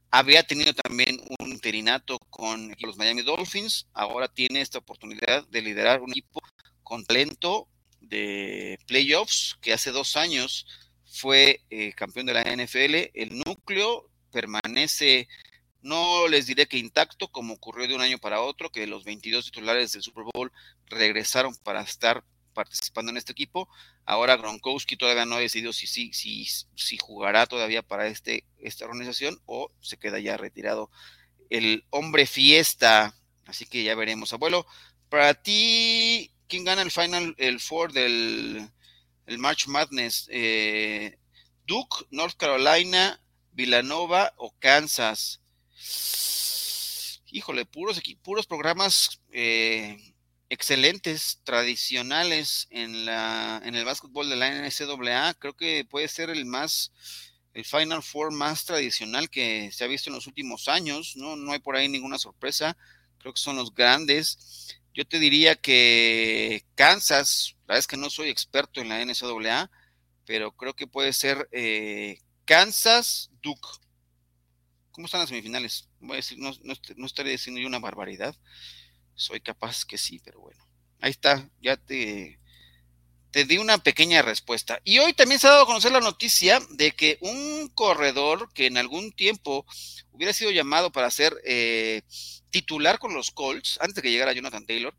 Había 0.10 0.42
tenido 0.42 0.74
también 0.74 1.22
un 1.40 1.50
interinato 1.50 2.18
con 2.32 2.76
los 2.80 2.98
Miami 2.98 3.22
Dolphins. 3.22 3.86
Ahora 3.94 4.28
tiene 4.28 4.62
esta 4.62 4.80
oportunidad 4.80 5.48
de 5.48 5.62
liderar 5.62 6.02
un 6.02 6.10
equipo 6.10 6.42
con 6.82 7.06
talento 7.06 7.68
de 8.00 8.80
playoffs 8.88 9.56
que 9.62 9.72
hace 9.72 9.92
dos 9.92 10.18
años 10.18 10.66
fue 11.12 11.62
eh, 11.70 11.93
campeón 11.93 12.26
de 12.26 12.34
la 12.34 12.43
NFL. 12.43 13.12
El 13.14 13.39
núcleo 13.45 14.09
permanece, 14.32 15.28
no 15.82 16.28
les 16.28 16.47
diré 16.47 16.68
que 16.68 16.78
intacto, 16.78 17.28
como 17.28 17.53
ocurrió 17.53 17.88
de 17.88 17.95
un 17.95 18.01
año 18.01 18.18
para 18.18 18.41
otro, 18.41 18.72
que 18.72 18.88
los 18.88 19.03
22 19.03 19.45
titulares 19.45 19.91
del 19.91 20.03
Super 20.03 20.24
Bowl 20.34 20.51
regresaron 20.86 21.53
para 21.64 21.82
estar 21.82 22.24
participando 22.53 23.12
en 23.12 23.18
este 23.18 23.34
equipo. 23.34 23.68
Ahora 24.05 24.38
Gronkowski 24.38 24.95
todavía 24.95 25.26
no 25.26 25.36
ha 25.36 25.39
decidido 25.39 25.74
si, 25.74 25.86
si, 25.86 26.14
si, 26.14 26.45
si 26.76 26.97
jugará 26.97 27.45
todavía 27.45 27.82
para 27.82 28.07
este, 28.07 28.45
esta 28.57 28.86
organización 28.86 29.39
o 29.45 29.70
se 29.82 29.97
queda 29.97 30.20
ya 30.20 30.38
retirado. 30.38 30.89
El 31.49 31.84
hombre 31.89 32.26
fiesta, 32.26 33.16
así 33.45 33.66
que 33.66 33.84
ya 33.84 33.95
veremos. 33.95 34.32
Abuelo, 34.32 34.66
para 35.09 35.34
ti, 35.34 36.32
¿quién 36.47 36.64
gana 36.64 36.82
el 36.82 36.91
Final, 36.91 37.36
el 37.38 37.59
Four 37.59 37.91
del 37.91 38.72
el 39.26 39.38
March 39.38 39.67
Madness? 39.67 40.28
Eh, 40.32 41.17
Duke, 41.65 42.05
North 42.11 42.36
Carolina, 42.38 43.22
Villanova 43.53 44.34
o 44.38 44.53
Kansas. 44.59 45.39
Híjole, 47.28 47.65
puros, 47.65 48.01
puros 48.22 48.45
programas 48.45 49.22
eh, 49.32 49.97
excelentes, 50.49 51.39
tradicionales 51.45 52.67
en, 52.72 53.05
la, 53.05 53.61
en 53.63 53.76
el 53.76 53.86
básquetbol 53.86 54.30
de 54.30 54.36
la 54.36 54.49
NCAA. 54.49 55.34
Creo 55.36 55.55
que 55.55 55.86
puede 55.86 56.09
ser 56.09 56.30
el 56.30 56.45
más, 56.45 56.91
el 57.53 57.63
Final 57.63 58.03
Four 58.03 58.34
más 58.34 58.65
tradicional 58.65 59.30
que 59.30 59.72
se 59.72 59.86
ha 59.86 59.88
visto 59.88 60.09
en 60.09 60.15
los 60.15 60.28
últimos 60.28 60.67
años. 60.67 61.15
No, 61.15 61.38
no 61.38 61.53
hay 61.53 61.59
por 61.59 61.78
ahí 61.78 61.88
ninguna 61.88 62.19
sorpresa. 62.19 62.76
Creo 63.17 63.34
que 63.34 63.39
son 63.39 63.55
los 63.55 63.74
grandes. 63.74 64.81
Yo 64.94 65.06
te 65.06 65.20
diría 65.20 65.56
que 65.56 66.66
Kansas, 66.76 67.56
la 67.62 67.74
verdad 67.74 67.80
es 67.80 67.88
que 67.88 67.98
no 67.98 68.10
soy 68.10 68.30
experto 68.30 68.82
en 68.82 68.89
la 68.89 69.04
NCAA, 69.04 69.72
pero 70.26 70.52
creo 70.52 70.74
que 70.74 70.88
puede 70.88 71.14
ser 71.14 71.48
eh, 71.52 72.20
Kansas, 72.46 73.30
Duke. 73.42 73.68
¿Cómo 74.92 75.06
están 75.06 75.22
las 75.22 75.30
semifinales? 75.30 75.89
Voy 76.00 76.14
a 76.14 76.16
decir, 76.18 76.38
no, 76.38 76.52
no, 76.64 77.06
estaré 77.06 77.32
diciendo 77.32 77.62
yo 77.62 77.68
una 77.68 77.80
barbaridad 77.80 78.36
soy 79.16 79.39
capaz 79.39 79.86
que 79.86 79.98
sí, 79.98 80.20
pero 80.24 80.42
bueno. 80.42 80.64
Ahí 81.00 81.12
está, 81.12 81.50
ya 81.62 81.78
te, 81.78 82.39
te 83.32 83.46
di 83.46 83.58
una 83.58 83.78
pequeña 83.78 84.22
respuesta. 84.22 84.82
Y 84.84 85.00
hoy 85.00 85.14
también 85.14 85.40
se 85.40 85.48
ha 85.48 85.52
dado 85.52 85.64
a 85.64 85.66
conocer 85.66 85.92
la 85.92 86.02
noticia 86.02 86.60
de 86.72 86.92
que 86.92 87.18
un 87.22 87.70
corredor 87.70 88.52
que 88.54 88.68
en 88.68 88.78
algún 88.78 89.12
tiempo 89.14 89.66
hubiera 90.12 90.34
sido 90.34 90.52
llamado 90.52 90.92
para 90.92 91.10
ser 91.10 91.36
eh, 91.46 92.04
titular 92.50 93.00
con 93.00 93.14
los 93.14 93.32
Colts, 93.32 93.80
antes 93.82 93.96
de 93.96 94.02
que 94.02 94.12
llegara 94.12 94.34
Jonathan 94.34 94.66
Taylor, 94.66 94.94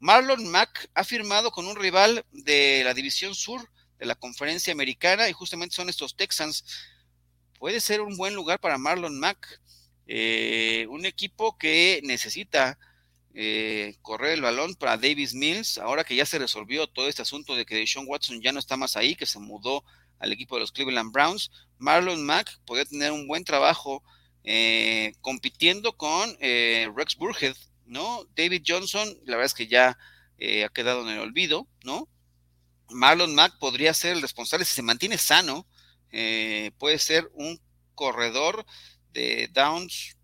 Marlon 0.00 0.50
Mack 0.50 0.90
ha 0.94 1.04
firmado 1.04 1.50
con 1.50 1.66
un 1.66 1.76
rival 1.76 2.24
de 2.32 2.82
la 2.84 2.94
División 2.94 3.34
Sur 3.34 3.68
de 3.98 4.06
la 4.06 4.14
Conferencia 4.14 4.72
Americana 4.72 5.28
y 5.28 5.32
justamente 5.32 5.76
son 5.76 5.88
estos 5.88 6.16
Texans. 6.16 6.64
Puede 7.58 7.80
ser 7.80 8.00
un 8.00 8.16
buen 8.16 8.34
lugar 8.34 8.60
para 8.60 8.78
Marlon 8.78 9.18
Mack, 9.18 9.60
eh, 10.06 10.86
un 10.90 11.06
equipo 11.06 11.56
que 11.58 12.00
necesita 12.02 12.78
eh, 13.36 13.96
correr 14.00 14.34
el 14.34 14.42
balón 14.42 14.76
para 14.76 14.96
Davis 14.96 15.34
Mills, 15.34 15.78
ahora 15.78 16.04
que 16.04 16.14
ya 16.14 16.24
se 16.24 16.38
resolvió 16.38 16.86
todo 16.86 17.08
este 17.08 17.22
asunto 17.22 17.56
de 17.56 17.66
que 17.66 17.74
Deshaun 17.74 18.06
Watson 18.06 18.40
ya 18.40 18.52
no 18.52 18.60
está 18.60 18.76
más 18.76 18.96
ahí, 18.96 19.16
que 19.16 19.26
se 19.26 19.40
mudó 19.40 19.84
al 20.20 20.32
equipo 20.32 20.54
de 20.54 20.60
los 20.60 20.70
Cleveland 20.70 21.12
Browns, 21.12 21.50
Marlon 21.78 22.24
Mack 22.24 22.60
podría 22.64 22.84
tener 22.84 23.10
un 23.10 23.26
buen 23.26 23.42
trabajo 23.42 24.04
eh, 24.44 25.14
compitiendo 25.20 25.96
con 25.96 26.36
eh, 26.40 26.88
Rex 26.94 27.16
Burhead, 27.16 27.56
¿no? 27.86 28.24
David 28.36 28.62
Johnson, 28.64 29.08
la 29.24 29.36
verdad 29.36 29.46
es 29.46 29.54
que 29.54 29.66
ya 29.66 29.98
ha 30.64 30.68
quedado 30.68 31.02
en 31.02 31.08
el 31.08 31.20
olvido, 31.20 31.66
¿no? 31.84 32.08
Marlon 32.90 33.34
Mack 33.34 33.58
podría 33.58 33.94
ser 33.94 34.12
el 34.14 34.22
responsable, 34.22 34.64
si 34.64 34.74
se 34.74 34.82
mantiene 34.82 35.18
sano, 35.18 35.66
puede 36.78 36.98
ser 36.98 37.30
un 37.34 37.60
corredor 37.94 38.64
de 39.12 39.48
downs 39.52 40.16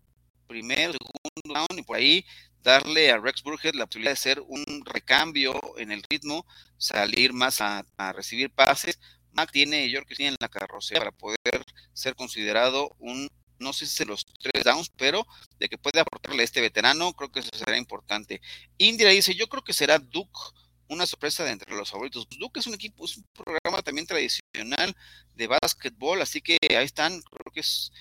primero, 0.47 0.93
segundo 0.93 1.65
down 1.67 1.79
y 1.79 1.83
por 1.83 1.97
ahí 1.97 2.25
darle 2.63 3.11
a 3.11 3.17
Rex 3.17 3.43
Burhead 3.43 3.73
la 3.75 3.85
posibilidad 3.85 4.11
de 4.11 4.17
ser 4.17 4.41
un 4.41 4.83
recambio 4.85 5.59
en 5.77 5.91
el 5.91 6.03
ritmo, 6.09 6.45
salir 6.77 7.33
más 7.33 7.61
a, 7.61 7.85
recibir 8.13 8.51
pases. 8.51 8.99
Mac 9.33 9.51
tiene, 9.51 9.89
yo 9.89 9.99
creo 9.99 10.07
que 10.07 10.15
tiene 10.15 10.29
en 10.31 10.37
la 10.39 10.49
carrocería 10.49 10.99
para 10.99 11.11
poder 11.11 11.65
ser 11.93 12.15
considerado 12.15 12.95
un, 12.99 13.29
no 13.59 13.73
sé 13.73 13.85
si 13.85 14.03
los 14.05 14.25
tres 14.25 14.63
downs, 14.63 14.91
pero 14.97 15.25
de 15.59 15.69
que 15.69 15.77
puede 15.77 15.99
aportarle 15.99 16.41
a 16.41 16.45
este 16.45 16.61
veterano, 16.61 17.13
creo 17.13 17.31
que 17.31 17.39
eso 17.39 17.49
será 17.53 17.77
importante. 17.77 18.41
Indira 18.77 19.11
dice, 19.11 19.35
yo 19.35 19.47
creo 19.47 19.63
que 19.63 19.73
será 19.73 19.99
Duke 19.99 20.39
una 20.89 21.05
sorpresa 21.05 21.45
de 21.45 21.51
entre 21.51 21.73
los 21.75 21.89
favoritos. 21.89 22.27
Duke 22.37 22.59
es 22.59 22.67
un 22.67 22.73
equipo, 22.73 23.05
es 23.05 23.15
un 23.15 23.23
programa 23.33 23.81
también 23.81 24.05
tradicional 24.05 24.93
de 25.35 25.47
básquetbol, 25.47 26.21
así 26.21 26.41
que 26.41 26.57
ahí 26.69 26.83
están, 26.83 27.21
creo 27.21 27.53
que 27.53 27.61
es... 27.61 27.93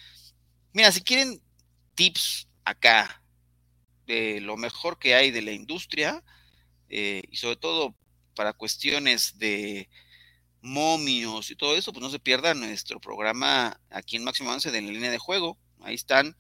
Mira, 0.73 0.91
si 0.91 1.01
quieren 1.01 1.41
tips 1.95 2.49
acá 2.65 3.23
lo 4.41 4.57
mejor 4.57 4.99
que 4.99 5.15
hay 5.15 5.31
de 5.31 5.43
la 5.43 5.53
industria 5.53 6.23
eh, 6.89 7.23
y 7.31 7.37
sobre 7.37 7.57
todo 7.57 7.95
para 8.35 8.53
cuestiones 8.53 9.39
de 9.39 9.89
momios 10.63 11.51
y 11.51 11.57
todo 11.57 11.77
eso, 11.77 11.93
pues 11.93 12.03
no 12.03 12.11
se 12.11 12.19
pierda 12.19 12.55
nuestro 12.55 13.01
programa 13.01 13.81
aquí 13.91 14.17
en 14.17 14.25
Máximo 14.25 14.51
Avance 14.51 14.71
de 14.71 14.83
la 14.83 14.91
línea 14.93 15.11
de 15.11 15.19
juego. 15.19 15.59
Ahí 15.81 15.95
están 15.95 16.37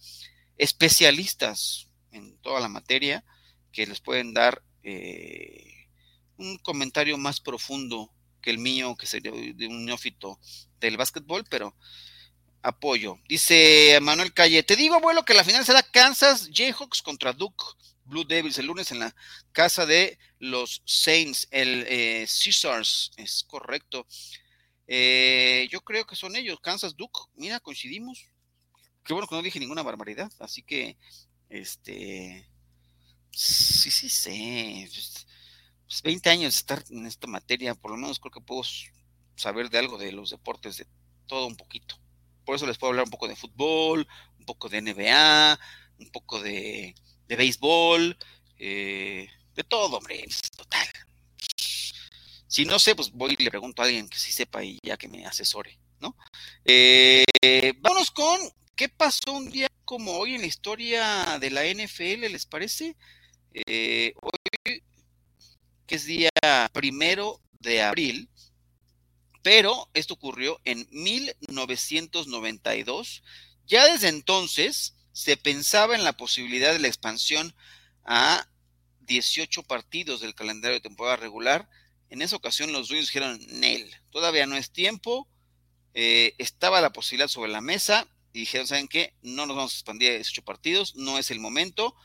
especialistas 0.58 1.88
en 2.12 2.36
toda 2.38 2.60
la 2.60 2.68
materia 2.68 3.24
que 3.72 3.86
les 3.86 4.00
pueden 4.00 4.34
dar 4.34 4.62
eh, 4.82 5.86
un 6.36 6.58
comentario 6.58 7.16
más 7.18 7.40
profundo 7.40 8.12
que 8.42 8.50
el 8.50 8.58
mío, 8.58 8.96
que 8.96 9.06
sería 9.06 9.32
de 9.32 9.66
un 9.66 9.84
neófito 9.84 10.38
del 10.80 10.96
básquetbol, 10.96 11.44
pero 11.48 11.74
apoyo. 12.62 13.18
Dice 13.28 13.98
Manuel 14.02 14.32
Calle, 14.32 14.62
te 14.62 14.76
digo, 14.76 14.94
abuelo, 14.94 15.24
que 15.24 15.34
la 15.34 15.44
final 15.44 15.64
será 15.64 15.82
Kansas 15.82 16.50
Jayhawks 16.52 17.02
contra 17.02 17.32
Duke 17.32 17.64
Blue 18.10 18.24
Devils 18.24 18.58
el 18.58 18.66
lunes 18.66 18.90
en 18.90 18.98
la 18.98 19.14
casa 19.52 19.86
de 19.86 20.18
los 20.40 20.82
Saints, 20.84 21.46
el 21.50 21.84
eh, 21.88 22.26
Caesars, 22.26 23.12
es 23.16 23.44
correcto. 23.44 24.06
Eh, 24.88 25.68
yo 25.70 25.80
creo 25.82 26.04
que 26.04 26.16
son 26.16 26.34
ellos, 26.34 26.58
Kansas 26.60 26.96
Duke, 26.96 27.20
mira, 27.36 27.60
coincidimos. 27.60 28.26
Qué 29.04 29.12
bueno 29.12 29.28
que 29.28 29.36
no 29.36 29.42
dije 29.42 29.60
ninguna 29.60 29.82
barbaridad, 29.82 30.30
así 30.40 30.62
que, 30.62 30.96
este, 31.48 32.48
sí, 33.30 33.90
sí, 33.90 34.08
sí. 34.08 34.88
Pues 35.86 36.02
20 36.02 36.30
años 36.30 36.54
de 36.54 36.58
estar 36.58 36.84
en 36.90 37.06
esta 37.06 37.26
materia, 37.28 37.74
por 37.74 37.92
lo 37.92 37.96
menos 37.96 38.18
creo 38.18 38.32
que 38.32 38.40
puedo 38.40 38.62
saber 39.36 39.70
de 39.70 39.78
algo 39.78 39.98
de 39.98 40.12
los 40.12 40.30
deportes, 40.30 40.76
de 40.78 40.86
todo 41.26 41.46
un 41.46 41.56
poquito 41.56 42.00
por 42.44 42.56
eso 42.56 42.66
les 42.66 42.78
puedo 42.78 42.90
hablar 42.90 43.04
un 43.04 43.10
poco 43.10 43.28
de 43.28 43.36
fútbol, 43.36 44.06
un 44.38 44.44
poco 44.44 44.68
de 44.68 44.80
NBA, 44.82 45.58
un 45.98 46.10
poco 46.10 46.40
de, 46.40 46.94
béisbol, 47.28 48.16
eh, 48.58 49.28
de 49.54 49.64
todo, 49.64 49.98
hombre, 49.98 50.24
total. 50.56 50.86
Si 52.46 52.64
no 52.64 52.78
sé, 52.78 52.96
pues 52.96 53.12
voy 53.12 53.36
y 53.38 53.44
le 53.44 53.50
pregunto 53.50 53.80
a 53.80 53.84
alguien 53.84 54.08
que 54.08 54.18
sí 54.18 54.32
sepa 54.32 54.64
y 54.64 54.78
ya 54.82 54.96
que 54.96 55.08
me 55.08 55.24
asesore, 55.24 55.78
¿no? 56.00 56.16
Eh, 56.64 57.24
vámonos 57.78 58.10
con 58.10 58.40
qué 58.74 58.88
pasó 58.88 59.32
un 59.32 59.50
día 59.50 59.68
como 59.84 60.12
hoy 60.12 60.34
en 60.34 60.40
la 60.40 60.46
historia 60.46 61.38
de 61.38 61.50
la 61.50 61.64
NFL, 61.66 62.28
¿les 62.30 62.46
parece? 62.46 62.96
Eh, 63.52 64.14
hoy, 64.20 64.82
que 65.86 65.94
es 65.94 66.06
día 66.06 66.30
primero 66.72 67.40
de 67.58 67.82
abril, 67.82 68.28
pero 69.50 69.90
esto 69.94 70.14
ocurrió 70.14 70.60
en 70.64 70.86
1992. 70.92 73.24
Ya 73.66 73.92
desde 73.92 74.06
entonces 74.06 74.94
se 75.12 75.36
pensaba 75.36 75.96
en 75.96 76.04
la 76.04 76.12
posibilidad 76.12 76.72
de 76.72 76.78
la 76.78 76.86
expansión 76.86 77.52
a 78.04 78.46
18 79.00 79.64
partidos 79.64 80.20
del 80.20 80.36
calendario 80.36 80.76
de 80.76 80.82
temporada 80.82 81.16
regular. 81.16 81.68
En 82.10 82.22
esa 82.22 82.36
ocasión 82.36 82.70
los 82.70 82.86
dueños 82.86 83.08
dijeron, 83.08 83.40
Nel, 83.48 83.92
todavía 84.10 84.46
no 84.46 84.56
es 84.56 84.70
tiempo. 84.70 85.26
Eh, 85.94 86.36
estaba 86.38 86.80
la 86.80 86.92
posibilidad 86.92 87.26
sobre 87.26 87.50
la 87.50 87.60
mesa 87.60 88.06
y 88.32 88.38
dijeron, 88.38 88.68
¿saben 88.68 88.86
qué? 88.86 89.14
No 89.20 89.46
nos 89.46 89.56
vamos 89.56 89.72
a 89.72 89.78
expandir 89.78 90.12
a 90.12 90.14
18 90.14 90.44
partidos, 90.44 90.94
no 90.94 91.18
es 91.18 91.32
el 91.32 91.40
momento. 91.40 91.96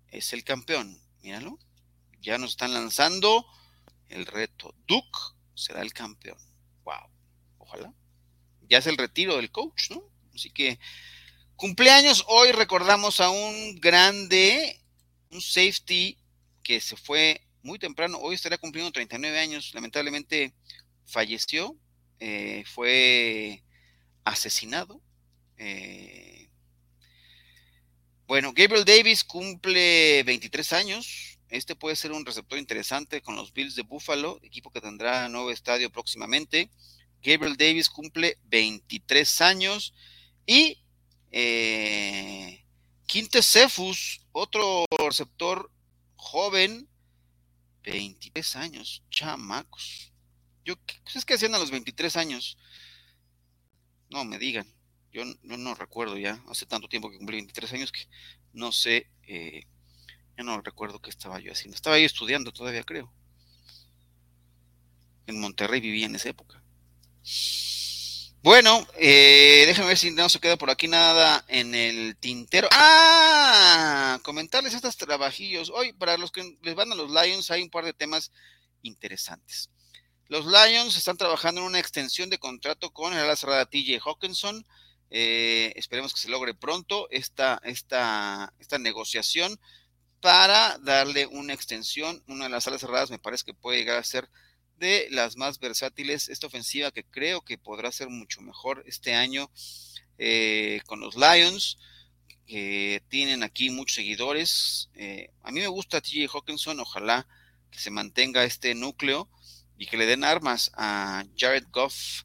es 0.09 0.33
el 0.33 0.43
campeón. 0.43 0.99
Míralo. 1.21 1.59
Ya 2.21 2.39
nos 2.39 2.51
están 2.51 2.73
lanzando 2.73 3.45
el 4.09 4.25
reto. 4.25 4.73
Duke 4.87 5.19
será 5.53 5.81
el 5.81 5.93
campeón. 5.93 6.39
Wow. 6.83 7.11
Ojalá. 7.59 7.93
ya 8.69 8.79
es 8.79 8.87
el 8.87 8.97
retiro 8.97 9.35
del 9.35 9.51
coach, 9.51 9.91
¿no? 9.91 10.03
Así 10.33 10.49
que 10.49 10.79
cumpleaños, 11.55 12.23
hoy 12.27 12.51
recordamos 12.51 13.19
a 13.19 13.29
un 13.29 13.79
grande, 13.79 14.81
un 15.31 15.41
safety 15.41 16.17
que 16.63 16.81
se 16.81 16.95
fue 16.95 17.46
muy 17.67 17.77
temprano, 17.79 18.17
hoy 18.19 18.35
estaría 18.35 18.57
cumpliendo 18.57 18.93
39 18.93 19.37
años, 19.39 19.71
lamentablemente 19.73 20.53
falleció, 21.05 21.75
eh, 22.19 22.63
fue 22.65 23.61
asesinado. 24.23 25.01
Eh, 25.57 26.49
bueno, 28.25 28.53
Gabriel 28.55 28.85
Davis 28.85 29.25
cumple 29.25 30.23
23 30.23 30.73
años. 30.73 31.39
Este 31.49 31.75
puede 31.75 31.97
ser 31.97 32.13
un 32.13 32.25
receptor 32.25 32.57
interesante 32.57 33.21
con 33.21 33.35
los 33.35 33.51
Bills 33.51 33.75
de 33.75 33.83
Buffalo, 33.83 34.39
equipo 34.43 34.71
que 34.71 34.79
tendrá 34.79 35.27
nuevo 35.27 35.51
estadio 35.51 35.91
próximamente. 35.91 36.71
Gabriel 37.21 37.57
Davis 37.57 37.89
cumple 37.89 38.37
23 38.45 39.41
años. 39.41 39.93
Y 40.45 40.81
eh, 41.31 42.63
Cephus, 43.41 44.21
otro 44.31 44.85
receptor 44.97 45.69
joven, 46.15 46.87
23 47.91 48.55
años, 48.57 49.03
chamacos. 49.09 50.11
Yo, 50.65 50.75
¿qué 50.85 50.97
que 51.25 51.33
hacían 51.33 51.55
a 51.55 51.59
los 51.59 51.71
23 51.71 52.15
años? 52.17 52.57
No 54.09 54.25
me 54.25 54.37
digan. 54.37 54.67
Yo, 55.11 55.23
no 55.43 55.75
recuerdo 55.75 56.17
ya. 56.17 56.43
Hace 56.49 56.65
tanto 56.65 56.87
tiempo 56.87 57.09
que 57.09 57.17
cumplí 57.17 57.37
23 57.37 57.73
años 57.73 57.91
que 57.91 58.07
no 58.53 58.71
sé. 58.71 59.09
Eh, 59.23 59.63
yo 60.37 60.43
no 60.43 60.61
recuerdo 60.61 60.99
qué 60.99 61.09
estaba 61.09 61.39
yo 61.39 61.51
haciendo. 61.51 61.75
Estaba 61.75 61.95
ahí 61.95 62.03
estudiando 62.03 62.51
todavía, 62.51 62.83
creo. 62.83 63.11
En 65.25 65.39
Monterrey 65.39 65.81
vivía 65.81 66.05
en 66.05 66.15
esa 66.15 66.29
época. 66.29 66.61
Bueno, 68.43 68.87
eh, 68.95 69.63
déjenme 69.65 69.89
ver 69.89 69.97
si 69.97 70.11
no 70.11 70.29
se 70.29 70.39
queda 70.39 70.57
por 70.57 70.69
aquí 70.69 70.87
nada 70.87 71.43
en 71.47 71.73
el 71.73 72.15
tintero. 72.17 72.69
¡Ah! 72.71 74.19
Comentarles 74.23 74.73
estos 74.73 74.95
trabajillos. 74.95 75.71
Hoy, 75.73 75.91
para 75.93 76.17
los 76.17 76.31
que 76.31 76.57
les 76.61 76.75
van 76.75 76.91
a 76.91 76.95
los 76.95 77.11
Lions, 77.11 77.49
hay 77.51 77.63
un 77.63 77.69
par 77.69 77.83
de 77.83 77.93
temas 77.93 78.31
interesantes. 78.83 79.71
Los 80.27 80.45
Lions 80.45 80.95
están 80.95 81.17
trabajando 81.17 81.61
en 81.61 81.67
una 81.67 81.79
extensión 81.79 82.29
de 82.29 82.37
contrato 82.37 82.91
con 82.91 83.13
el 83.13 83.19
ala 83.19 83.35
cerrada 83.35 83.65
TJ 83.65 83.99
Hawkinson. 84.05 84.65
Eh, 85.09 85.73
esperemos 85.75 86.13
que 86.13 86.19
se 86.19 86.29
logre 86.29 86.53
pronto 86.53 87.07
esta, 87.09 87.59
esta, 87.63 88.53
esta 88.59 88.77
negociación 88.77 89.59
para 90.21 90.77
darle 90.79 91.25
una 91.25 91.53
extensión. 91.53 92.23
Una 92.27 92.45
de 92.45 92.51
las 92.51 92.67
alas 92.67 92.81
cerradas 92.81 93.09
me 93.09 93.19
parece 93.19 93.45
que 93.45 93.53
puede 93.53 93.79
llegar 93.79 93.97
a 93.97 94.03
ser 94.03 94.29
de 94.77 95.07
las 95.11 95.37
más 95.37 95.59
versátiles. 95.59 96.29
Esta 96.29 96.47
ofensiva 96.47 96.91
que 96.91 97.03
creo 97.03 97.41
que 97.41 97.57
podrá 97.57 97.91
ser 97.91 98.09
mucho 98.09 98.41
mejor 98.41 98.83
este 98.87 99.13
año 99.13 99.49
eh, 100.17 100.81
con 100.85 100.99
los 100.99 101.15
Lions, 101.15 101.77
que 102.45 103.03
tienen 103.09 103.43
aquí 103.43 103.69
muchos 103.69 103.95
seguidores. 103.95 104.89
Eh, 104.95 105.29
a 105.43 105.51
mí 105.51 105.59
me 105.59 105.67
gusta 105.67 106.01
TJ 106.01 106.27
Hawkinson, 106.33 106.79
ojalá 106.79 107.27
que 107.69 107.79
se 107.79 107.91
mantenga 107.91 108.43
este 108.43 108.73
núcleo 108.73 109.29
y 109.77 109.85
que 109.85 109.97
le 109.97 110.05
den 110.05 110.23
armas 110.23 110.71
a 110.75 111.25
Jared 111.37 111.65
Goff. 111.71 112.23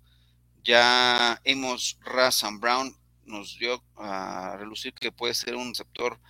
Ya 0.64 1.40
hemos 1.44 1.98
Razan 2.00 2.60
Brown 2.60 2.96
nos 3.24 3.58
dio 3.58 3.82
a 3.96 4.56
relucir 4.58 4.92
que 4.94 5.12
puede 5.12 5.34
ser 5.34 5.56
un 5.56 5.70
receptor 5.70 6.20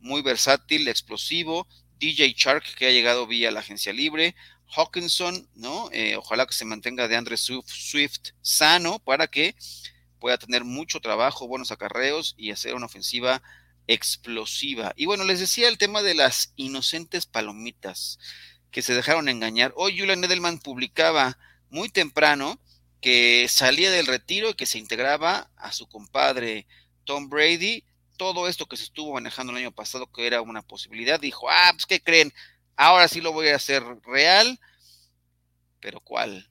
muy 0.00 0.22
versátil, 0.22 0.88
explosivo. 0.88 1.66
DJ 1.98 2.34
Shark, 2.36 2.64
que 2.76 2.86
ha 2.86 2.90
llegado 2.90 3.26
vía 3.26 3.50
la 3.50 3.60
agencia 3.60 3.92
libre. 3.92 4.36
Hawkinson, 4.74 5.48
¿no? 5.54 5.88
Eh, 5.92 6.16
ojalá 6.16 6.46
que 6.46 6.54
se 6.54 6.64
mantenga 6.64 7.08
de 7.08 7.16
Andre 7.16 7.36
Swift 7.36 8.32
sano 8.42 8.98
para 8.98 9.26
que 9.26 9.54
pueda 10.18 10.38
tener 10.38 10.64
mucho 10.64 11.00
trabajo, 11.00 11.48
buenos 11.48 11.70
acarreos 11.70 12.34
y 12.36 12.50
hacer 12.50 12.74
una 12.74 12.86
ofensiva 12.86 13.42
explosiva. 13.86 14.92
Y 14.96 15.06
bueno, 15.06 15.24
les 15.24 15.40
decía 15.40 15.68
el 15.68 15.78
tema 15.78 16.02
de 16.02 16.14
las 16.14 16.52
inocentes 16.56 17.26
palomitas 17.26 18.18
que 18.70 18.82
se 18.82 18.94
dejaron 18.94 19.28
engañar. 19.28 19.72
Hoy 19.76 19.98
Julian 19.98 20.22
Edelman 20.22 20.58
publicaba 20.58 21.38
muy 21.70 21.88
temprano 21.88 22.60
que 23.00 23.48
salía 23.48 23.90
del 23.90 24.06
retiro 24.06 24.50
y 24.50 24.54
que 24.54 24.66
se 24.66 24.78
integraba 24.78 25.50
a 25.56 25.72
su 25.72 25.88
compadre 25.88 26.66
Tom 27.04 27.28
Brady. 27.28 27.84
Todo 28.16 28.48
esto 28.48 28.66
que 28.66 28.76
se 28.76 28.84
estuvo 28.84 29.14
manejando 29.14 29.52
el 29.52 29.58
año 29.58 29.72
pasado, 29.72 30.10
que 30.10 30.26
era 30.26 30.42
una 30.42 30.62
posibilidad, 30.62 31.20
dijo, 31.20 31.48
ah, 31.48 31.70
pues, 31.72 31.86
¿qué 31.86 32.02
creen? 32.02 32.32
Ahora 32.80 33.08
sí 33.08 33.20
lo 33.20 33.32
voy 33.32 33.48
a 33.48 33.56
hacer 33.56 33.82
real. 34.06 34.60
Pero 35.80 36.00
¿cuál? 36.00 36.48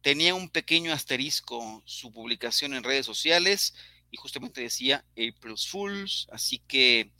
Tenía 0.00 0.32
un 0.32 0.48
pequeño 0.48 0.92
asterisco 0.92 1.82
su 1.84 2.12
publicación 2.12 2.72
en 2.72 2.84
redes 2.84 3.04
sociales 3.04 3.74
y 4.12 4.16
justamente 4.16 4.60
decía 4.60 5.04
April 5.12 5.56
Fools, 5.58 6.28
así 6.30 6.60
que 6.68 7.10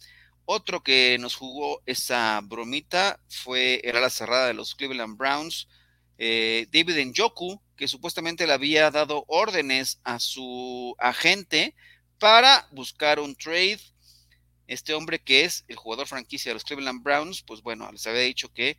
otro 0.45 0.85
que 0.85 1.19
nos 1.19 1.35
jugó 1.35 1.83
esa 1.87 2.41
bromita 2.45 3.19
fue 3.29 3.81
el 3.83 3.97
ala 3.97 4.11
cerrada 4.11 4.47
de 4.47 4.55
los 4.55 4.77
Cleveland 4.77 5.17
Browns, 5.17 5.67
eh, 6.17 6.69
David 6.71 7.05
Njoku, 7.05 7.61
que 7.77 7.89
supuestamente 7.89 8.47
le 8.47 8.53
había 8.53 8.93
dado 8.93 9.25
órdenes 9.27 9.99
a 10.05 10.21
su 10.21 10.95
agente 11.01 11.75
para 12.21 12.69
buscar 12.71 13.19
un 13.19 13.35
trade. 13.35 13.81
Este 14.67 14.95
hombre 14.95 15.21
que 15.21 15.45
es 15.45 15.65
el 15.69 15.77
jugador 15.77 16.07
franquicia 16.07 16.51
de 16.51 16.55
los 16.55 16.65
Cleveland 16.65 17.03
Browns, 17.03 17.43
pues 17.43 17.63
bueno, 17.63 17.91
les 17.93 18.07
había 18.07 18.23
dicho 18.23 18.53
que 18.53 18.77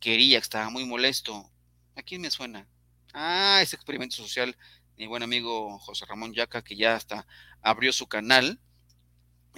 quería, 0.00 0.38
que 0.38 0.44
estaba 0.44 0.70
muy 0.70 0.84
molesto. 0.84 1.50
¿A 1.96 2.02
quién 2.02 2.20
me 2.20 2.30
suena? 2.30 2.68
Ah, 3.12 3.60
ese 3.62 3.76
experimento 3.76 4.16
social, 4.16 4.56
mi 4.96 5.06
buen 5.06 5.22
amigo 5.22 5.78
José 5.78 6.04
Ramón 6.06 6.34
Yaca, 6.34 6.62
que 6.62 6.76
ya 6.76 6.94
hasta 6.94 7.26
abrió 7.62 7.92
su 7.92 8.06
canal 8.06 8.60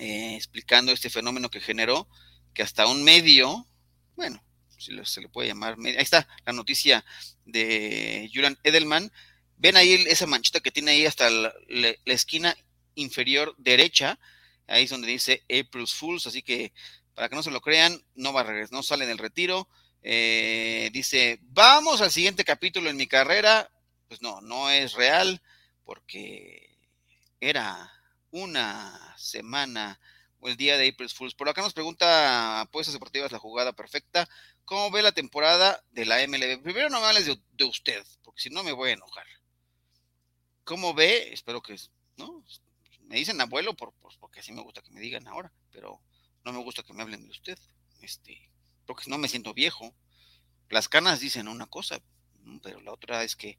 eh, 0.01 0.34
explicando 0.36 0.92
este 0.92 1.11
fenómeno 1.11 1.51
que 1.51 1.61
generó, 1.61 2.09
que 2.55 2.62
hasta 2.62 2.86
un 2.86 3.05
medio, 3.05 3.66
bueno, 4.16 4.42
si 4.78 4.92
se 5.05 5.20
le 5.20 5.28
puede 5.28 5.48
llamar, 5.48 5.76
ahí 5.84 5.94
está 5.98 6.26
la 6.46 6.55
noticia 6.55 7.05
de 7.44 8.30
Julian 8.32 8.59
Edelman, 8.62 9.12
ven 9.59 9.76
ahí 9.76 9.92
esa 10.09 10.26
manchita 10.26 10.61
que 10.61 10.70
tiene 10.70 10.92
ahí 10.92 11.05
hasta 11.05 11.28
la, 11.28 11.53
esquina 12.07 12.57
inferior 12.94 13.55
derecha, 13.59 14.18
ahí 14.70 14.84
es 14.84 14.90
donde 14.90 15.08
dice 15.08 15.44
April 15.44 15.86
Fools, 15.86 16.26
así 16.26 16.42
que 16.42 16.72
para 17.14 17.28
que 17.28 17.36
no 17.36 17.42
se 17.42 17.50
lo 17.50 17.60
crean, 17.60 18.02
no 18.14 18.32
va 18.32 18.40
a 18.40 18.44
regresar, 18.44 18.72
no 18.72 18.82
sale 18.82 19.06
del 19.06 19.18
retiro, 19.18 19.68
eh, 20.02 20.88
dice, 20.92 21.38
vamos 21.42 22.00
al 22.00 22.10
siguiente 22.10 22.44
capítulo 22.44 22.88
en 22.88 22.96
mi 22.96 23.06
carrera, 23.06 23.70
pues 24.08 24.22
no, 24.22 24.40
no 24.40 24.70
es 24.70 24.94
real, 24.94 25.42
porque 25.84 26.78
era 27.40 27.92
una 28.30 29.14
semana 29.18 30.00
o 30.40 30.48
el 30.48 30.56
día 30.56 30.78
de 30.78 30.88
April 30.88 31.10
Fools. 31.10 31.34
Por 31.34 31.48
acá 31.48 31.62
nos 31.62 31.74
pregunta 31.74 32.60
Apuestas 32.60 32.94
Deportivas 32.94 33.32
la 33.32 33.38
jugada 33.38 33.72
perfecta. 33.72 34.28
¿Cómo 34.64 34.90
ve 34.90 35.02
la 35.02 35.12
temporada 35.12 35.82
de 35.90 36.06
la 36.06 36.26
MLB? 36.26 36.62
Primero 36.62 36.88
no 36.88 37.00
me 37.00 37.06
hables 37.06 37.26
de, 37.26 37.64
usted, 37.64 38.04
porque 38.22 38.42
si 38.42 38.50
no 38.50 38.62
me 38.62 38.72
voy 38.72 38.90
a 38.90 38.94
enojar. 38.94 39.26
¿Cómo 40.64 40.94
ve? 40.94 41.32
Espero 41.32 41.60
que, 41.60 41.76
¿no? 42.16 42.44
Me 43.11 43.16
dicen 43.16 43.40
abuelo 43.40 43.74
por, 43.74 43.92
pues, 43.94 44.16
porque 44.18 44.38
así 44.38 44.52
me 44.52 44.62
gusta 44.62 44.82
que 44.82 44.92
me 44.92 45.00
digan 45.00 45.26
ahora, 45.26 45.52
pero 45.72 46.00
no 46.44 46.52
me 46.52 46.62
gusta 46.62 46.84
que 46.84 46.92
me 46.92 47.02
hablen 47.02 47.24
de 47.24 47.30
usted. 47.30 47.58
Este, 48.02 48.48
porque 48.86 49.11
no 49.11 49.18
me 49.18 49.26
siento 49.26 49.52
viejo. 49.52 49.96
Las 50.68 50.88
canas 50.88 51.18
dicen 51.18 51.48
una 51.48 51.66
cosa, 51.66 52.00
pero 52.62 52.80
la 52.80 52.92
otra 52.92 53.24
es 53.24 53.34
que 53.34 53.58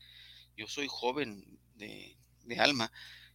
yo 0.56 0.68
soy 0.68 0.88
joven 0.89 1.60
de, 1.76 2.16
alma. 2.60 2.93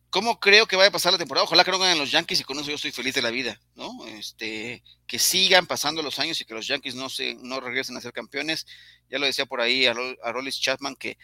¿Cómo 0.09 0.41
creo 0.41 0.67
que 0.67 0.77
vaya 0.77 0.89
a 0.89 0.93
pasar 0.93 1.13
la 1.13 1.19
temporada? 1.19 1.45
Ojalá 1.45 1.65
que 1.65 1.71
no 1.71 1.79
ganen 1.79 1.99
los 1.99 2.11
Yankees 2.13 2.41
y 2.41 2.45
con 2.45 2.59
eso 2.59 2.71
yo 2.71 2.77
estoy 2.77 2.93
feliz 2.93 3.15
de 3.15 3.21
la 3.21 3.31
vida, 3.31 3.61
¿no? 3.75 4.07
Este, 4.07 4.83
que 5.07 5.19
sigan 5.19 5.67
pasando 5.67 6.01
los 6.01 6.19
años 6.19 6.41
y 6.41 6.47
que 6.47 6.55
los 6.55 6.67
Yankees 6.67 6.95
no 6.95 7.11
se, 7.11 7.35
no 7.35 7.61
regresen 7.61 7.95
a 7.99 8.01
ser 8.01 8.15
campeones. 8.15 8.67
Ya 9.11 9.19
lo 9.19 9.27
decía 9.27 9.45
por 9.45 9.61
ahí 9.61 9.85
a, 9.85 9.93
Rollis 9.93 10.61
Chapman 10.61 10.97
que 10.97 11.19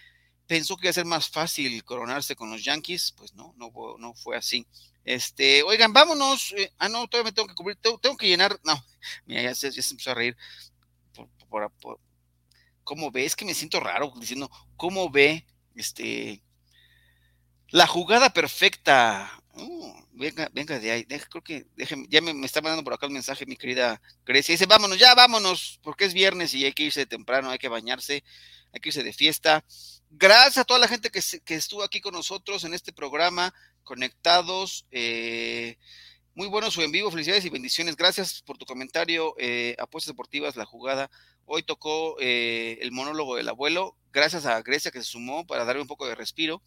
pensó 0.47 0.77
que 0.77 0.87
iba 0.87 0.91
a 0.91 0.95
ser 0.95 1.05
más 1.05 1.29
fácil 1.29 1.85
coronarse 1.85 2.37
con 2.37 2.51
los 2.51 2.65
Yankees, 2.65 3.13
pues 3.17 3.35
no, 3.35 3.55
no, 3.57 4.15
fue 4.15 4.37
así. 4.37 4.67
Este, 5.05 5.63
oigan, 5.63 5.93
vámonos. 5.93 6.53
Eh, 6.57 6.73
ah, 6.79 6.89
no, 6.89 7.07
todavía 7.09 7.31
me 7.31 7.35
tengo 7.35 7.49
que 7.49 7.55
cubrir, 7.55 7.77
tengo, 7.77 8.17
que 8.17 8.29
llenar. 8.29 8.59
No, 8.65 8.75
mira, 9.27 9.43
ya 9.43 9.55
se, 9.55 9.71
ya 9.71 9.83
empezó 9.91 10.11
a 10.11 10.15
reír. 10.15 10.37
¿Cómo 12.85 13.11
ve? 13.11 13.25
Es 13.25 13.37
que 13.37 13.45
me 13.45 13.55
siento 13.55 13.81
raro 13.81 14.13
diciendo, 14.17 14.51
¿cómo 14.77 15.11
ve? 15.11 15.47
Este, 15.75 16.43
la 17.69 17.87
jugada 17.87 18.33
perfecta. 18.33 19.42
Uh, 19.55 19.93
venga, 20.13 20.49
venga 20.53 20.79
de 20.79 20.91
ahí. 20.91 21.05
creo 21.05 21.43
que 21.43 21.67
ya 22.09 22.21
me, 22.23 22.47
está 22.47 22.63
mandando 22.63 22.85
por 22.85 22.95
acá 22.95 23.07
un 23.07 23.13
mensaje 23.13 23.45
mi 23.47 23.57
querida 23.57 24.01
Grecia. 24.25 24.53
Dice, 24.53 24.67
vámonos, 24.67 24.99
ya 24.99 25.15
vámonos, 25.15 25.79
porque 25.83 26.05
es 26.05 26.15
viernes 26.15 26.55
y 26.55 26.65
hay 26.65 26.73
que 26.73 26.85
irse 26.85 27.05
temprano, 27.05 27.51
hay 27.51 27.59
que 27.59 27.69
bañarse, 27.69 28.25
hay 28.73 28.81
que 28.81 28.89
irse 28.89 29.03
de 29.03 29.13
fiesta. 29.13 29.65
Gracias 30.11 30.59
a 30.59 30.65
toda 30.65 30.81
la 30.81 30.89
gente 30.89 31.11
que, 31.11 31.55
estuvo 31.55 31.83
aquí 31.83 32.01
con 32.01 32.15
nosotros 32.15 32.65
en 32.65 32.73
este 32.73 32.93
programa, 32.93 33.53
conectados. 33.85 34.87
Eh, 34.91 35.77
muy 36.35 36.49
bueno 36.49 36.71
su 36.71 36.81
en 36.81 36.93
vivo, 36.93 37.11
felicidades 37.11 37.45
y 37.45 37.51
bendiciones. 37.51 37.97
Gracias 37.97 38.43
por 38.43 38.57
tu 38.57 38.65
comentario. 38.65 39.35
Eh, 39.39 39.77
apuestas 39.79 40.13
deportivas, 40.13 40.57
la 40.57 40.65
jugada. 40.65 41.11
Hoy 41.47 41.63
tocó 41.63 42.17
eh, 42.21 42.79
el 42.81 42.93
monólogo 42.93 43.37
del 43.37 43.49
abuelo. 43.49 43.97
Gracias 44.13 44.47
a 44.47 44.61
Grecia 44.63 44.91
que 44.91 44.99
se 44.99 45.11
sumó 45.11 45.47
para 45.47 45.65
darle 45.65 45.83
un 45.83 45.89
poco 45.89 46.07
de 46.07 46.15
respiro. 46.15 46.63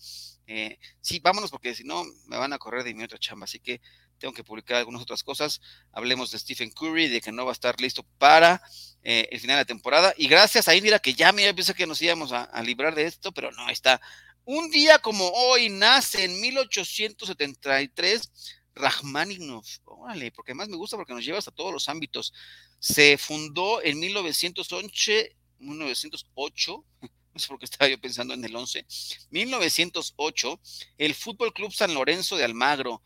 Eh, 0.48 0.78
sí, 1.02 1.20
vámonos 1.20 1.52
porque 1.52 1.74
si 1.74 1.84
no 1.84 2.04
me 2.28 2.38
van 2.38 2.54
a 2.54 2.58
correr 2.58 2.84
de 2.84 2.94
mi 2.94 3.04
otra 3.04 3.18
chamba. 3.18 3.46
Así 3.46 3.60
que 3.60 3.82
tengo 4.18 4.34
que 4.34 4.44
publicar 4.44 4.78
algunas 4.78 5.02
otras 5.02 5.24
cosas. 5.24 5.62
Hablemos 5.92 6.32
de 6.32 6.40
Stephen 6.40 6.72
Curry, 6.72 7.08
de 7.08 7.22
que 7.22 7.32
no 7.32 7.46
va 7.46 7.52
a 7.52 7.54
estar 7.54 7.80
listo 7.80 8.04
para 8.18 8.62
eh, 9.04 9.28
el 9.32 9.40
final 9.40 9.56
de 9.56 9.62
la 9.62 9.66
temporada. 9.66 10.14
Y 10.18 10.28
gracias 10.28 10.68
a 10.68 10.76
Indira, 10.76 11.00
que 11.00 11.14
ya 11.14 11.32
me 11.32 11.54
pensé 11.54 11.74
que 11.74 11.88
nos 11.88 12.02
íbamos 12.02 12.32
a, 12.32 12.44
a, 12.44 12.64
librar 12.64 12.96
de 12.96 13.06
esto, 13.06 13.32
pero 13.32 13.52
no, 13.52 13.70
está. 13.70 14.02
Un 14.44 14.70
día 14.70 15.00
como 15.00 15.28
hoy 15.30 15.70
nace 15.70 16.26
en 16.26 16.40
1873 16.40 18.32
Rachmaninov. 18.76 19.66
Órale, 19.86 20.32
porque 20.32 20.52
además 20.52 20.70
me 20.70 20.78
gusta 20.78 20.98
porque 20.98 21.14
nos 21.14 21.26
lleva 21.26 21.40
hasta 21.40 21.52
todos 21.52 21.72
los 21.72 21.90
ámbitos. 21.90 22.34
Se 22.80 23.18
fundó 23.18 23.82
en 23.82 24.00
1908, 24.00 25.12
1908 25.60 26.86
no 27.36 27.40
sé 27.40 27.48
por 27.50 27.60
qué 27.60 27.66
estaba 27.66 27.90
yo 27.90 28.00
pensando 28.00 28.34
en 28.34 28.46
el 28.46 28.56
11, 28.56 28.86
1908, 29.30 30.60
el 30.98 31.14
Fútbol 31.14 31.54
Club 31.54 31.74
San 31.74 31.94
Lorenzo 31.94 32.38
de 32.38 32.46
Almagro. 32.46 33.02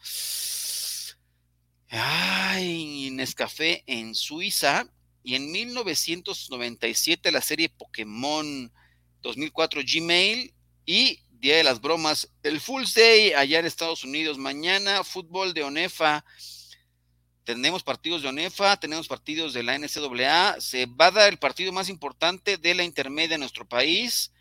Ay, 1.89 3.09
Nescafé 3.11 3.83
en 3.87 4.13
Suiza. 4.13 4.87
Y 5.23 5.35
en 5.35 5.51
1997 5.51 7.31
la 7.31 7.41
serie 7.41 7.69
Pokémon 7.69 8.71
2004 9.21 9.81
Gmail 9.83 10.53
y 10.85 11.19
Día 11.39 11.55
de 11.55 11.63
las 11.63 11.79
Bromas, 11.79 12.29
el 12.43 12.59
Full 12.59 12.83
Day 12.93 13.31
allá 13.31 13.59
en 13.59 13.65
Estados 13.65 14.03
Unidos. 14.03 14.37
Mañana 14.37 15.05
fútbol 15.05 15.53
de 15.53 15.63
ONEFA. 15.63 16.25
Tenemos 17.45 17.81
partidos 17.81 18.21
de 18.21 18.27
ONEFA, 18.27 18.77
tenemos 18.77 19.07
partidos 19.07 19.53
de 19.53 19.63
la 19.63 19.79
NCAA. 19.79 20.59
Se 20.59 20.85
va 20.85 21.05
a 21.05 21.11
dar 21.11 21.29
el 21.29 21.39
partido 21.39 21.71
más 21.71 21.87
importante 21.87 22.57
de 22.57 22.75
la 22.75 22.83
intermedia 22.83 23.35
en 23.35 23.39
nuestro 23.39 23.65
país. 23.65 24.33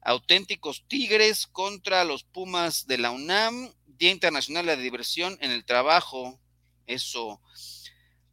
Auténticos 0.00 0.86
Tigres 0.88 1.46
contra 1.46 2.04
los 2.04 2.24
Pumas 2.24 2.86
de 2.86 2.96
la 2.96 3.10
UNAM. 3.10 3.70
Día 3.84 4.10
Internacional 4.10 4.64
de 4.64 4.78
Diversión 4.78 5.36
en 5.42 5.50
el 5.50 5.66
Trabajo. 5.66 6.40
Eso. 6.86 7.42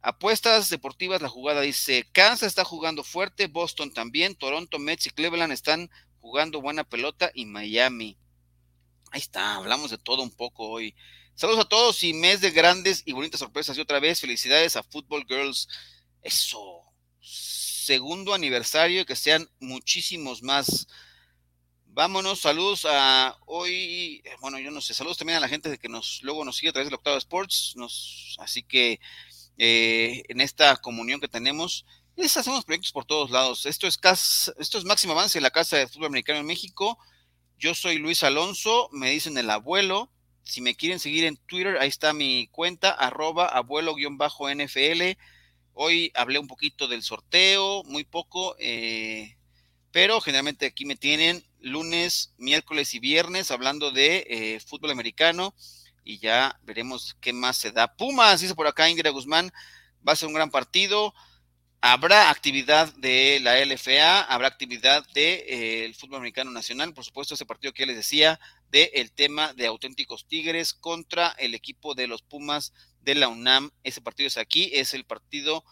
Apuestas 0.00 0.70
deportivas, 0.70 1.20
la 1.20 1.28
jugada 1.28 1.60
dice, 1.60 2.08
Kansas 2.12 2.46
está 2.46 2.64
jugando 2.64 3.02
fuerte, 3.02 3.48
Boston 3.48 3.92
también, 3.92 4.36
Toronto, 4.36 4.78
Mets 4.78 5.08
y 5.08 5.10
Cleveland 5.10 5.52
están 5.52 5.90
jugando 6.26 6.60
buena 6.60 6.82
pelota 6.82 7.30
y 7.34 7.46
Miami. 7.46 8.18
Ahí 9.12 9.20
está, 9.20 9.54
hablamos 9.54 9.92
de 9.92 9.98
todo 9.98 10.24
un 10.24 10.32
poco 10.32 10.68
hoy. 10.68 10.92
Saludos 11.36 11.60
a 11.60 11.68
todos 11.68 12.02
y 12.02 12.12
mes 12.14 12.40
de 12.40 12.50
grandes 12.50 13.04
y 13.06 13.12
bonitas 13.12 13.38
sorpresas 13.38 13.78
y 13.78 13.80
otra 13.80 14.00
vez 14.00 14.20
felicidades 14.20 14.74
a 14.74 14.82
Football 14.82 15.24
Girls. 15.28 15.68
Eso, 16.22 16.82
segundo 17.20 18.34
aniversario 18.34 19.02
y 19.02 19.04
que 19.04 19.14
sean 19.14 19.48
muchísimos 19.60 20.42
más. 20.42 20.88
Vámonos, 21.84 22.40
saludos 22.40 22.84
a 22.88 23.38
hoy, 23.46 24.24
bueno, 24.40 24.58
yo 24.58 24.72
no 24.72 24.80
sé, 24.80 24.94
saludos 24.94 25.18
también 25.18 25.38
a 25.38 25.40
la 25.40 25.48
gente 25.48 25.78
que 25.78 25.88
nos 25.88 26.22
luego 26.24 26.44
nos 26.44 26.56
sigue 26.56 26.70
a 26.70 26.72
través 26.72 26.88
del 26.88 26.96
Octavo 26.96 27.16
Sports, 27.18 27.74
nos, 27.76 28.36
así 28.40 28.64
que 28.64 28.98
eh, 29.58 30.24
en 30.28 30.40
esta 30.40 30.76
comunión 30.76 31.20
que 31.20 31.28
tenemos, 31.28 31.86
les 32.16 32.36
hacemos 32.36 32.64
proyectos 32.64 32.92
por 32.92 33.04
todos 33.04 33.30
lados. 33.30 33.66
Esto 33.66 33.86
es, 33.86 33.98
esto 34.58 34.78
es 34.78 34.84
Máximo 34.84 35.12
Avance 35.12 35.40
la 35.40 35.50
Casa 35.50 35.76
de 35.76 35.86
Fútbol 35.86 36.06
Americano 36.06 36.40
en 36.40 36.46
México. 36.46 36.98
Yo 37.58 37.74
soy 37.74 37.98
Luis 37.98 38.22
Alonso, 38.22 38.88
me 38.92 39.10
dicen 39.10 39.36
el 39.38 39.50
abuelo. 39.50 40.10
Si 40.42 40.60
me 40.60 40.76
quieren 40.76 40.98
seguir 40.98 41.24
en 41.24 41.36
Twitter, 41.36 41.76
ahí 41.78 41.88
está 41.88 42.12
mi 42.12 42.48
cuenta, 42.48 42.90
arroba 42.90 43.46
abuelo-nfl. 43.46 45.18
Hoy 45.74 46.12
hablé 46.14 46.38
un 46.38 46.46
poquito 46.46 46.88
del 46.88 47.02
sorteo, 47.02 47.82
muy 47.84 48.04
poco, 48.04 48.56
eh, 48.58 49.36
pero 49.90 50.20
generalmente 50.20 50.66
aquí 50.66 50.86
me 50.86 50.96
tienen 50.96 51.44
lunes, 51.60 52.32
miércoles 52.38 52.94
y 52.94 52.98
viernes 52.98 53.50
hablando 53.50 53.90
de 53.90 54.26
eh, 54.28 54.60
fútbol 54.60 54.90
americano 54.90 55.54
y 56.04 56.18
ya 56.18 56.58
veremos 56.62 57.16
qué 57.20 57.32
más 57.32 57.56
se 57.56 57.72
da. 57.72 57.94
Pumas, 57.94 58.40
dice 58.40 58.54
por 58.54 58.66
acá 58.66 58.88
Ingrid 58.88 59.10
Guzmán, 59.10 59.52
va 60.06 60.12
a 60.12 60.16
ser 60.16 60.28
un 60.28 60.34
gran 60.34 60.50
partido. 60.50 61.12
Habrá 61.80 62.30
actividad 62.30 62.92
de 62.94 63.38
la 63.42 63.60
LFA, 63.64 64.22
habrá 64.22 64.48
actividad 64.48 65.04
del 65.08 65.14
de, 65.14 65.84
eh, 65.86 65.94
fútbol 65.94 66.16
americano 66.16 66.50
nacional, 66.50 66.94
por 66.94 67.04
supuesto, 67.04 67.34
ese 67.34 67.46
partido 67.46 67.72
que 67.72 67.86
les 67.86 67.96
decía, 67.96 68.40
del 68.70 68.90
el 68.94 69.12
tema 69.12 69.52
de 69.52 69.66
auténticos 69.66 70.26
Tigres 70.26 70.74
contra 70.74 71.28
el 71.38 71.54
equipo 71.54 71.94
de 71.94 72.06
los 72.06 72.22
Pumas 72.22 72.72
de 73.02 73.14
la 73.14 73.28
UNAM. 73.28 73.70
Ese 73.84 74.00
partido 74.00 74.26
es 74.26 74.36
aquí, 74.36 74.70
es 74.72 74.94
el 74.94 75.04
partido 75.04 75.64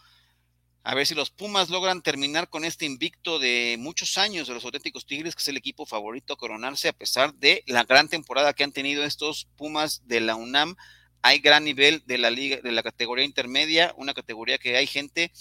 a 0.85 0.93
ver 0.93 1.07
si 1.07 1.15
los 1.15 1.31
Pumas 1.31 1.71
logran 1.71 2.03
terminar 2.03 2.47
con 2.47 2.63
este 2.63 2.85
invicto 2.85 3.39
de 3.39 3.75
muchos 3.79 4.19
años 4.19 4.47
de 4.47 4.53
los 4.53 4.63
auténticos 4.63 5.07
Tigres, 5.07 5.35
que 5.35 5.41
es 5.41 5.47
el 5.47 5.57
equipo 5.57 5.87
favorito 5.87 6.33
a 6.33 6.37
coronarse 6.37 6.87
a 6.87 6.93
pesar 6.93 7.33
de 7.33 7.63
la 7.65 7.83
gran 7.85 8.07
temporada 8.07 8.53
que 8.53 8.63
han 8.63 8.71
tenido 8.71 9.03
estos 9.03 9.47
Pumas 9.57 10.03
de 10.05 10.21
la 10.21 10.35
UNAM. 10.35 10.75
Hay 11.23 11.39
gran 11.39 11.63
nivel 11.63 12.03
de 12.05 12.19
la 12.19 12.29
liga, 12.29 12.57
de 12.61 12.71
la 12.71 12.83
categoría 12.83 13.25
intermedia, 13.25 13.95
una 13.97 14.13
categoría 14.13 14.59
que 14.59 14.77
hay 14.77 14.85
gente 14.85 15.31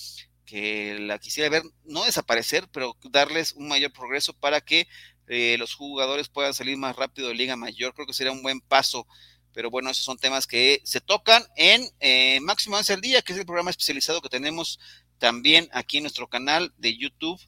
que 0.45 0.99
la 1.01 1.19
quisiera 1.19 1.49
ver 1.49 1.63
no 1.85 2.05
desaparecer, 2.05 2.69
pero 2.73 2.97
darles 3.05 3.53
un 3.53 3.69
mayor 3.69 3.93
progreso 3.93 4.33
para 4.33 4.61
que 4.61 4.87
eh, 5.27 5.57
los 5.59 5.75
jugadores 5.75 6.29
puedan 6.29 6.55
salir 6.55 6.77
más 6.77 6.97
rápido 6.97 7.29
de 7.29 7.35
Liga 7.35 7.57
Mayor. 7.57 7.95
Creo 7.95 8.07
que 8.07 8.13
sería 8.13 8.33
un 8.33 8.43
buen 8.43 8.61
paso. 8.61 9.07
Pero 9.53 9.71
bueno, 9.71 9.89
esos 9.89 10.05
son 10.05 10.19
temas 10.19 10.47
que 10.49 10.81
se 10.85 11.01
tocan 11.01 11.45
en 11.57 11.89
eh, 12.01 12.41
Máximo 12.41 12.75
Avance 12.75 12.93
al 12.93 13.01
Día, 13.01 13.23
que 13.23 13.33
es 13.33 13.39
el 13.39 13.47
programa 13.47 13.71
especializado 13.71 14.21
que 14.21 14.29
tenemos 14.29 14.81
también 15.19 15.69
aquí 15.73 15.99
en 15.99 16.03
nuestro 16.03 16.29
canal 16.29 16.75
de 16.77 16.97
YouTube 16.97 17.41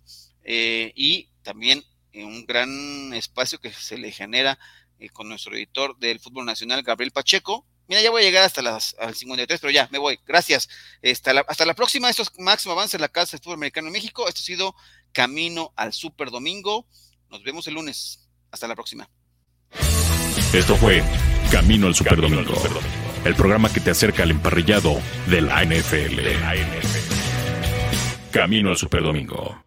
eh, 0.45 0.93
y 0.95 1.29
también 1.43 1.85
en 2.13 2.27
un 2.27 2.47
gran 2.47 3.13
espacio 3.13 3.59
que 3.59 3.73
se 3.73 3.99
le 3.99 4.13
genera 4.13 4.59
eh, 4.99 5.09
con 5.11 5.29
nuestro 5.29 5.55
editor 5.55 5.99
del 5.99 6.21
fútbol 6.21 6.47
nacional, 6.47 6.83
Gabriel 6.83 7.11
Pacheco. 7.11 7.67
Mira, 7.89 8.03
ya 8.03 8.11
voy 8.11 8.23
a 8.23 8.25
llegar 8.25 8.45
hasta 8.45 8.63
las 8.63 8.97
al 8.99 9.15
53, 9.15 9.61
pero 9.61 9.71
ya, 9.71 9.89
me 9.93 9.99
voy. 9.99 10.19
Gracias. 10.27 10.69
Hasta 11.03 11.33
la, 11.33 11.45
hasta 11.49 11.65
la 11.65 11.75
próxima. 11.75 12.11
Esto 12.11 12.23
es 12.23 12.33
Máximo 12.39 12.73
Avance 12.73 12.97
en 12.97 13.01
la 13.01 13.09
Casa 13.09 13.37
del 13.37 13.45
Fútbol 13.45 13.57
Americano 13.57 13.89
en 13.89 13.93
México. 13.93 14.29
Esto 14.29 14.41
ha 14.41 14.45
sido 14.45 14.75
Camino 15.13 15.73
al 15.77 15.93
Super 15.93 16.31
Domingo. 16.31 16.87
Nos 17.31 17.43
vemos 17.43 17.67
el 17.69 17.75
lunes. 17.75 18.29
Hasta 18.51 18.69
la 18.69 18.75
próxima. 18.75 19.09
Esto 20.53 20.77
fue 20.77 21.03
Camino 21.51 21.87
al 21.87 21.95
Super 21.95 22.21
Domingo, 22.21 22.55
el 23.25 23.35
programa 23.35 23.73
que 23.73 23.81
te 23.81 23.91
acerca 23.91 24.23
al 24.23 24.31
emparrillado 24.31 25.01
de 25.27 25.41
la 25.43 25.65
NFL. 25.65 26.21
Camino 28.31 28.71
al 28.71 28.77
Superdomingo. 28.77 29.66